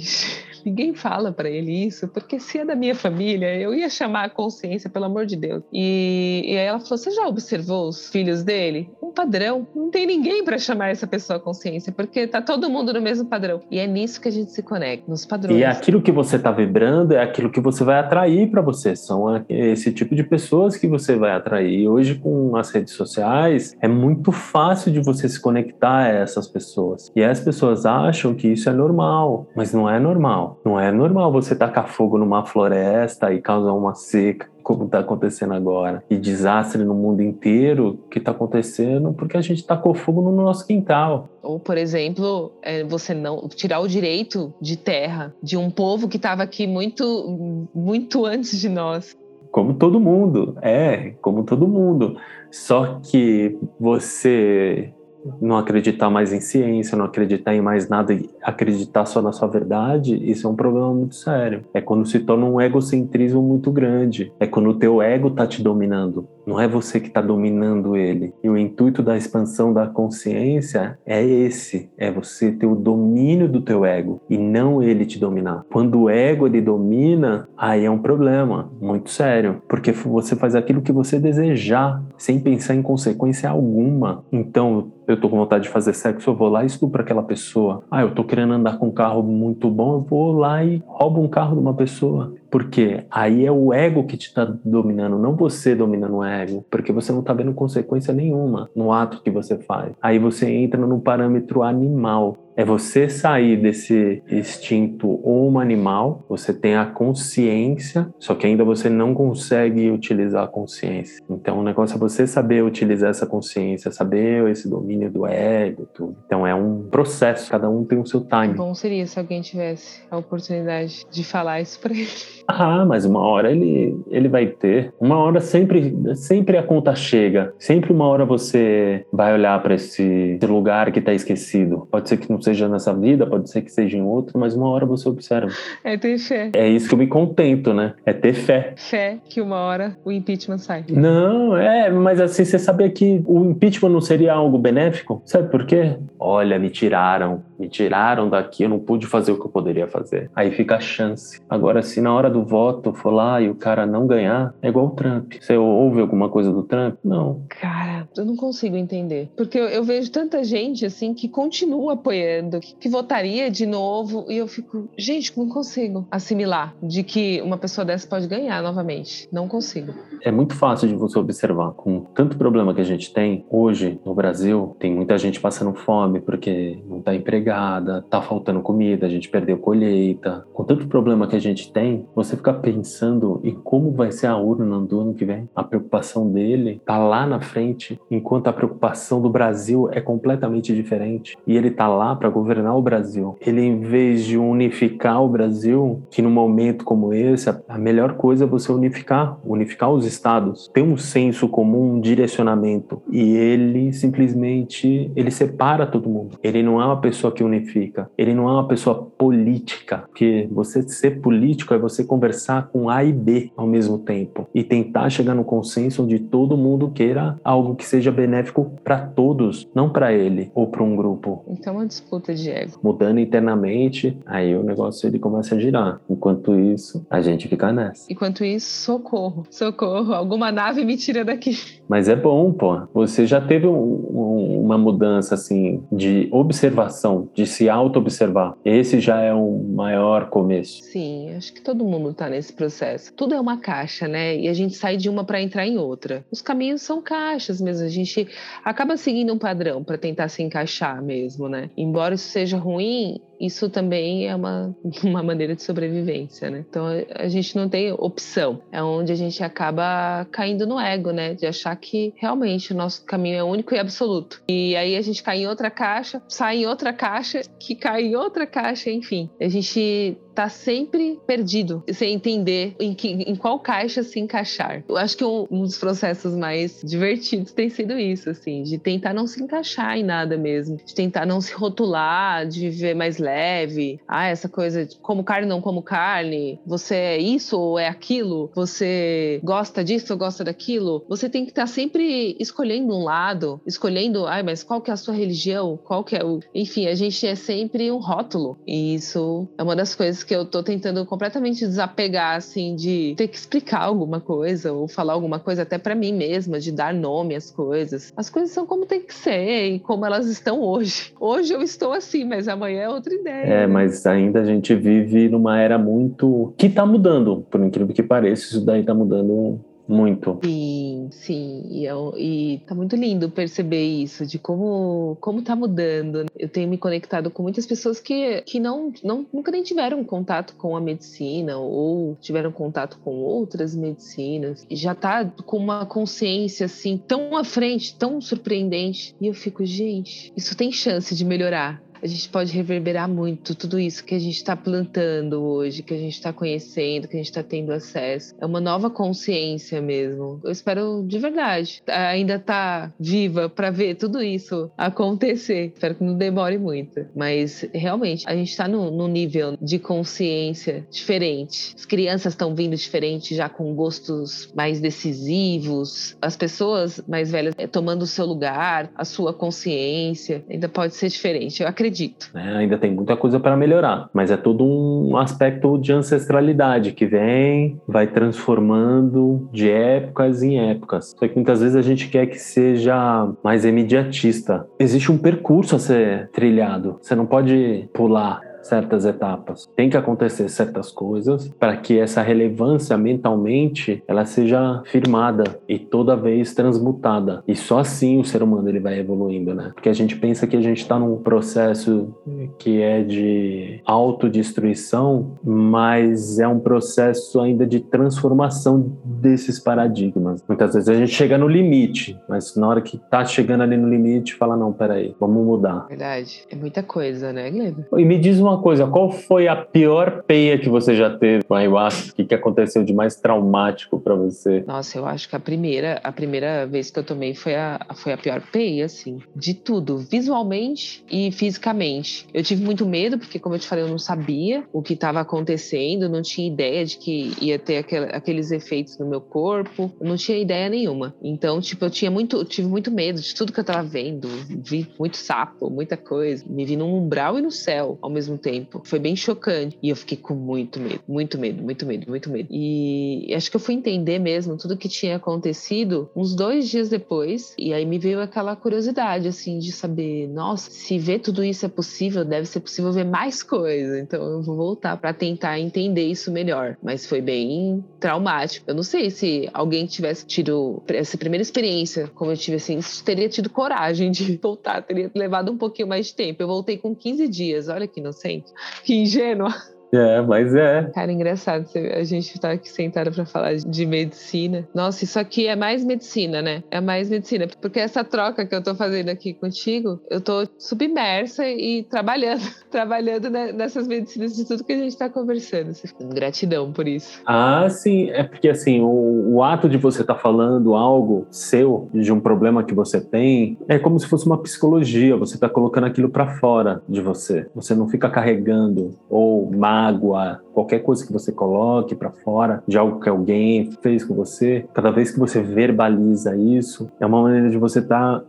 ninguém 0.64 0.94
fala 0.94 1.32
para 1.32 1.48
ele 1.48 1.86
isso, 1.86 2.08
porque 2.08 2.38
se 2.38 2.58
é 2.58 2.64
da 2.64 2.74
minha 2.74 2.94
família, 2.94 3.54
eu 3.58 3.74
ia 3.74 3.88
chamar 3.88 4.24
a 4.24 4.30
consciência, 4.30 4.90
pelo 4.90 5.04
amor 5.06 5.26
de 5.26 5.36
Deus. 5.36 5.62
E, 5.72 6.42
e 6.46 6.56
aí 6.56 6.66
ela 6.66 6.80
falou: 6.80 6.98
Você 6.98 7.10
já 7.10 7.26
observou 7.26 7.88
os 7.88 8.08
filhos 8.10 8.42
dele? 8.42 8.90
Um 9.02 9.12
padrão. 9.12 9.66
Não 9.74 9.90
tem 9.90 10.06
ninguém 10.06 10.44
para 10.44 10.58
chamar 10.58 10.90
essa 10.90 11.06
pessoa 11.06 11.38
a 11.38 11.40
consciência, 11.40 11.92
porque 11.92 12.26
tá 12.26 12.40
todo 12.40 12.70
mundo 12.70 12.92
no 12.92 13.00
mesmo 13.00 13.28
padrão. 13.28 13.60
E 13.70 13.78
é 13.78 13.86
nisso 13.86 14.20
que 14.20 14.28
a 14.28 14.32
gente 14.32 14.52
se 14.52 14.62
conecta, 14.62 15.04
nos 15.08 15.26
padrões. 15.26 15.58
E 15.58 15.64
aquilo 15.64 16.02
que 16.02 16.12
você 16.12 16.38
tá 16.38 16.50
vibrando 16.50 17.14
é 17.14 17.22
aquilo 17.22 17.50
que 17.50 17.60
você 17.60 17.84
vai 17.84 17.98
atrair 17.98 18.50
para 18.50 18.62
você. 18.62 18.94
São 18.94 19.44
esse 19.48 19.92
tipo 19.92 20.14
de 20.14 20.22
pessoas 20.24 20.76
que 20.76 20.86
você 20.86 21.16
vai 21.16 21.32
atrair. 21.32 21.80
E 21.80 21.88
hoje, 21.88 22.14
com 22.16 22.56
as 22.56 22.70
redes 22.70 22.94
sociais, 22.94 23.76
é 23.80 23.88
muito 23.88 24.32
fácil 24.32 24.92
de 24.92 25.00
você 25.00 25.28
se 25.28 25.40
conectar 25.40 26.04
a 26.04 26.08
essas 26.08 26.48
pessoas. 26.48 27.10
E 27.14 27.22
as 27.22 27.40
pessoas 27.40 27.86
acham 27.86 28.34
que 28.34 28.48
isso 28.48 28.68
é 28.68 28.72
normal, 28.72 29.46
mas 29.54 29.72
não 29.72 29.88
é 29.88 29.98
normal. 29.98 30.49
Não 30.64 30.78
é 30.78 30.90
normal 30.90 31.32
você 31.32 31.54
tacar 31.54 31.88
fogo 31.88 32.18
numa 32.18 32.44
floresta 32.44 33.32
e 33.32 33.40
causar 33.40 33.72
uma 33.72 33.94
seca, 33.94 34.48
como 34.62 34.84
está 34.84 35.00
acontecendo 35.00 35.54
agora, 35.54 36.04
e 36.08 36.16
desastre 36.16 36.84
no 36.84 36.94
mundo 36.94 37.22
inteiro 37.22 37.98
que 38.10 38.18
está 38.18 38.30
acontecendo 38.30 39.12
porque 39.12 39.36
a 39.36 39.40
gente 39.40 39.64
tacou 39.64 39.94
fogo 39.94 40.22
no 40.22 40.32
nosso 40.32 40.66
quintal. 40.66 41.28
Ou, 41.42 41.58
por 41.58 41.76
exemplo, 41.76 42.52
é 42.62 42.84
você 42.84 43.14
não 43.14 43.48
tirar 43.48 43.80
o 43.80 43.88
direito 43.88 44.52
de 44.60 44.76
terra 44.76 45.34
de 45.42 45.56
um 45.56 45.70
povo 45.70 46.08
que 46.08 46.16
estava 46.16 46.42
aqui 46.42 46.66
muito, 46.66 47.68
muito 47.74 48.26
antes 48.26 48.60
de 48.60 48.68
nós. 48.68 49.16
Como 49.50 49.74
todo 49.74 49.98
mundo, 49.98 50.56
é, 50.62 51.14
como 51.20 51.42
todo 51.42 51.66
mundo. 51.66 52.16
Só 52.50 53.00
que 53.02 53.58
você 53.78 54.92
não 55.40 55.56
acreditar 55.56 56.10
mais 56.10 56.32
em 56.32 56.40
ciência, 56.40 56.96
não 56.96 57.04
acreditar 57.04 57.54
em 57.54 57.60
mais 57.60 57.88
nada 57.88 58.12
e 58.12 58.28
acreditar 58.42 59.04
só 59.06 59.20
na 59.20 59.32
sua 59.32 59.48
verdade, 59.48 60.16
isso 60.30 60.46
é 60.46 60.50
um 60.50 60.56
problema 60.56 60.92
muito 60.92 61.14
sério. 61.14 61.64
É 61.74 61.80
quando 61.80 62.06
se 62.06 62.20
torna 62.20 62.46
um 62.46 62.60
egocentrismo 62.60 63.42
muito 63.42 63.70
grande. 63.70 64.32
É 64.40 64.46
quando 64.46 64.70
o 64.70 64.74
teu 64.74 65.02
ego 65.02 65.30
tá 65.30 65.46
te 65.46 65.62
dominando. 65.62 66.26
Não 66.46 66.60
é 66.60 66.66
você 66.66 67.00
que 67.00 67.08
está 67.08 67.20
dominando 67.20 67.96
ele. 67.96 68.32
E 68.42 68.48
o 68.48 68.56
intuito 68.56 69.02
da 69.02 69.16
expansão 69.16 69.72
da 69.72 69.86
consciência 69.86 70.98
é 71.06 71.24
esse: 71.24 71.90
é 71.96 72.10
você 72.10 72.50
ter 72.50 72.66
o 72.66 72.74
domínio 72.74 73.48
do 73.48 73.60
teu 73.60 73.84
ego 73.84 74.20
e 74.28 74.36
não 74.36 74.82
ele 74.82 75.04
te 75.04 75.18
dominar. 75.18 75.64
Quando 75.70 76.02
o 76.02 76.10
ego 76.10 76.46
ele 76.46 76.60
domina, 76.60 77.48
aí 77.56 77.84
é 77.84 77.90
um 77.90 77.98
problema 77.98 78.70
muito 78.80 79.10
sério, 79.10 79.62
porque 79.68 79.92
você 79.92 80.34
faz 80.36 80.54
aquilo 80.54 80.82
que 80.82 80.92
você 80.92 81.18
desejar 81.18 82.02
sem 82.16 82.40
pensar 82.40 82.74
em 82.74 82.82
consequência 82.82 83.50
alguma. 83.50 84.24
Então, 84.32 84.92
eu 85.06 85.20
tô 85.20 85.28
com 85.28 85.36
vontade 85.36 85.64
de 85.64 85.70
fazer 85.70 85.92
sexo, 85.92 86.30
eu 86.30 86.34
vou 86.34 86.48
lá 86.48 86.62
e 86.62 86.66
estupro 86.66 87.02
aquela 87.02 87.22
pessoa. 87.22 87.82
Ah, 87.90 88.02
eu 88.02 88.14
tô 88.14 88.24
querendo 88.24 88.52
andar 88.52 88.78
com 88.78 88.88
um 88.88 88.92
carro 88.92 89.22
muito 89.22 89.70
bom, 89.70 89.94
eu 89.94 90.00
vou 90.00 90.32
lá 90.32 90.64
e 90.64 90.82
roubo 90.86 91.20
um 91.20 91.28
carro 91.28 91.54
de 91.54 91.60
uma 91.60 91.74
pessoa. 91.74 92.32
Porque 92.50 93.04
aí 93.10 93.46
é 93.46 93.52
o 93.52 93.72
ego 93.72 94.04
que 94.04 94.16
te 94.16 94.26
está 94.26 94.44
dominando, 94.44 95.18
não 95.18 95.36
você 95.36 95.74
dominando 95.74 96.16
o 96.16 96.24
ego, 96.24 96.64
porque 96.70 96.92
você 96.92 97.12
não 97.12 97.20
está 97.20 97.32
vendo 97.32 97.54
consequência 97.54 98.12
nenhuma 98.12 98.68
no 98.74 98.92
ato 98.92 99.22
que 99.22 99.30
você 99.30 99.58
faz. 99.58 99.92
Aí 100.02 100.18
você 100.18 100.50
entra 100.50 100.80
no 100.80 101.00
parâmetro 101.00 101.62
animal. 101.62 102.36
É 102.60 102.64
você 102.64 103.08
sair 103.08 103.56
desse 103.56 104.22
instinto 104.30 105.18
homo 105.26 105.58
animal, 105.58 106.26
você 106.28 106.52
tem 106.52 106.76
a 106.76 106.84
consciência, 106.84 108.12
só 108.18 108.34
que 108.34 108.46
ainda 108.46 108.62
você 108.62 108.90
não 108.90 109.14
consegue 109.14 109.90
utilizar 109.90 110.44
a 110.44 110.46
consciência. 110.46 111.24
Então 111.30 111.58
o 111.58 111.62
negócio 111.62 111.96
é 111.96 111.98
você 111.98 112.26
saber 112.26 112.62
utilizar 112.62 113.08
essa 113.08 113.26
consciência, 113.26 113.90
saber 113.90 114.46
esse 114.50 114.68
domínio 114.68 115.10
do 115.10 115.26
ego, 115.26 115.88
tudo. 115.94 116.14
Então 116.26 116.46
é 116.46 116.54
um 116.54 116.82
processo, 116.90 117.50
cada 117.50 117.70
um 117.70 117.82
tem 117.82 117.98
o 117.98 118.04
seu 118.04 118.20
time. 118.20 118.52
Bom 118.52 118.74
seria 118.74 119.06
se 119.06 119.18
alguém 119.18 119.40
tivesse 119.40 120.02
a 120.10 120.18
oportunidade 120.18 121.06
de 121.10 121.24
falar 121.24 121.62
isso 121.62 121.80
para 121.80 121.94
ele. 121.94 122.10
Ah, 122.46 122.84
mas 122.84 123.04
uma 123.04 123.20
hora 123.20 123.50
ele, 123.50 123.96
ele 124.08 124.28
vai 124.28 124.46
ter. 124.46 124.92
Uma 125.00 125.16
hora 125.16 125.40
sempre, 125.40 125.96
sempre 126.14 126.58
a 126.58 126.62
conta 126.62 126.94
chega. 126.94 127.54
Sempre 127.58 127.90
uma 127.90 128.06
hora 128.06 128.26
você 128.26 129.06
vai 129.10 129.32
olhar 129.32 129.62
para 129.62 129.76
esse, 129.76 130.02
esse, 130.36 130.46
lugar 130.46 130.90
que 130.90 130.98
está 130.98 131.14
esquecido. 131.14 131.88
Pode 131.90 132.08
ser 132.08 132.16
que 132.16 132.28
não 132.28 132.40
seja 132.40 132.49
nessa 132.68 132.94
vida, 132.94 133.26
pode 133.26 133.50
ser 133.50 133.62
que 133.62 133.70
seja 133.70 133.96
em 133.96 134.02
outro, 134.02 134.38
mas 134.38 134.54
uma 134.54 134.68
hora 134.68 134.86
você 134.86 135.08
observa. 135.08 135.52
É 135.84 135.96
ter 135.96 136.18
fé. 136.18 136.50
É 136.54 136.68
isso 136.68 136.88
que 136.88 136.94
eu 136.94 136.98
me 136.98 137.06
contento, 137.06 137.72
né? 137.72 137.94
É 138.04 138.12
ter 138.12 138.32
fé. 138.32 138.74
Fé 138.76 139.18
que 139.28 139.40
uma 139.40 139.56
hora 139.56 139.96
o 140.04 140.10
impeachment 140.10 140.58
sai. 140.58 140.84
Não, 140.90 141.56
é, 141.56 141.90
mas 141.90 142.20
assim, 142.20 142.44
você 142.44 142.58
sabia 142.58 142.90
que 142.90 143.22
o 143.26 143.44
impeachment 143.44 143.90
não 143.90 144.00
seria 144.00 144.32
algo 144.32 144.58
benéfico? 144.58 145.22
Sabe 145.24 145.50
por 145.50 145.66
quê? 145.66 145.96
Olha, 146.18 146.58
me 146.58 146.70
tiraram. 146.70 147.42
Me 147.60 147.68
tiraram 147.68 148.30
daqui, 148.30 148.62
eu 148.62 148.70
não 148.70 148.78
pude 148.78 149.06
fazer 149.06 149.32
o 149.32 149.36
que 149.38 149.44
eu 149.44 149.50
poderia 149.50 149.86
fazer. 149.86 150.30
Aí 150.34 150.50
fica 150.50 150.76
a 150.76 150.80
chance. 150.80 151.38
Agora, 151.46 151.82
se 151.82 152.00
na 152.00 152.10
hora 152.14 152.30
do 152.30 152.42
voto 152.42 152.94
for 152.94 153.10
lá 153.10 153.38
e 153.38 153.50
o 153.50 153.54
cara 153.54 153.84
não 153.84 154.06
ganhar, 154.06 154.54
é 154.62 154.68
igual 154.68 154.86
o 154.86 154.90
Trump. 154.92 155.34
Você 155.38 155.58
ouve 155.58 156.00
alguma 156.00 156.30
coisa 156.30 156.50
do 156.50 156.62
Trump? 156.62 156.96
Não. 157.04 157.42
Cara, 157.50 158.08
eu 158.16 158.24
não 158.24 158.34
consigo 158.34 158.76
entender. 158.76 159.30
Porque 159.36 159.58
eu, 159.58 159.64
eu 159.64 159.84
vejo 159.84 160.10
tanta 160.10 160.42
gente, 160.42 160.86
assim, 160.86 161.12
que 161.12 161.28
continua 161.28 161.92
apoiando, 161.92 162.60
que, 162.60 162.74
que, 162.76 162.88
votaria 162.88 163.50
de 163.50 163.66
novo, 163.66 164.24
e 164.30 164.38
eu 164.38 164.48
fico, 164.48 164.88
gente, 164.96 165.36
não 165.36 165.46
consigo 165.46 166.08
assimilar 166.10 166.74
de 166.82 167.02
que 167.02 167.42
uma 167.42 167.58
pessoa 167.58 167.84
dessa 167.84 168.08
pode 168.08 168.26
ganhar 168.26 168.62
novamente. 168.62 169.28
Não 169.30 169.46
consigo. 169.46 169.92
É 170.22 170.30
muito 170.30 170.54
fácil 170.54 170.88
de 170.88 170.94
você 170.94 171.18
observar. 171.18 171.72
Com 171.72 172.06
tanto 172.14 172.38
problema 172.38 172.72
que 172.72 172.80
a 172.80 172.84
gente 172.84 173.12
tem 173.12 173.44
hoje 173.50 174.00
no 174.02 174.14
Brasil, 174.14 174.74
tem 174.78 174.94
muita 174.94 175.18
gente 175.18 175.38
passando 175.38 175.74
fome 175.74 176.20
porque 176.20 176.82
não 176.88 177.00
está 177.00 177.14
empregado 177.14 177.49
desempregada, 177.50 178.04
tá 178.08 178.22
faltando 178.22 178.60
comida, 178.60 179.06
a 179.06 179.08
gente 179.08 179.28
perdeu 179.28 179.58
colheita. 179.58 180.46
Com 180.52 180.64
tanto 180.64 180.86
problema 180.86 181.26
que 181.26 181.36
a 181.36 181.40
gente 181.40 181.72
tem, 181.72 182.06
você 182.14 182.36
fica 182.36 182.52
pensando 182.52 183.40
em 183.42 183.54
como 183.54 183.90
vai 183.92 184.12
ser 184.12 184.28
a 184.28 184.36
urna 184.36 184.80
do 184.80 185.00
ano 185.00 185.14
que 185.14 185.24
vem. 185.24 185.48
A 185.54 185.64
preocupação 185.64 186.30
dele 186.30 186.80
tá 186.84 186.98
lá 186.98 187.26
na 187.26 187.40
frente, 187.40 188.00
enquanto 188.10 188.46
a 188.46 188.52
preocupação 188.52 189.20
do 189.20 189.28
Brasil 189.28 189.88
é 189.92 190.00
completamente 190.00 190.74
diferente. 190.74 191.36
E 191.46 191.56
ele 191.56 191.70
tá 191.70 191.88
lá 191.88 192.14
para 192.14 192.28
governar 192.28 192.76
o 192.76 192.82
Brasil. 192.82 193.36
Ele, 193.40 193.62
em 193.62 193.80
vez 193.80 194.24
de 194.24 194.38
unificar 194.38 195.22
o 195.22 195.28
Brasil, 195.28 196.02
que 196.10 196.22
num 196.22 196.30
momento 196.30 196.84
como 196.84 197.12
esse, 197.12 197.50
a 197.68 197.78
melhor 197.78 198.14
coisa 198.14 198.44
é 198.44 198.46
você 198.46 198.70
unificar, 198.70 199.38
unificar 199.44 199.90
os 199.90 200.06
estados, 200.06 200.68
ter 200.72 200.82
um 200.82 200.96
senso 200.96 201.48
comum, 201.48 201.94
um 201.94 202.00
direcionamento. 202.00 203.02
E 203.10 203.36
ele 203.36 203.92
simplesmente 203.92 205.10
ele 205.16 205.30
separa 205.30 205.86
todo 205.86 206.08
mundo. 206.08 206.38
Ele 206.42 206.62
não 206.62 206.80
é 206.80 206.84
uma 206.84 207.00
pessoa 207.00 207.32
que 207.32 207.39
unifica. 207.42 208.10
Ele 208.16 208.34
não 208.34 208.48
é 208.48 208.52
uma 208.52 208.68
pessoa 208.68 209.10
política, 209.16 210.04
porque 210.08 210.48
você 210.50 210.82
ser 210.82 211.20
político 211.20 211.74
é 211.74 211.78
você 211.78 212.04
conversar 212.04 212.68
com 212.68 212.88
A 212.88 213.04
e 213.04 213.12
B 213.12 213.50
ao 213.56 213.66
mesmo 213.66 213.98
tempo 213.98 214.48
e 214.54 214.62
tentar 214.62 215.10
chegar 215.10 215.34
no 215.34 215.44
consenso 215.44 216.02
onde 216.02 216.18
todo 216.18 216.56
mundo 216.56 216.90
queira 216.90 217.38
algo 217.44 217.74
que 217.74 217.86
seja 217.86 218.10
benéfico 218.10 218.72
para 218.82 218.98
todos, 218.98 219.68
não 219.74 219.90
para 219.90 220.12
ele 220.12 220.50
ou 220.54 220.66
para 220.66 220.82
um 220.82 220.96
grupo. 220.96 221.44
Então 221.48 221.74
é 221.74 221.76
uma 221.78 221.86
disputa 221.86 222.34
de 222.34 222.50
ego. 222.50 222.78
Mudando 222.82 223.18
internamente, 223.20 224.16
aí 224.26 224.54
o 224.56 224.62
negócio 224.62 225.06
ele 225.08 225.18
começa 225.18 225.54
a 225.54 225.58
girar. 225.58 226.00
Enquanto 226.08 226.58
isso, 226.58 227.04
a 227.10 227.20
gente 227.20 227.48
fica 227.48 227.72
nessa. 227.72 228.06
Enquanto 228.10 228.44
isso, 228.44 228.84
socorro, 228.84 229.44
socorro, 229.50 230.12
alguma 230.12 230.50
nave 230.52 230.84
me 230.84 230.96
tira 230.96 231.24
daqui. 231.24 231.56
Mas 231.88 232.08
é 232.08 232.16
bom, 232.16 232.52
pô. 232.52 232.82
Você 232.94 233.26
já 233.26 233.40
teve 233.40 233.66
um, 233.66 233.72
um, 233.72 234.60
uma 234.62 234.78
mudança 234.78 235.34
assim 235.34 235.82
de 235.90 236.28
observação, 236.30 237.28
de 237.34 237.46
se 237.46 237.68
auto-observar. 237.68 238.56
Esse 238.64 239.00
já 239.00 239.20
é 239.20 239.32
um 239.34 239.62
maior 239.74 240.28
começo. 240.28 240.82
Sim, 240.82 241.34
acho 241.36 241.52
que 241.52 241.60
todo 241.60 241.84
mundo 241.84 242.10
está 242.10 242.28
nesse 242.28 242.52
processo. 242.52 243.12
Tudo 243.14 243.34
é 243.34 243.40
uma 243.40 243.58
caixa, 243.58 244.08
né? 244.08 244.36
E 244.36 244.48
a 244.48 244.52
gente 244.52 244.74
sai 244.74 244.96
de 244.96 245.08
uma 245.08 245.24
para 245.24 245.40
entrar 245.40 245.66
em 245.66 245.78
outra. 245.78 246.24
Os 246.30 246.42
caminhos 246.42 246.82
são 246.82 247.00
caixas 247.00 247.60
mesmo. 247.60 247.86
A 247.86 247.90
gente 247.90 248.28
acaba 248.64 248.96
seguindo 248.96 249.32
um 249.32 249.38
padrão 249.38 249.82
para 249.82 249.98
tentar 249.98 250.28
se 250.28 250.42
encaixar 250.42 251.02
mesmo, 251.02 251.48
né? 251.48 251.70
Embora 251.76 252.14
isso 252.14 252.28
seja 252.28 252.56
ruim, 252.56 253.20
isso 253.40 253.70
também 253.70 254.28
é 254.28 254.34
uma, 254.34 254.76
uma 255.02 255.22
maneira 255.22 255.56
de 255.56 255.62
sobrevivência, 255.62 256.50
né? 256.50 256.64
Então 256.68 256.86
a 257.14 257.28
gente 257.28 257.56
não 257.56 257.68
tem 257.68 257.92
opção. 257.92 258.60
É 258.70 258.82
onde 258.82 259.10
a 259.12 259.16
gente 259.16 259.42
acaba 259.42 260.26
caindo 260.30 260.66
no 260.66 260.78
ego, 260.78 261.10
né? 261.10 261.34
De 261.34 261.46
achar 261.46 261.74
que 261.76 262.12
realmente 262.16 262.72
o 262.72 262.76
nosso 262.76 263.04
caminho 263.04 263.38
é 263.38 263.42
único 263.42 263.74
e 263.74 263.78
absoluto. 263.78 264.42
E 264.48 264.76
aí 264.76 264.96
a 264.96 265.00
gente 265.00 265.22
cai 265.22 265.38
em 265.38 265.46
outra 265.46 265.70
caixa, 265.70 266.22
sai 266.28 266.58
em 266.58 266.66
outra 266.66 266.92
caixa, 266.92 267.40
que 267.58 267.74
cai 267.74 268.02
em 268.02 268.16
outra 268.16 268.46
caixa, 268.46 268.90
enfim. 268.90 269.30
A 269.40 269.48
gente 269.48 270.18
tá 270.34 270.48
sempre 270.48 271.18
perdido, 271.26 271.82
sem 271.92 272.14
entender 272.14 272.74
em, 272.78 272.94
que, 272.94 273.08
em 273.08 273.34
qual 273.34 273.58
caixa 273.58 274.02
se 274.02 274.18
encaixar. 274.18 274.82
Eu 274.88 274.96
acho 274.96 275.16
que 275.16 275.24
um, 275.24 275.46
um, 275.50 275.62
dos 275.62 275.78
processos 275.78 276.34
mais 276.34 276.80
divertidos 276.84 277.52
tem 277.52 277.68
sido 277.68 277.98
isso, 277.98 278.30
assim, 278.30 278.62
de 278.62 278.78
tentar 278.78 279.12
não 279.12 279.26
se 279.26 279.42
encaixar 279.42 279.96
em 279.96 280.04
nada 280.04 280.36
mesmo, 280.36 280.76
de 280.76 280.94
tentar 280.94 281.26
não 281.26 281.40
se 281.40 281.52
rotular, 281.52 282.46
de 282.46 282.68
viver 282.70 282.94
mais 282.94 283.18
leve. 283.18 284.00
Ah, 284.06 284.26
essa 284.26 284.48
coisa 284.48 284.86
de 284.86 284.96
como 284.98 285.24
carne, 285.24 285.46
não 285.46 285.60
como 285.60 285.82
carne, 285.82 286.60
você 286.66 286.94
é 286.94 287.18
isso 287.18 287.58
ou 287.58 287.78
é 287.78 287.88
aquilo, 287.88 288.50
você 288.54 289.40
gosta 289.42 289.84
disso 289.84 290.12
ou 290.12 290.18
gosta 290.18 290.44
daquilo. 290.44 291.04
Você 291.08 291.28
tem 291.28 291.44
que 291.44 291.50
estar 291.50 291.62
tá 291.62 291.66
sempre 291.66 292.36
escolhendo 292.38 292.94
um 292.94 293.04
lado, 293.04 293.60
escolhendo, 293.66 294.26
ai, 294.26 294.42
mas 294.42 294.62
qual 294.62 294.80
que 294.80 294.90
é 294.90 294.94
a 294.94 294.96
sua 294.96 295.14
religião, 295.14 295.78
qual 295.84 296.04
que 296.04 296.16
é 296.16 296.24
o. 296.24 296.40
Enfim, 296.54 296.86
a 296.86 296.94
gente 296.94 297.26
é 297.26 297.34
sempre 297.34 297.90
um 297.90 297.98
rótulo. 297.98 298.58
E 298.66 298.94
isso 298.94 299.48
é 299.58 299.62
uma 299.62 299.76
das 299.76 299.94
coisas 299.94 300.19
que 300.22 300.34
eu 300.34 300.44
tô 300.44 300.62
tentando 300.62 301.04
completamente 301.06 301.66
desapegar, 301.66 302.36
assim, 302.36 302.74
de 302.74 303.14
ter 303.16 303.28
que 303.28 303.36
explicar 303.36 303.82
alguma 303.82 304.20
coisa 304.20 304.72
ou 304.72 304.88
falar 304.88 305.12
alguma 305.12 305.38
coisa 305.38 305.62
até 305.62 305.78
para 305.78 305.94
mim 305.94 306.12
mesma, 306.12 306.58
de 306.58 306.72
dar 306.72 306.92
nome 306.92 307.34
às 307.34 307.50
coisas. 307.50 308.12
As 308.16 308.28
coisas 308.30 308.50
são 308.50 308.66
como 308.66 308.86
tem 308.86 309.00
que 309.00 309.14
ser 309.14 309.74
e 309.74 309.80
como 309.80 310.04
elas 310.06 310.26
estão 310.26 310.60
hoje. 310.60 311.12
Hoje 311.18 311.52
eu 311.52 311.62
estou 311.62 311.92
assim, 311.92 312.24
mas 312.24 312.48
amanhã 312.48 312.82
é 312.82 312.88
outra 312.88 313.14
ideia. 313.14 313.46
É, 313.46 313.66
mas 313.66 314.06
ainda 314.06 314.40
a 314.40 314.44
gente 314.44 314.74
vive 314.74 315.28
numa 315.28 315.60
era 315.60 315.78
muito. 315.78 316.52
que 316.56 316.68
tá 316.68 316.84
mudando, 316.84 317.46
por 317.50 317.60
incrível 317.60 317.94
que 317.94 318.02
pareça, 318.02 318.44
isso 318.44 318.64
daí 318.64 318.82
tá 318.84 318.94
mudando 318.94 319.60
muito. 319.90 320.38
Sim, 320.44 321.08
sim. 321.10 321.62
E, 321.70 321.84
eu, 321.84 322.14
e 322.16 322.62
tá 322.66 322.74
muito 322.74 322.96
lindo 322.96 323.30
perceber 323.30 323.84
isso, 323.84 324.24
de 324.24 324.38
como, 324.38 325.16
como 325.20 325.42
tá 325.42 325.56
mudando. 325.56 326.26
Eu 326.38 326.48
tenho 326.48 326.68
me 326.68 326.78
conectado 326.78 327.30
com 327.30 327.42
muitas 327.42 327.66
pessoas 327.66 328.00
que, 328.00 328.42
que 328.42 328.60
não, 328.60 328.92
não, 329.02 329.26
nunca 329.32 329.50
nem 329.50 329.62
tiveram 329.62 330.04
contato 330.04 330.54
com 330.56 330.76
a 330.76 330.80
medicina 330.80 331.58
ou 331.58 332.16
tiveram 332.20 332.52
contato 332.52 332.98
com 333.02 333.16
outras 333.16 333.74
medicinas. 333.74 334.66
E 334.70 334.76
já 334.76 334.94
tá 334.94 335.24
com 335.24 335.56
uma 335.56 335.84
consciência, 335.84 336.66
assim, 336.66 336.96
tão 336.96 337.36
à 337.36 337.44
frente, 337.44 337.96
tão 337.96 338.20
surpreendente. 338.20 339.14
E 339.20 339.26
eu 339.26 339.34
fico, 339.34 339.64
gente, 339.64 340.32
isso 340.36 340.56
tem 340.56 340.70
chance 340.70 341.14
de 341.14 341.24
melhorar 341.24 341.82
a 342.02 342.06
gente 342.06 342.28
pode 342.28 342.52
reverberar 342.52 343.08
muito 343.08 343.54
tudo 343.54 343.78
isso 343.78 344.04
que 344.04 344.14
a 344.14 344.18
gente 344.18 344.36
está 344.36 344.56
plantando 344.56 345.42
hoje, 345.42 345.82
que 345.82 345.94
a 345.94 345.98
gente 345.98 346.14
está 346.14 346.32
conhecendo, 346.32 347.06
que 347.06 347.16
a 347.16 347.18
gente 347.18 347.28
está 347.28 347.42
tendo 347.42 347.72
acesso. 347.72 348.34
É 348.40 348.46
uma 348.46 348.60
nova 348.60 348.90
consciência 348.90 349.80
mesmo. 349.80 350.40
Eu 350.42 350.50
espero 350.50 351.04
de 351.06 351.18
verdade 351.18 351.82
ainda 351.86 352.36
estar 352.36 352.88
tá 352.88 352.94
viva 352.98 353.48
para 353.48 353.70
ver 353.70 353.96
tudo 353.96 354.22
isso 354.22 354.70
acontecer. 354.76 355.72
Espero 355.74 355.94
que 355.94 356.04
não 356.04 356.16
demore 356.16 356.58
muito. 356.58 357.06
Mas 357.14 357.68
realmente, 357.74 358.24
a 358.26 358.34
gente 358.34 358.50
está 358.50 358.66
num 358.66 359.08
nível 359.08 359.56
de 359.60 359.78
consciência 359.78 360.86
diferente. 360.90 361.74
As 361.76 361.84
crianças 361.84 362.32
estão 362.32 362.54
vindo 362.54 362.76
diferente, 362.76 363.34
já 363.34 363.48
com 363.48 363.74
gostos 363.74 364.50
mais 364.54 364.80
decisivos. 364.80 366.16
As 366.20 366.36
pessoas 366.36 367.02
mais 367.06 367.30
velhas 367.30 367.54
eh, 367.58 367.66
tomando 367.66 368.02
o 368.02 368.06
seu 368.06 368.24
lugar, 368.24 368.90
a 368.94 369.04
sua 369.04 369.32
consciência. 369.32 370.44
Ainda 370.48 370.68
pode 370.68 370.94
ser 370.94 371.08
diferente. 371.08 371.62
Eu 371.62 371.68
acredito 371.68 371.89
acredito. 371.90 372.30
É, 372.34 372.56
ainda 372.56 372.78
tem 372.78 372.94
muita 372.94 373.16
coisa 373.16 373.40
para 373.40 373.56
melhorar, 373.56 374.08
mas 374.14 374.30
é 374.30 374.36
todo 374.36 374.64
um 374.64 375.16
aspecto 375.16 375.76
de 375.78 375.92
ancestralidade 375.92 376.92
que 376.92 377.06
vem, 377.06 377.80
vai 377.86 378.06
transformando 378.06 379.48
de 379.52 379.68
épocas 379.68 380.42
em 380.42 380.58
épocas. 380.70 381.14
Só 381.18 381.28
que 381.28 381.34
muitas 381.34 381.60
vezes 381.60 381.76
a 381.76 381.82
gente 381.82 382.08
quer 382.08 382.26
que 382.26 382.38
seja 382.38 383.28
mais 383.42 383.64
imediatista. 383.64 384.66
Existe 384.78 385.10
um 385.10 385.18
percurso 385.18 385.76
a 385.76 385.78
ser 385.78 386.30
trilhado. 386.30 386.98
Você 387.00 387.14
não 387.14 387.26
pode 387.26 387.88
pular 387.92 388.40
certas 388.62 389.04
etapas. 389.04 389.68
Tem 389.76 389.88
que 389.88 389.96
acontecer 389.96 390.48
certas 390.48 390.90
coisas 390.90 391.48
para 391.58 391.76
que 391.76 391.98
essa 391.98 392.22
relevância 392.22 392.96
mentalmente 392.96 394.02
ela 394.06 394.24
seja 394.24 394.82
firmada 394.86 395.60
e 395.68 395.78
toda 395.78 396.16
vez 396.16 396.54
transmutada. 396.54 397.42
E 397.46 397.54
só 397.54 397.78
assim 397.78 398.18
o 398.18 398.24
ser 398.24 398.42
humano 398.42 398.68
ele 398.68 398.80
vai 398.80 398.98
evoluindo, 398.98 399.54
né? 399.54 399.70
Porque 399.74 399.88
a 399.88 399.92
gente 399.92 400.16
pensa 400.16 400.46
que 400.46 400.56
a 400.56 400.60
gente 400.60 400.78
está 400.78 400.98
num 400.98 401.16
processo 401.16 402.14
que 402.58 402.82
é 402.82 403.02
de 403.02 403.80
autodestruição, 403.84 405.32
mas 405.42 406.38
é 406.38 406.46
um 406.46 406.58
processo 406.58 407.40
ainda 407.40 407.66
de 407.66 407.80
transformação 407.80 408.96
desses 409.04 409.58
paradigmas. 409.58 410.44
Muitas 410.46 410.74
vezes 410.74 410.88
a 410.88 410.94
gente 410.94 411.12
chega 411.12 411.38
no 411.38 411.48
limite, 411.48 412.18
mas 412.28 412.56
na 412.56 412.68
hora 412.68 412.80
que 412.80 412.98
tá 413.10 413.24
chegando 413.24 413.62
ali 413.62 413.76
no 413.76 413.88
limite, 413.88 414.34
fala 414.34 414.56
não, 414.56 414.72
peraí, 414.72 415.14
vamos 415.18 415.44
mudar. 415.44 415.86
Verdade. 415.88 416.44
É 416.50 416.56
muita 416.56 416.82
coisa, 416.82 417.32
né, 417.32 417.50
Gleba? 417.50 417.86
E 417.96 418.04
me 418.04 418.18
diz 418.18 418.38
uma 418.38 418.49
uma 418.50 418.60
coisa, 418.60 418.86
qual 418.86 419.10
foi 419.10 419.46
a 419.46 419.56
pior 419.56 420.22
peia 420.24 420.58
que 420.58 420.68
você 420.68 420.94
já 420.94 421.08
teve 421.16 421.44
com 421.44 421.54
a 421.54 421.58
ayahuasca? 421.58 422.12
O 422.12 422.14
que, 422.14 422.24
que 422.24 422.34
aconteceu 422.34 422.84
de 422.84 422.92
mais 422.92 423.16
traumático 423.16 423.98
para 423.98 424.14
você? 424.14 424.64
Nossa, 424.66 424.98
eu 424.98 425.06
acho 425.06 425.28
que 425.28 425.36
a 425.36 425.40
primeira, 425.40 426.00
a 426.02 426.10
primeira 426.10 426.66
vez 426.66 426.90
que 426.90 426.98
eu 426.98 427.04
tomei 427.04 427.34
foi 427.34 427.54
a, 427.54 427.80
foi 427.94 428.12
a 428.12 428.18
pior 428.18 428.42
peia, 428.52 428.84
assim, 428.86 429.20
de 429.34 429.54
tudo, 429.54 429.98
visualmente 429.98 431.04
e 431.10 431.30
fisicamente. 431.30 432.26
Eu 432.34 432.42
tive 432.42 432.64
muito 432.64 432.84
medo, 432.84 433.18
porque, 433.18 433.38
como 433.38 433.54
eu 433.54 433.58
te 433.58 433.68
falei, 433.68 433.84
eu 433.84 433.88
não 433.88 433.98
sabia 433.98 434.64
o 434.72 434.82
que 434.82 434.94
estava 434.94 435.20
acontecendo, 435.20 436.08
não 436.08 436.22
tinha 436.22 436.46
ideia 436.46 436.84
de 436.84 436.96
que 436.96 437.32
ia 437.40 437.58
ter 437.58 437.78
aquel, 437.78 438.04
aqueles 438.12 438.50
efeitos 438.50 438.98
no 438.98 439.06
meu 439.06 439.20
corpo, 439.20 439.92
não 440.00 440.16
tinha 440.16 440.38
ideia 440.38 440.68
nenhuma. 440.68 441.14
Então, 441.22 441.60
tipo, 441.60 441.84
eu 441.84 441.90
tinha 441.90 442.10
muito, 442.10 442.44
tive 442.44 442.66
muito 442.66 442.90
medo 442.90 443.20
de 443.20 443.34
tudo 443.34 443.52
que 443.52 443.60
eu 443.60 443.64
tava 443.64 443.82
vendo, 443.82 444.28
vi 444.48 444.88
muito 444.98 445.16
sapo, 445.16 445.70
muita 445.70 445.96
coisa, 445.96 446.44
me 446.48 446.64
vi 446.64 446.76
num 446.76 446.96
umbral 446.96 447.38
e 447.38 447.42
no 447.42 447.50
céu 447.50 447.98
ao 448.00 448.10
mesmo 448.10 448.36
tempo. 448.40 448.82
Foi 448.84 448.98
bem 448.98 449.14
chocante. 449.14 449.76
E 449.82 449.88
eu 449.88 449.96
fiquei 449.96 450.16
com 450.16 450.34
muito 450.34 450.80
medo, 450.80 451.00
muito 451.06 451.38
medo, 451.38 451.62
muito 451.62 451.86
medo, 451.86 452.08
muito 452.08 452.30
medo. 452.30 452.48
E 452.50 453.32
acho 453.34 453.50
que 453.50 453.56
eu 453.56 453.60
fui 453.60 453.74
entender 453.74 454.18
mesmo 454.18 454.56
tudo 454.56 454.76
que 454.76 454.88
tinha 454.88 455.16
acontecido 455.16 456.10
uns 456.16 456.34
dois 456.34 456.68
dias 456.68 456.88
depois. 456.88 457.54
E 457.58 457.72
aí 457.72 457.84
me 457.84 457.98
veio 457.98 458.20
aquela 458.20 458.56
curiosidade, 458.56 459.28
assim, 459.28 459.58
de 459.58 459.72
saber, 459.72 460.28
nossa, 460.28 460.70
se 460.70 460.98
ver 460.98 461.20
tudo 461.20 461.44
isso 461.44 461.66
é 461.66 461.68
possível 461.68 462.24
deve 462.24 462.46
ser 462.46 462.60
possível 462.60 462.92
ver 462.92 463.04
mais 463.04 463.42
coisa. 463.42 463.98
Então 463.98 464.22
eu 464.22 464.42
vou 464.42 464.56
voltar 464.56 464.96
para 464.96 465.12
tentar 465.12 465.58
entender 465.58 466.04
isso 466.04 466.30
melhor. 466.30 466.76
Mas 466.82 467.06
foi 467.06 467.20
bem 467.20 467.84
traumático. 467.98 468.64
Eu 468.68 468.74
não 468.74 468.82
sei 468.82 469.10
se 469.10 469.48
alguém 469.52 469.86
tivesse 469.86 470.24
tido 470.24 470.82
essa 470.88 471.18
primeira 471.18 471.42
experiência, 471.42 472.08
como 472.14 472.30
eu 472.30 472.36
tive 472.36 472.56
assim, 472.56 472.78
teria 473.04 473.28
tido 473.28 473.50
coragem 473.50 474.10
de 474.10 474.36
voltar, 474.42 474.82
teria 474.82 475.10
levado 475.14 475.52
um 475.52 475.58
pouquinho 475.58 475.88
mais 475.88 476.06
de 476.06 476.14
tempo. 476.14 476.42
Eu 476.42 476.46
voltei 476.46 476.78
com 476.78 476.94
15 476.94 477.28
dias, 477.28 477.68
olha 477.68 477.86
que 477.86 478.00
inocente, 478.30 478.52
ingênua. 478.88 479.69
É, 479.92 480.20
mas 480.20 480.54
é. 480.54 480.90
Cara, 480.94 481.12
engraçado. 481.12 481.66
A 481.94 482.04
gente 482.04 482.38
tá 482.38 482.52
aqui 482.52 482.68
sentada 482.68 483.10
para 483.10 483.24
falar 483.26 483.56
de 483.56 483.86
medicina. 483.86 484.66
Nossa, 484.74 485.04
isso 485.04 485.18
aqui 485.18 485.46
é 485.46 485.56
mais 485.56 485.84
medicina, 485.84 486.40
né? 486.40 486.62
É 486.70 486.80
mais 486.80 487.10
medicina. 487.10 487.46
Porque 487.60 487.80
essa 487.80 488.04
troca 488.04 488.46
que 488.46 488.54
eu 488.54 488.62
tô 488.62 488.74
fazendo 488.74 489.08
aqui 489.08 489.34
contigo, 489.34 490.00
eu 490.10 490.20
tô 490.20 490.46
submersa 490.58 491.46
e 491.48 491.82
trabalhando, 491.84 492.42
trabalhando 492.70 493.30
nessas 493.30 493.86
medicinas 493.86 494.36
de 494.36 494.46
tudo 494.46 494.64
que 494.64 494.72
a 494.72 494.78
gente 494.78 494.96
tá 494.96 495.08
conversando. 495.08 495.72
Gratidão 496.14 496.72
por 496.72 496.86
isso. 496.86 497.20
Ah, 497.26 497.68
sim. 497.68 498.10
É 498.10 498.22
porque, 498.22 498.48
assim, 498.48 498.80
o, 498.80 499.34
o 499.34 499.42
ato 499.42 499.68
de 499.68 499.76
você 499.76 500.02
estar 500.02 500.14
tá 500.14 500.20
falando 500.20 500.74
algo 500.74 501.26
seu, 501.30 501.88
de 501.92 502.12
um 502.12 502.20
problema 502.20 502.62
que 502.62 502.74
você 502.74 503.00
tem, 503.00 503.58
é 503.68 503.78
como 503.78 503.98
se 503.98 504.06
fosse 504.06 504.26
uma 504.26 504.38
psicologia. 504.38 505.16
Você 505.16 505.38
tá 505.38 505.48
colocando 505.48 505.86
aquilo 505.86 506.08
para 506.08 506.36
fora 506.36 506.82
de 506.88 507.00
você. 507.00 507.48
Você 507.54 507.74
não 507.74 507.88
fica 507.88 508.08
carregando 508.08 508.94
ou 509.08 509.50
mais 509.50 509.79
água, 509.86 510.40
qualquer 510.52 510.80
coisa 510.80 511.06
que 511.06 511.12
você 511.12 511.32
coloque 511.32 511.94
para 511.94 512.10
fora 512.10 512.62
de 512.66 512.76
algo 512.78 513.00
que 513.00 513.08
alguém 513.08 513.70
fez 513.82 514.04
com 514.04 514.14
você, 514.14 514.66
cada 514.72 514.90
vez 514.90 515.10
que 515.10 515.18
você 515.18 515.42
verbaliza 515.42 516.36
isso, 516.36 516.88
é 516.98 517.06
uma 517.06 517.22
maneira 517.22 517.50
de 517.50 517.58
você 517.58 517.80
estar 517.80 518.20
tá 518.20 518.24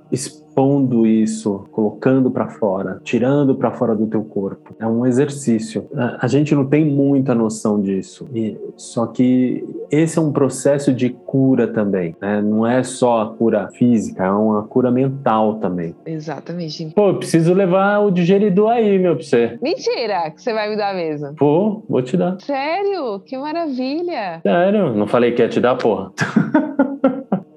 expondo 0.61 1.07
isso, 1.07 1.65
colocando 1.71 2.29
para 2.29 2.47
fora, 2.47 3.01
tirando 3.03 3.55
para 3.55 3.71
fora 3.71 3.95
do 3.95 4.05
teu 4.05 4.23
corpo. 4.23 4.75
É 4.79 4.85
um 4.85 5.05
exercício. 5.07 5.89
A 6.19 6.27
gente 6.27 6.53
não 6.53 6.65
tem 6.65 6.85
muita 6.85 7.33
noção 7.33 7.81
disso. 7.81 8.27
E, 8.33 8.55
só 8.77 9.07
que 9.07 9.65
esse 9.89 10.19
é 10.19 10.21
um 10.21 10.31
processo 10.31 10.93
de 10.93 11.09
cura 11.09 11.67
também, 11.67 12.15
né? 12.21 12.41
Não 12.41 12.65
é 12.65 12.83
só 12.83 13.21
a 13.21 13.33
cura 13.33 13.69
física, 13.69 14.25
é 14.25 14.31
uma 14.31 14.61
cura 14.63 14.91
mental 14.91 15.55
também. 15.55 15.95
Exatamente. 16.05 16.91
Pô, 16.95 17.09
eu 17.09 17.17
preciso 17.17 17.53
levar 17.53 17.99
o 17.99 18.11
digeridor 18.11 18.69
aí, 18.69 18.99
meu, 18.99 19.15
pra 19.15 19.25
você. 19.25 19.57
Mentira 19.61 20.29
que 20.29 20.41
você 20.41 20.53
vai 20.53 20.69
me 20.69 20.77
dar 20.77 20.93
mesmo. 20.93 21.33
Pô, 21.35 21.83
vou 21.89 22.03
te 22.03 22.15
dar. 22.15 22.39
Sério? 22.39 23.19
Que 23.25 23.35
maravilha. 23.37 24.39
Sério? 24.43 24.93
Não 24.93 25.07
falei 25.07 25.31
que 25.31 25.41
ia 25.41 25.49
te 25.49 25.59
dar, 25.59 25.75
porra. 25.75 26.11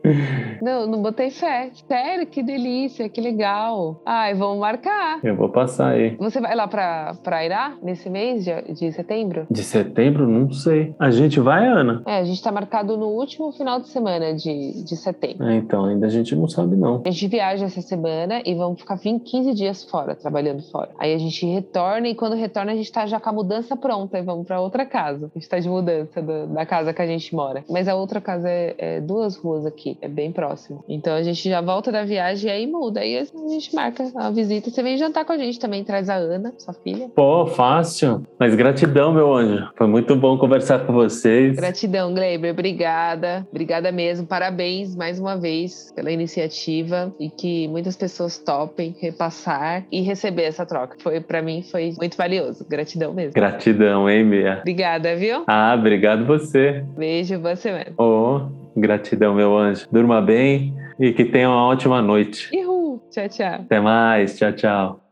Não, 0.64 0.86
não 0.86 1.02
botei 1.02 1.28
fé. 1.28 1.70
Sério, 1.86 2.26
que 2.26 2.42
delícia, 2.42 3.06
que 3.06 3.20
legal. 3.20 4.00
Ai, 4.06 4.32
vamos 4.32 4.58
marcar. 4.58 5.20
Eu 5.22 5.36
vou 5.36 5.50
passar 5.50 5.90
aí. 5.90 6.16
Você 6.16 6.40
vai 6.40 6.56
lá 6.56 6.66
pra, 6.66 7.14
pra 7.22 7.44
Irá 7.44 7.74
nesse 7.82 8.08
mês 8.08 8.46
de, 8.46 8.72
de 8.72 8.90
setembro? 8.92 9.46
De 9.50 9.62
setembro? 9.62 10.26
Não 10.26 10.50
sei. 10.50 10.94
A 10.98 11.10
gente 11.10 11.38
vai, 11.38 11.66
Ana? 11.66 12.02
É, 12.06 12.16
a 12.16 12.24
gente 12.24 12.42
tá 12.42 12.50
marcado 12.50 12.96
no 12.96 13.08
último 13.08 13.52
final 13.52 13.78
de 13.78 13.88
semana 13.88 14.34
de, 14.34 14.82
de 14.84 14.96
setembro. 14.96 15.46
É, 15.46 15.56
então, 15.56 15.84
ainda 15.84 16.06
a 16.06 16.10
gente 16.10 16.34
não 16.34 16.48
sabe, 16.48 16.76
não. 16.76 17.02
A 17.04 17.10
gente 17.10 17.28
viaja 17.28 17.66
essa 17.66 17.82
semana 17.82 18.40
e 18.46 18.54
vamos 18.54 18.80
ficar 18.80 18.94
20, 18.94 19.22
15 19.22 19.52
dias 19.52 19.84
fora, 19.84 20.14
trabalhando 20.14 20.62
fora. 20.70 20.88
Aí 20.98 21.12
a 21.12 21.18
gente 21.18 21.44
retorna 21.44 22.08
e 22.08 22.14
quando 22.14 22.36
retorna 22.36 22.72
a 22.72 22.74
gente 22.74 22.90
tá 22.90 23.04
já 23.04 23.20
com 23.20 23.28
a 23.28 23.32
mudança 23.34 23.76
pronta 23.76 24.18
e 24.18 24.22
vamos 24.22 24.46
pra 24.46 24.62
outra 24.62 24.86
casa. 24.86 25.30
A 25.34 25.38
gente 25.38 25.46
tá 25.46 25.58
de 25.58 25.68
mudança 25.68 26.22
do, 26.22 26.46
da 26.46 26.64
casa 26.64 26.94
que 26.94 27.02
a 27.02 27.06
gente 27.06 27.34
mora. 27.34 27.62
Mas 27.68 27.86
a 27.86 27.94
outra 27.94 28.18
casa 28.18 28.48
é, 28.48 28.74
é 28.78 29.00
duas 29.02 29.36
ruas 29.36 29.66
aqui 29.66 29.98
é 30.00 30.08
bem 30.08 30.32
próximo. 30.54 30.84
Então 30.88 31.14
a 31.14 31.22
gente 31.22 31.48
já 31.48 31.60
volta 31.60 31.90
da 31.90 32.04
viagem 32.04 32.48
e 32.48 32.52
aí 32.52 32.66
muda. 32.66 33.00
Aí 33.00 33.18
a 33.18 33.48
gente 33.48 33.74
marca 33.74 34.10
a 34.14 34.30
visita. 34.30 34.70
Você 34.70 34.82
vem 34.82 34.96
jantar 34.96 35.24
com 35.24 35.32
a 35.32 35.38
gente 35.38 35.58
também, 35.58 35.84
traz 35.84 36.08
a 36.08 36.14
Ana, 36.14 36.54
sua 36.58 36.72
filha. 36.72 37.08
Pô, 37.14 37.46
fácil. 37.46 38.22
Mas 38.38 38.54
gratidão, 38.54 39.12
meu 39.12 39.34
anjo. 39.34 39.68
Foi 39.76 39.86
muito 39.86 40.14
bom 40.16 40.38
conversar 40.38 40.86
com 40.86 40.92
vocês. 40.92 41.56
Gratidão, 41.56 42.14
Gleiber. 42.14 42.52
Obrigada. 42.52 43.46
Obrigada 43.50 43.90
mesmo. 43.90 44.26
Parabéns 44.26 44.94
mais 44.94 45.18
uma 45.18 45.36
vez 45.36 45.92
pela 45.94 46.10
iniciativa 46.10 47.12
e 47.18 47.28
que 47.28 47.68
muitas 47.68 47.96
pessoas 47.96 48.38
topem 48.38 48.94
repassar 49.00 49.84
e 49.90 50.00
receber 50.00 50.44
essa 50.44 50.64
troca. 50.64 50.96
Foi 51.00 51.20
para 51.20 51.42
mim 51.42 51.62
foi 51.62 51.94
muito 51.98 52.16
valioso. 52.16 52.64
Gratidão 52.68 53.12
mesmo. 53.12 53.32
Gratidão, 53.32 54.08
hein, 54.08 54.28
Bia? 54.28 54.58
Obrigada, 54.60 55.16
viu? 55.16 55.44
Ah, 55.46 55.74
obrigado 55.76 56.24
você. 56.24 56.84
Beijo, 56.96 57.38
boa 57.38 57.56
semana. 57.56 57.92
Oh. 57.98 58.63
Gratidão, 58.76 59.34
meu 59.34 59.56
anjo. 59.56 59.86
Durma 59.90 60.20
bem 60.20 60.74
e 60.98 61.12
que 61.12 61.24
tenha 61.24 61.48
uma 61.48 61.66
ótima 61.66 62.02
noite. 62.02 62.50
Uhul. 62.54 63.02
Tchau, 63.10 63.28
tchau. 63.28 63.54
Até 63.54 63.80
mais. 63.80 64.36
Tchau, 64.36 64.52
tchau. 64.52 65.03